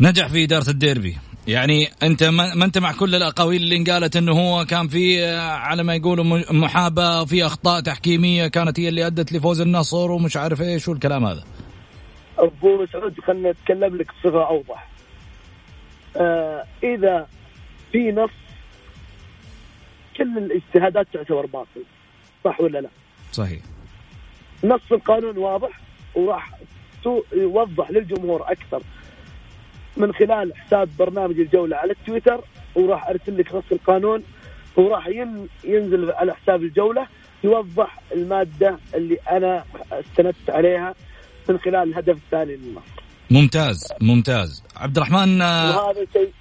نجح 0.00 0.28
في 0.28 0.44
إدارة 0.44 0.70
الديربي. 0.70 1.16
يعني 1.48 1.88
أنت 2.02 2.24
ما 2.24 2.64
أنت 2.64 2.78
مع 2.78 2.92
كل 2.92 3.14
الأقاويل 3.14 3.62
اللي 3.62 3.76
انقالت 3.76 4.16
أنه 4.16 4.32
هو 4.32 4.64
كان 4.64 4.88
في 4.88 5.24
آه، 5.24 5.40
على 5.50 5.82
ما 5.82 5.94
يقولوا 5.94 6.24
م- 6.24 6.44
محاباة 6.60 7.24
في 7.24 7.46
أخطاء 7.46 7.80
تحكيمية 7.80 8.46
كانت 8.46 8.80
هي 8.80 8.88
اللي 8.88 9.06
أدت 9.06 9.32
لفوز 9.32 9.60
النصر 9.60 10.10
ومش 10.10 10.36
عارف 10.36 10.62
إيش 10.62 10.88
والكلام 10.88 11.24
هذا 11.24 11.44
أبو 12.38 12.82
مسعود 12.82 13.20
خلنا 13.20 13.50
نتكلم 13.50 13.96
لك 13.96 14.06
بصفة 14.12 14.46
أوضح. 14.48 14.88
آه 16.16 16.64
إذا 16.82 17.26
في 17.92 18.12
نص 18.12 18.30
كل 20.16 20.38
الاجتهادات 20.38 21.06
تعتبر 21.12 21.46
باطل 21.46 21.82
صح 22.44 22.60
ولا 22.60 22.78
لا؟ 22.78 22.88
صحيح 23.32 23.60
نص 24.64 24.80
القانون 24.92 25.38
واضح 25.38 25.80
وراح 26.14 26.50
يوضح 27.32 27.90
للجمهور 27.90 28.52
أكثر 28.52 28.82
من 29.98 30.12
خلال 30.14 30.52
حساب 30.56 30.88
برنامج 30.98 31.40
الجولة 31.40 31.76
على 31.76 31.92
التويتر 31.92 32.40
وراح 32.74 33.08
أرسل 33.08 33.38
لك 33.38 33.54
نص 33.54 33.64
القانون 33.72 34.22
وراح 34.76 35.06
ين- 35.06 35.48
ينزل 35.64 36.10
على 36.10 36.34
حساب 36.34 36.62
الجولة 36.62 37.06
يوضح 37.44 38.00
المادة 38.12 38.78
اللي 38.94 39.18
أنا 39.30 39.64
استندت 39.92 40.50
عليها 40.50 40.94
من 41.48 41.58
خلال 41.58 41.88
الهدف 41.88 42.16
الثاني 42.16 42.56
للنصر. 42.56 43.02
ممتاز 43.30 43.88
ممتاز 44.00 44.62
عبد 44.76 44.96
الرحمن 44.96 45.42
آه، 45.42 45.76
وهذا 45.86 46.06
شيء 46.12 46.32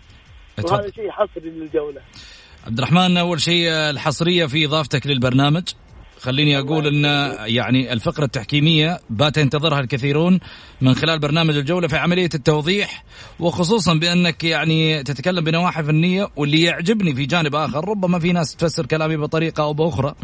وهذا. 0.63 0.91
شيء 0.91 1.11
حصري 1.11 1.49
للجولة 1.49 2.01
عبد 2.67 2.77
الرحمن 2.77 3.17
أول 3.17 3.41
شيء 3.41 3.69
آه، 3.69 3.89
الحصرية 3.89 4.45
في 4.45 4.65
إضافتك 4.65 5.07
للبرنامج 5.07 5.63
خليني 6.21 6.59
أقول 6.59 6.87
أن 6.87 7.05
آه، 7.05 7.45
يعني 7.45 7.93
الفقرة 7.93 8.25
التحكيمية 8.25 8.99
بات 9.09 9.37
ينتظرها 9.37 9.79
الكثيرون 9.79 10.39
من 10.81 10.95
خلال 10.95 11.19
برنامج 11.19 11.57
الجولة 11.57 11.87
في 11.87 11.97
عملية 11.97 12.29
التوضيح 12.35 13.03
وخصوصا 13.39 13.93
بأنك 13.93 14.43
يعني 14.43 15.03
تتكلم 15.03 15.43
بنواحي 15.43 15.83
فنية 15.83 16.27
واللي 16.35 16.61
يعجبني 16.61 17.15
في 17.15 17.25
جانب 17.25 17.55
آخر 17.55 17.89
ربما 17.89 18.19
في 18.19 18.31
ناس 18.31 18.55
تفسر 18.55 18.85
كلامي 18.85 19.17
بطريقة 19.17 19.63
أو 19.63 19.73
بأخرى 19.73 20.15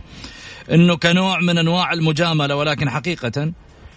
أنه 0.72 0.96
كنوع 0.96 1.40
من 1.40 1.58
أنواع 1.58 1.94
المجاملة 1.94 2.56
ولكن 2.56 2.90
حقيقة 2.90 3.52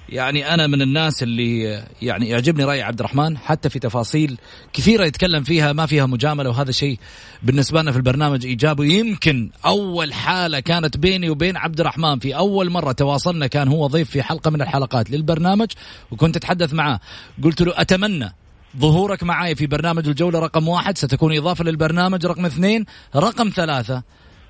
يعني 0.09 0.54
أنا 0.54 0.66
من 0.66 0.82
الناس 0.82 1.22
اللي 1.22 1.82
يعني 2.02 2.28
يعجبني 2.28 2.64
رأي 2.64 2.82
عبد 2.82 2.98
الرحمن 3.00 3.38
حتى 3.38 3.70
في 3.70 3.78
تفاصيل 3.78 4.38
كثيرة 4.72 5.04
يتكلم 5.04 5.42
فيها 5.42 5.72
ما 5.72 5.86
فيها 5.86 6.07
مجاملة 6.07 6.50
وهذا 6.50 6.72
شيء 6.72 6.98
بالنسبة 7.42 7.82
لنا 7.82 7.92
في 7.92 7.96
البرنامج 7.96 8.46
إيجابي. 8.46 8.98
يمكن 8.98 9.50
أول 9.64 10.12
حالة 10.12 10.61
كانت 10.61 10.96
بيني 10.96 11.30
وبين 11.30 11.57
عبد 11.57 11.80
الرحمن 11.80 12.18
في 12.18 12.36
أول 12.36 12.70
مرة 12.70 12.92
تواصلنا 12.92 13.46
كان 13.46 13.68
هو 13.68 13.86
ضيف 13.86 14.11
في 14.11 14.22
حلقة 14.22 14.50
من 14.50 14.62
الحلقات 14.62 15.11
للبرنامج 15.11 15.68
وكنت 16.11 16.36
أتحدث 16.36 16.74
معاه. 16.74 17.00
قلت 17.44 17.62
له 17.62 17.72
أتمنى 17.76 18.32
ظهورك 18.78 19.22
معي 19.22 19.54
في 19.54 19.66
برنامج 19.66 20.09
الجولة 20.09 20.38
رقم 20.38 20.68
واحد 20.68 20.98
ستكون 20.98 21.36
إضافة 21.36 21.64
للبرنامج 21.64 22.26
رقم 22.26 22.46
اثنين. 22.46 22.84
رقم 23.16 23.48
ثلاثة 23.48 24.02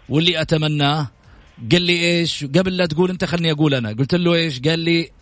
واللي 0.08 0.40
أتمناه 0.40 1.10
قال 1.72 1.82
لي 1.82 1.92
إيش؟ 1.92 2.44
قبل 2.44 2.76
لا 2.76 2.86
تقول 2.86 3.10
أنت 3.10 3.24
خلني 3.24 3.52
أقول 3.52 3.74
أنا. 3.74 3.88
قلت 3.92 4.14
له 4.14 4.34
إيش؟ 4.34 4.60
قال 4.60 4.78
لي 4.78 5.15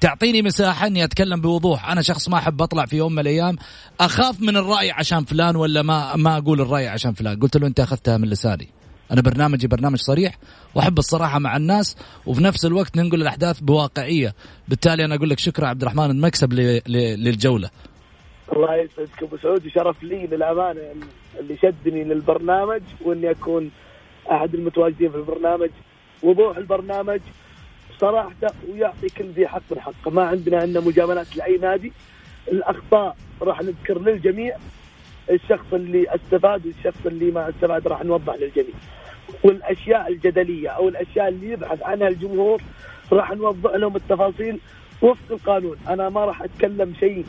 تعطيني 0.00 0.42
مساحة 0.42 0.86
إني 0.86 1.04
أتكلم 1.04 1.40
بوضوح. 1.40 1.90
أنا 1.90 2.02
شخص 2.02 2.28
ما 2.28 2.38
أحب 2.38 2.62
أطلع 2.62 2.86
في 2.86 2.96
يوم 2.96 3.12
من 3.12 3.18
الأيام. 3.18 3.56
أخاف 4.00 4.40
من 4.40 4.56
الرأي 4.56 4.90
عشان 4.90 5.24
فلان 5.24 5.56
ولا 5.56 5.82
ما 5.82 6.16
ما 6.16 6.36
أقول 6.36 6.60
الرأي 6.60 6.88
عشان 6.88 7.12
فلان. 7.12 7.38
قلت 7.38 7.56
له 7.56 7.66
أنت 7.66 7.80
أخذتها 7.80 8.16
من 8.16 8.28
لساني. 8.28 8.68
أنا 9.12 9.20
برنامجي 9.20 9.66
برنامج 9.66 9.98
صريح. 9.98 10.38
وأحب 10.74 10.98
الصراحة 10.98 11.38
مع 11.38 11.56
الناس. 11.56 11.96
وفي 12.26 12.42
نفس 12.42 12.66
الوقت 12.66 12.96
ننقل 12.96 13.22
الأحداث 13.22 13.60
بواقعية. 13.60 14.34
بالتالي 14.68 15.04
أنا 15.04 15.14
أقول 15.14 15.30
لك 15.30 15.38
شكرا 15.38 15.66
عبد 15.66 15.82
الرحمن. 15.82 16.10
المكسب 16.10 16.52
للجولة. 16.88 17.70
الله 18.52 18.74
يسعدك 18.74 19.22
أبو 19.22 19.36
سعود. 19.36 19.68
شرف 19.68 20.02
لي 20.02 20.26
للأمانة 20.26 20.80
اللي 21.40 21.56
شدني 21.62 22.04
للبرنامج. 22.04 22.82
وإني 23.04 23.30
أكون 23.30 23.70
أحد 24.32 24.54
المتواجدين 24.54 25.10
في 25.10 25.16
البرنامج. 25.16 25.70
وضوح 26.22 26.56
البرنامج. 26.56 27.20
صراحة 28.00 28.34
ويعطي 28.68 29.08
كل 29.18 29.24
ذي 29.24 29.48
حق 29.48 29.62
من 29.70 29.80
حقه. 29.80 30.10
ما 30.10 30.22
عندنا 30.22 30.58
عندنا 30.58 30.80
مجاملات 30.80 31.36
لأي 31.36 31.56
نادي. 31.56 31.92
الأخطاء 32.52 33.16
راح 33.42 33.62
نذكر 33.62 33.98
للجميع. 33.98 34.56
الشخص 35.30 35.66
اللي 35.72 36.14
استفاد 36.14 36.66
والشخص 36.66 37.06
اللي 37.06 37.30
ما 37.30 37.48
استفاد 37.48 37.88
راح 37.88 38.04
نوضح 38.04 38.34
للجميع. 38.34 38.74
والأشياء 39.44 40.08
الجدلية 40.08 40.68
أو 40.68 40.88
الأشياء 40.88 41.28
اللي 41.28 41.52
يبحث 41.52 41.82
عنها 41.82 42.08
الجمهور 42.08 42.62
راح 43.12 43.32
نوضح 43.32 43.70
لهم 43.74 43.96
التفاصيل 43.96 44.58
وفق 45.02 45.24
القانون. 45.30 45.76
أنا 45.88 46.08
ما 46.08 46.24
راح 46.24 46.42
أتكلم 46.42 46.94
شيء 47.00 47.24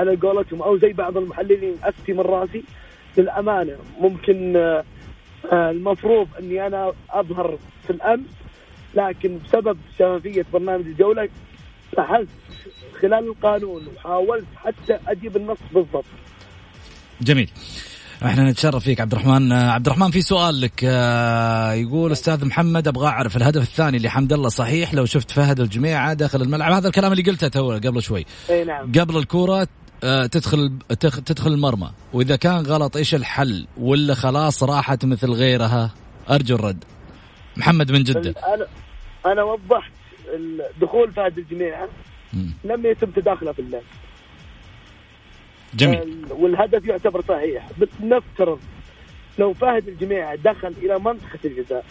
على 0.00 0.16
قولتهم 0.16 0.62
أو 0.62 0.78
زي 0.78 0.92
بعض 0.92 1.16
المحللين 1.16 1.74
افتي 1.82 2.12
من 2.12 2.20
راسي 2.20 2.62
للأمانة 3.18 3.76
ممكن 4.00 4.56
آه، 4.56 4.84
المفروض 5.70 6.28
إني 6.38 6.66
أنا 6.66 6.92
أظهر 7.10 7.58
في 7.86 7.90
الأمس 7.90 8.26
لكن 8.94 9.38
بسبب 9.44 9.78
شفافية 9.94 10.46
برنامج 10.52 10.86
الجولة 10.86 11.28
بحثت 11.96 12.28
خلال 13.02 13.28
القانون 13.28 13.82
وحاولت 13.96 14.46
حتى 14.56 14.98
أجيب 15.08 15.36
النص 15.36 15.58
بالضبط. 15.74 16.04
جميل. 17.20 17.50
إحنا 18.24 18.50
نتشرف 18.50 18.84
فيك 18.84 19.00
عبد 19.00 19.12
الرحمن. 19.12 19.52
عبد 19.52 19.86
الرحمن 19.86 20.10
في 20.10 20.20
سؤال 20.20 20.60
لك 20.60 20.84
آه، 20.84 21.72
يقول 21.72 22.12
أستاذ 22.12 22.44
محمد 22.44 22.88
أبغى 22.88 23.06
أعرف 23.06 23.36
الهدف 23.36 23.62
الثاني 23.62 23.98
لحمد 23.98 24.32
الله 24.32 24.48
صحيح 24.48 24.94
لو 24.94 25.04
شفت 25.04 25.30
فهد 25.30 25.60
الجميعه 25.60 26.12
داخل 26.12 26.42
الملعب. 26.42 26.72
هذا 26.72 26.88
الكلام 26.88 27.12
اللي 27.12 27.22
قلته 27.22 27.48
تو 27.48 27.70
قبل 27.70 28.02
شوي. 28.02 28.24
إي 28.50 28.64
نعم. 28.64 28.92
قبل 28.92 29.16
الكرة 29.16 29.68
آه، 30.04 30.26
تدخل 30.26 30.78
تدخل 30.98 31.52
المرمى. 31.52 31.90
وإذا 32.12 32.36
كان 32.36 32.66
غلط 32.66 32.96
إيش 32.96 33.14
الحل؟ 33.14 33.66
ولا 33.76 34.14
خلاص 34.14 34.62
راحت 34.62 35.04
مثل 35.04 35.30
غيرها؟ 35.30 35.90
أرجو 36.30 36.54
الرد. 36.54 36.84
محمد 37.56 37.92
من 37.92 38.02
جدة. 38.02 38.34
أنا 38.54 38.66
أنا 39.26 39.42
وضحت 39.42 39.92
دخول 40.80 41.12
فهد 41.12 41.38
الجميعه 41.38 41.88
مم. 42.32 42.54
لم 42.64 42.86
يتم 42.86 43.10
تداخله 43.10 43.52
في 43.52 43.58
اللعب 43.58 43.82
جميل. 45.74 46.02
ال- 46.02 46.32
والهدف 46.32 46.86
يعتبر 46.86 47.22
صحيح. 47.28 47.68
بس 47.80 47.88
نفترض 48.02 48.60
لو 49.38 49.52
فهد 49.54 49.88
الجميع 49.88 50.34
دخل 50.34 50.74
إلى 50.82 50.98
منطقة 50.98 51.38
الجزاء 51.44 51.84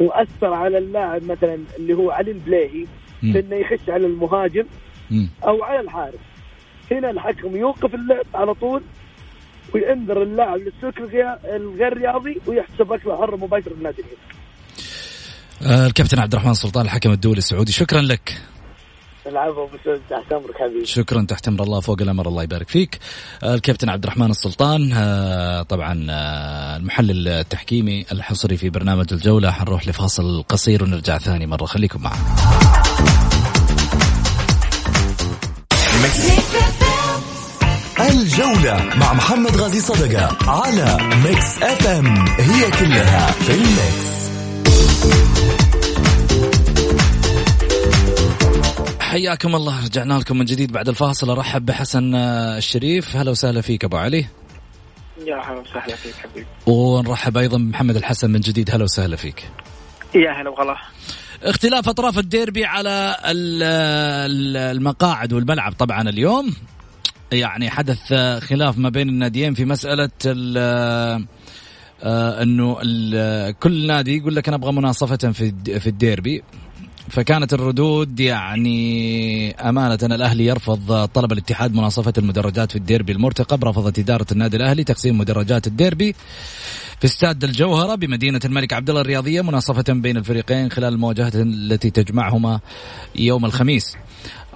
وأثر 0.00 0.52
على 0.52 0.78
اللاعب 0.78 1.22
مثلا 1.24 1.58
اللي 1.78 1.94
هو 1.94 2.10
علي 2.10 2.30
البليهي 2.30 2.86
في 3.20 3.40
إنه 3.40 3.56
يخش 3.56 3.88
على 3.88 4.06
المهاجم 4.06 4.64
أو 5.44 5.62
على 5.64 5.80
الحارس. 5.80 6.18
هنا 6.90 7.10
الحكم 7.10 7.56
يوقف 7.56 7.94
اللعب 7.94 8.26
على 8.34 8.54
طول 8.54 8.82
وينذر 9.74 10.22
اللاعب 10.22 10.58
للسلوك 10.58 10.98
الغير 11.44 11.98
رياضي 11.98 12.40
ويحسب 12.46 12.92
أكله 12.92 13.16
حره 13.16 13.36
مباشره 13.36 13.72
للنادي 13.74 14.02
آه 14.02 14.06
الكابتن 15.62 16.18
عبد 16.18 16.32
الرحمن 16.32 16.54
سلطان 16.54 16.84
الحكم 16.84 17.10
الدولي 17.12 17.38
السعودي 17.38 17.72
شكرا 17.72 18.00
لك. 18.00 18.42
العفو 19.26 19.68
تحت 20.10 20.32
أمرك 20.32 20.56
حبيبي. 20.60 20.86
شكرا 20.86 21.22
تحت 21.28 21.48
أمر 21.48 21.62
الله 21.62 21.80
فوق 21.80 22.02
الأمر 22.02 22.28
الله 22.28 22.42
يبارك 22.42 22.68
فيك. 22.68 22.98
آه 23.42 23.54
الكابتن 23.54 23.88
عبد 23.88 24.04
الرحمن 24.04 24.30
السلطان 24.30 24.92
آه 24.92 25.62
طبعا 25.62 26.06
آه 26.10 26.76
المحلل 26.76 27.28
التحكيمي 27.28 28.06
الحصري 28.12 28.56
في 28.56 28.70
برنامج 28.70 29.12
الجولة. 29.12 29.50
حنروح 29.50 29.88
لفاصل 29.88 30.42
قصير 30.48 30.84
ونرجع 30.84 31.18
ثاني 31.18 31.46
مرة. 31.46 31.66
خليكم 31.66 32.02
معنا. 32.02 32.18
الجولة 38.00 38.96
مع 38.96 39.12
محمد 39.12 39.56
غازي 39.56 39.80
صدقة 39.80 40.50
على 40.50 40.98
ميكس 41.24 41.62
اف 41.62 41.86
ام 41.86 42.28
هي 42.28 42.70
كلها 42.70 43.30
في 43.32 43.54
الميكس 43.54 44.27
حياكم 49.08 49.56
الله. 49.56 49.84
رجعنا 49.84 50.14
لكم 50.14 50.38
من 50.38 50.44
جديد 50.44 50.72
بعد 50.72 50.88
الفاصل. 50.88 51.30
أرحب 51.30 51.66
بحسن 51.66 52.14
الشريف. 52.14 53.16
هلا 53.16 53.30
وسهلا 53.30 53.60
فيك 53.60 53.84
أبو 53.84 53.96
علي. 53.96 54.26
يا 55.26 55.36
هلا 55.36 55.60
وسهلا 55.60 55.96
فيك 55.96 56.14
حبيبي. 56.14 56.46
ونرحب 56.66 57.36
أيضا 57.36 57.58
بمحمد 57.58 57.96
الحسن 57.96 58.30
من 58.30 58.40
جديد. 58.40 58.70
هلا 58.70 58.84
وسهلا 58.84 59.16
فيك. 59.16 59.50
يا 60.14 60.30
هلا 60.30 60.50
وغلا. 60.50 60.76
اختلاف 61.42 61.88
أطراف 61.88 62.18
الديربي 62.18 62.64
على 62.64 63.16
المقاعد 63.24 65.32
والملعب. 65.32 65.72
طبعا 65.72 66.08
اليوم 66.08 66.54
يعني 67.32 67.70
حدث 67.70 68.14
خلاف 68.38 68.78
ما 68.78 68.88
بين 68.88 69.08
الناديين 69.08 69.54
في 69.54 69.64
مسألة 69.64 70.10
آه، 72.02 72.42
إنه 72.42 72.74
كل 73.52 73.86
نادي 73.86 74.16
يقول 74.16 74.36
لك 74.36 74.48
أنا 74.48 74.56
أبغى 74.56 74.72
مناصفة 74.72 75.32
في 75.32 75.52
في 75.80 75.86
الديربي. 75.86 76.42
فكانت 77.10 77.54
الردود 77.54 78.20
يعني 78.20 79.50
أمانة 79.50 79.98
الأهلي 80.02 80.46
يرفض 80.46 81.04
طلب 81.04 81.32
الاتحاد 81.32 81.74
مناصفة 81.74 82.12
المدرجات 82.18 82.72
في 82.72 82.76
الديربي 82.78 83.12
المرتقب 83.12 83.64
رفضت 83.64 83.98
إدارة 83.98 84.26
النادي 84.32 84.56
الأهلي 84.56 84.84
تقسيم 84.84 85.18
مدرجات 85.18 85.66
الديربي 85.66 86.14
في 87.00 87.04
استاد 87.04 87.44
الجوهرة 87.44 87.94
بمدينة 87.94 88.40
الملك 88.44 88.72
عبد 88.72 88.88
الله 88.90 89.00
الرياضية 89.00 89.40
مناصفة 89.40 89.92
بين 89.92 90.16
الفريقين 90.16 90.70
خلال 90.70 90.92
المواجهة 90.94 91.32
التي 91.34 91.90
تجمعهما 91.90 92.60
يوم 93.16 93.44
الخميس. 93.44 93.96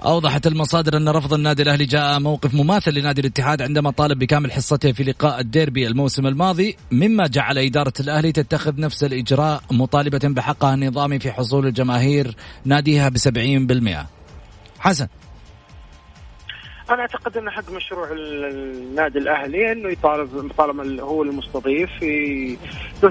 أوضحت 0.06 0.46
المصادر 0.46 0.96
أن 0.96 1.08
رفض 1.08 1.34
النادي 1.34 1.62
الأهلي 1.62 1.84
جاء 1.84 2.20
موقف 2.20 2.54
مماثل 2.54 2.94
لنادي 2.94 3.20
الاتحاد 3.20 3.62
عندما 3.62 3.90
طالب 3.90 4.18
بكامل 4.18 4.52
حصته 4.52 4.92
في 4.92 5.04
لقاء 5.04 5.40
الديربي 5.40 5.86
الموسم 5.86 6.26
الماضي 6.26 6.76
مما 6.92 7.26
جعل 7.26 7.58
إدارة 7.58 7.92
الأهلي 8.00 8.32
تتخذ 8.32 8.80
نفس 8.80 9.04
الإجراء 9.04 9.62
مطالبة 9.70 10.20
بحقها 10.24 10.74
النظامي 10.74 11.18
في 11.18 11.32
حصول 11.32 11.66
الجماهير 11.66 12.36
ناديها 12.64 13.08
بسبعين 13.08 13.66
بالمئة. 13.66 14.06
حسن. 14.78 15.06
أنا 16.90 17.00
أعتقد 17.00 17.36
إن 17.36 17.50
حق 17.50 17.70
مشروع 17.70 18.08
النادي 18.12 19.18
الأهلي 19.18 19.72
إنه 19.72 19.88
يطالب 19.88 20.52
طالما 20.58 21.02
هو 21.02 21.22
المستضيف 21.22 21.90
في 22.00 22.56
70% 23.02 23.06
و30% 23.06 23.10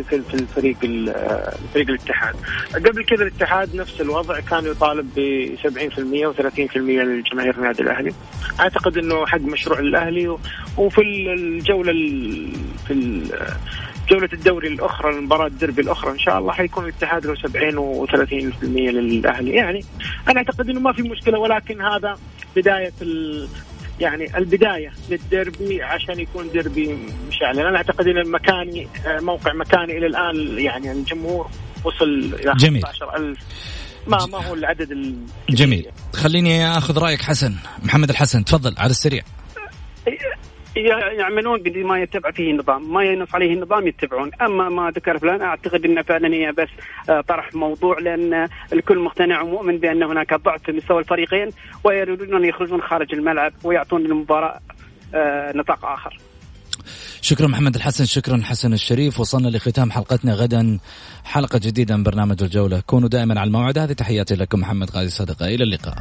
في 0.00 0.34
الفريق 0.34 0.76
الفريق 0.84 1.88
الاتحاد. 1.88 2.34
قبل 2.74 3.04
كذا 3.04 3.22
الاتحاد 3.22 3.76
نفس 3.76 4.00
الوضع 4.00 4.40
كان 4.40 4.66
يطالب 4.66 5.10
ب 5.16 5.56
70% 5.56 6.32
و30% 6.32 6.76
للجماهير 6.76 7.54
النادي 7.58 7.82
الأهلي. 7.82 8.12
أعتقد 8.60 8.98
إنه 8.98 9.26
حق 9.26 9.40
مشروع 9.40 9.78
الأهلي 9.78 10.36
وفي 10.76 11.02
الجولة 11.02 11.92
في 12.86 13.22
جولة 14.10 14.28
الدوري 14.32 14.68
الأخرى 14.68 15.10
المباراة 15.10 15.46
الدربي 15.46 15.82
الأخرى 15.82 16.10
إن 16.10 16.18
شاء 16.18 16.38
الله 16.38 16.52
حيكون 16.52 16.84
الاتحاد 16.84 17.26
له 17.26 17.34
70 17.34 18.06
و30% 18.06 18.64
للأهلي 18.64 19.50
يعني 19.50 19.84
أنا 20.28 20.38
أعتقد 20.38 20.70
إنه 20.70 20.80
ما 20.80 20.92
في 20.92 21.02
مشكلة 21.02 21.38
ولكن 21.38 21.82
هذا 21.82 22.18
بداية 22.60 22.92
ال... 23.02 23.48
يعني 24.00 24.38
البداية 24.38 24.92
للديربي 25.10 25.82
عشان 25.82 26.20
يكون 26.20 26.50
ديربي 26.50 26.98
مشعل. 27.28 27.60
أنا 27.60 27.76
أعتقد 27.76 28.06
أن 28.08 28.18
المكاني 28.18 28.88
موقع 29.06 29.52
مكاني 29.52 29.98
إلى 29.98 30.06
الآن 30.06 30.58
يعني 30.58 30.92
الجمهور 30.92 31.50
وصل 31.84 32.34
إلى 32.40 32.52
جميل. 32.56 32.86
15000 32.86 33.38
ما 34.06 34.26
ما 34.26 34.46
هو 34.46 34.54
العدد 34.54 34.90
الكبير. 34.90 35.24
جميل. 35.50 35.86
خليني 36.14 36.68
أخذ 36.78 36.98
رأيك 36.98 37.22
حسن 37.22 37.54
محمد 37.82 38.10
الحسن 38.10 38.44
تفضل 38.44 38.74
على 38.78 38.90
السريع. 38.90 39.22
يعملون 41.18 41.62
بما 41.62 42.02
يتبع 42.02 42.30
فيه 42.30 42.50
النظام 42.50 42.92
ما 42.94 43.04
ينص 43.04 43.34
عليه 43.34 43.54
النظام 43.54 43.86
يتبعون. 43.86 44.30
أما 44.42 44.68
ما 44.68 44.90
ذكر 44.90 45.18
فلان 45.18 45.42
أعتقد 45.42 45.84
أنه 45.84 46.02
فعلا 46.02 46.34
هي 46.34 46.52
بس 46.52 46.68
آه، 47.10 47.20
طرح 47.20 47.54
موضوع 47.54 47.98
لأن 47.98 48.48
الكل 48.72 48.98
مقتنع 48.98 49.42
ومؤمن 49.42 49.78
بأن 49.78 50.02
هناك 50.02 50.34
ضعف 50.34 50.62
في 50.62 50.72
مستوى 50.72 50.98
الفريقين 50.98 51.50
ويريدون 51.84 52.34
أن 52.34 52.44
يخرجون 52.44 52.82
خارج 52.82 53.14
الملعب 53.14 53.52
ويعطون 53.64 54.06
المباراة 54.06 54.60
آه، 55.14 55.52
نطاق 55.56 55.84
آخر. 55.84 56.18
شكرا 57.20 57.46
محمد 57.46 57.74
الحسن 57.74 58.04
شكرا 58.04 58.40
حسن 58.44 58.72
الشريف. 58.72 59.20
وصلنا 59.20 59.48
لختام 59.48 59.90
حلقتنا 59.90 60.34
غدا 60.34 60.78
حلقة 61.24 61.58
جديدة 61.58 61.96
من 61.96 62.02
برنامج 62.02 62.42
الجولة. 62.42 62.82
كونوا 62.86 63.08
دائما 63.08 63.40
على 63.40 63.48
الموعد. 63.48 63.78
هذه 63.78 63.92
تحياتي 63.92 64.34
لكم 64.34 64.60
محمد 64.60 64.90
غازي 64.90 65.10
صدقة 65.10 65.46
إلى 65.46 65.64
اللقاء. 65.64 65.94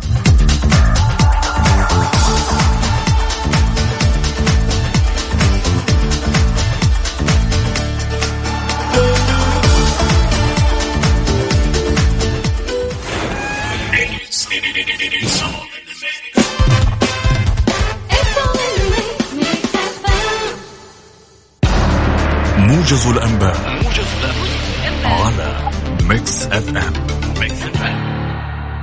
موجز 22.57 23.07
الأنباء 23.07 23.55
على 25.05 25.69
ميكس 26.03 26.43
أف 26.43 26.69
أم. 26.69 26.93
ميكس 27.39 27.61
أف 27.61 27.81
أم. 27.81 28.16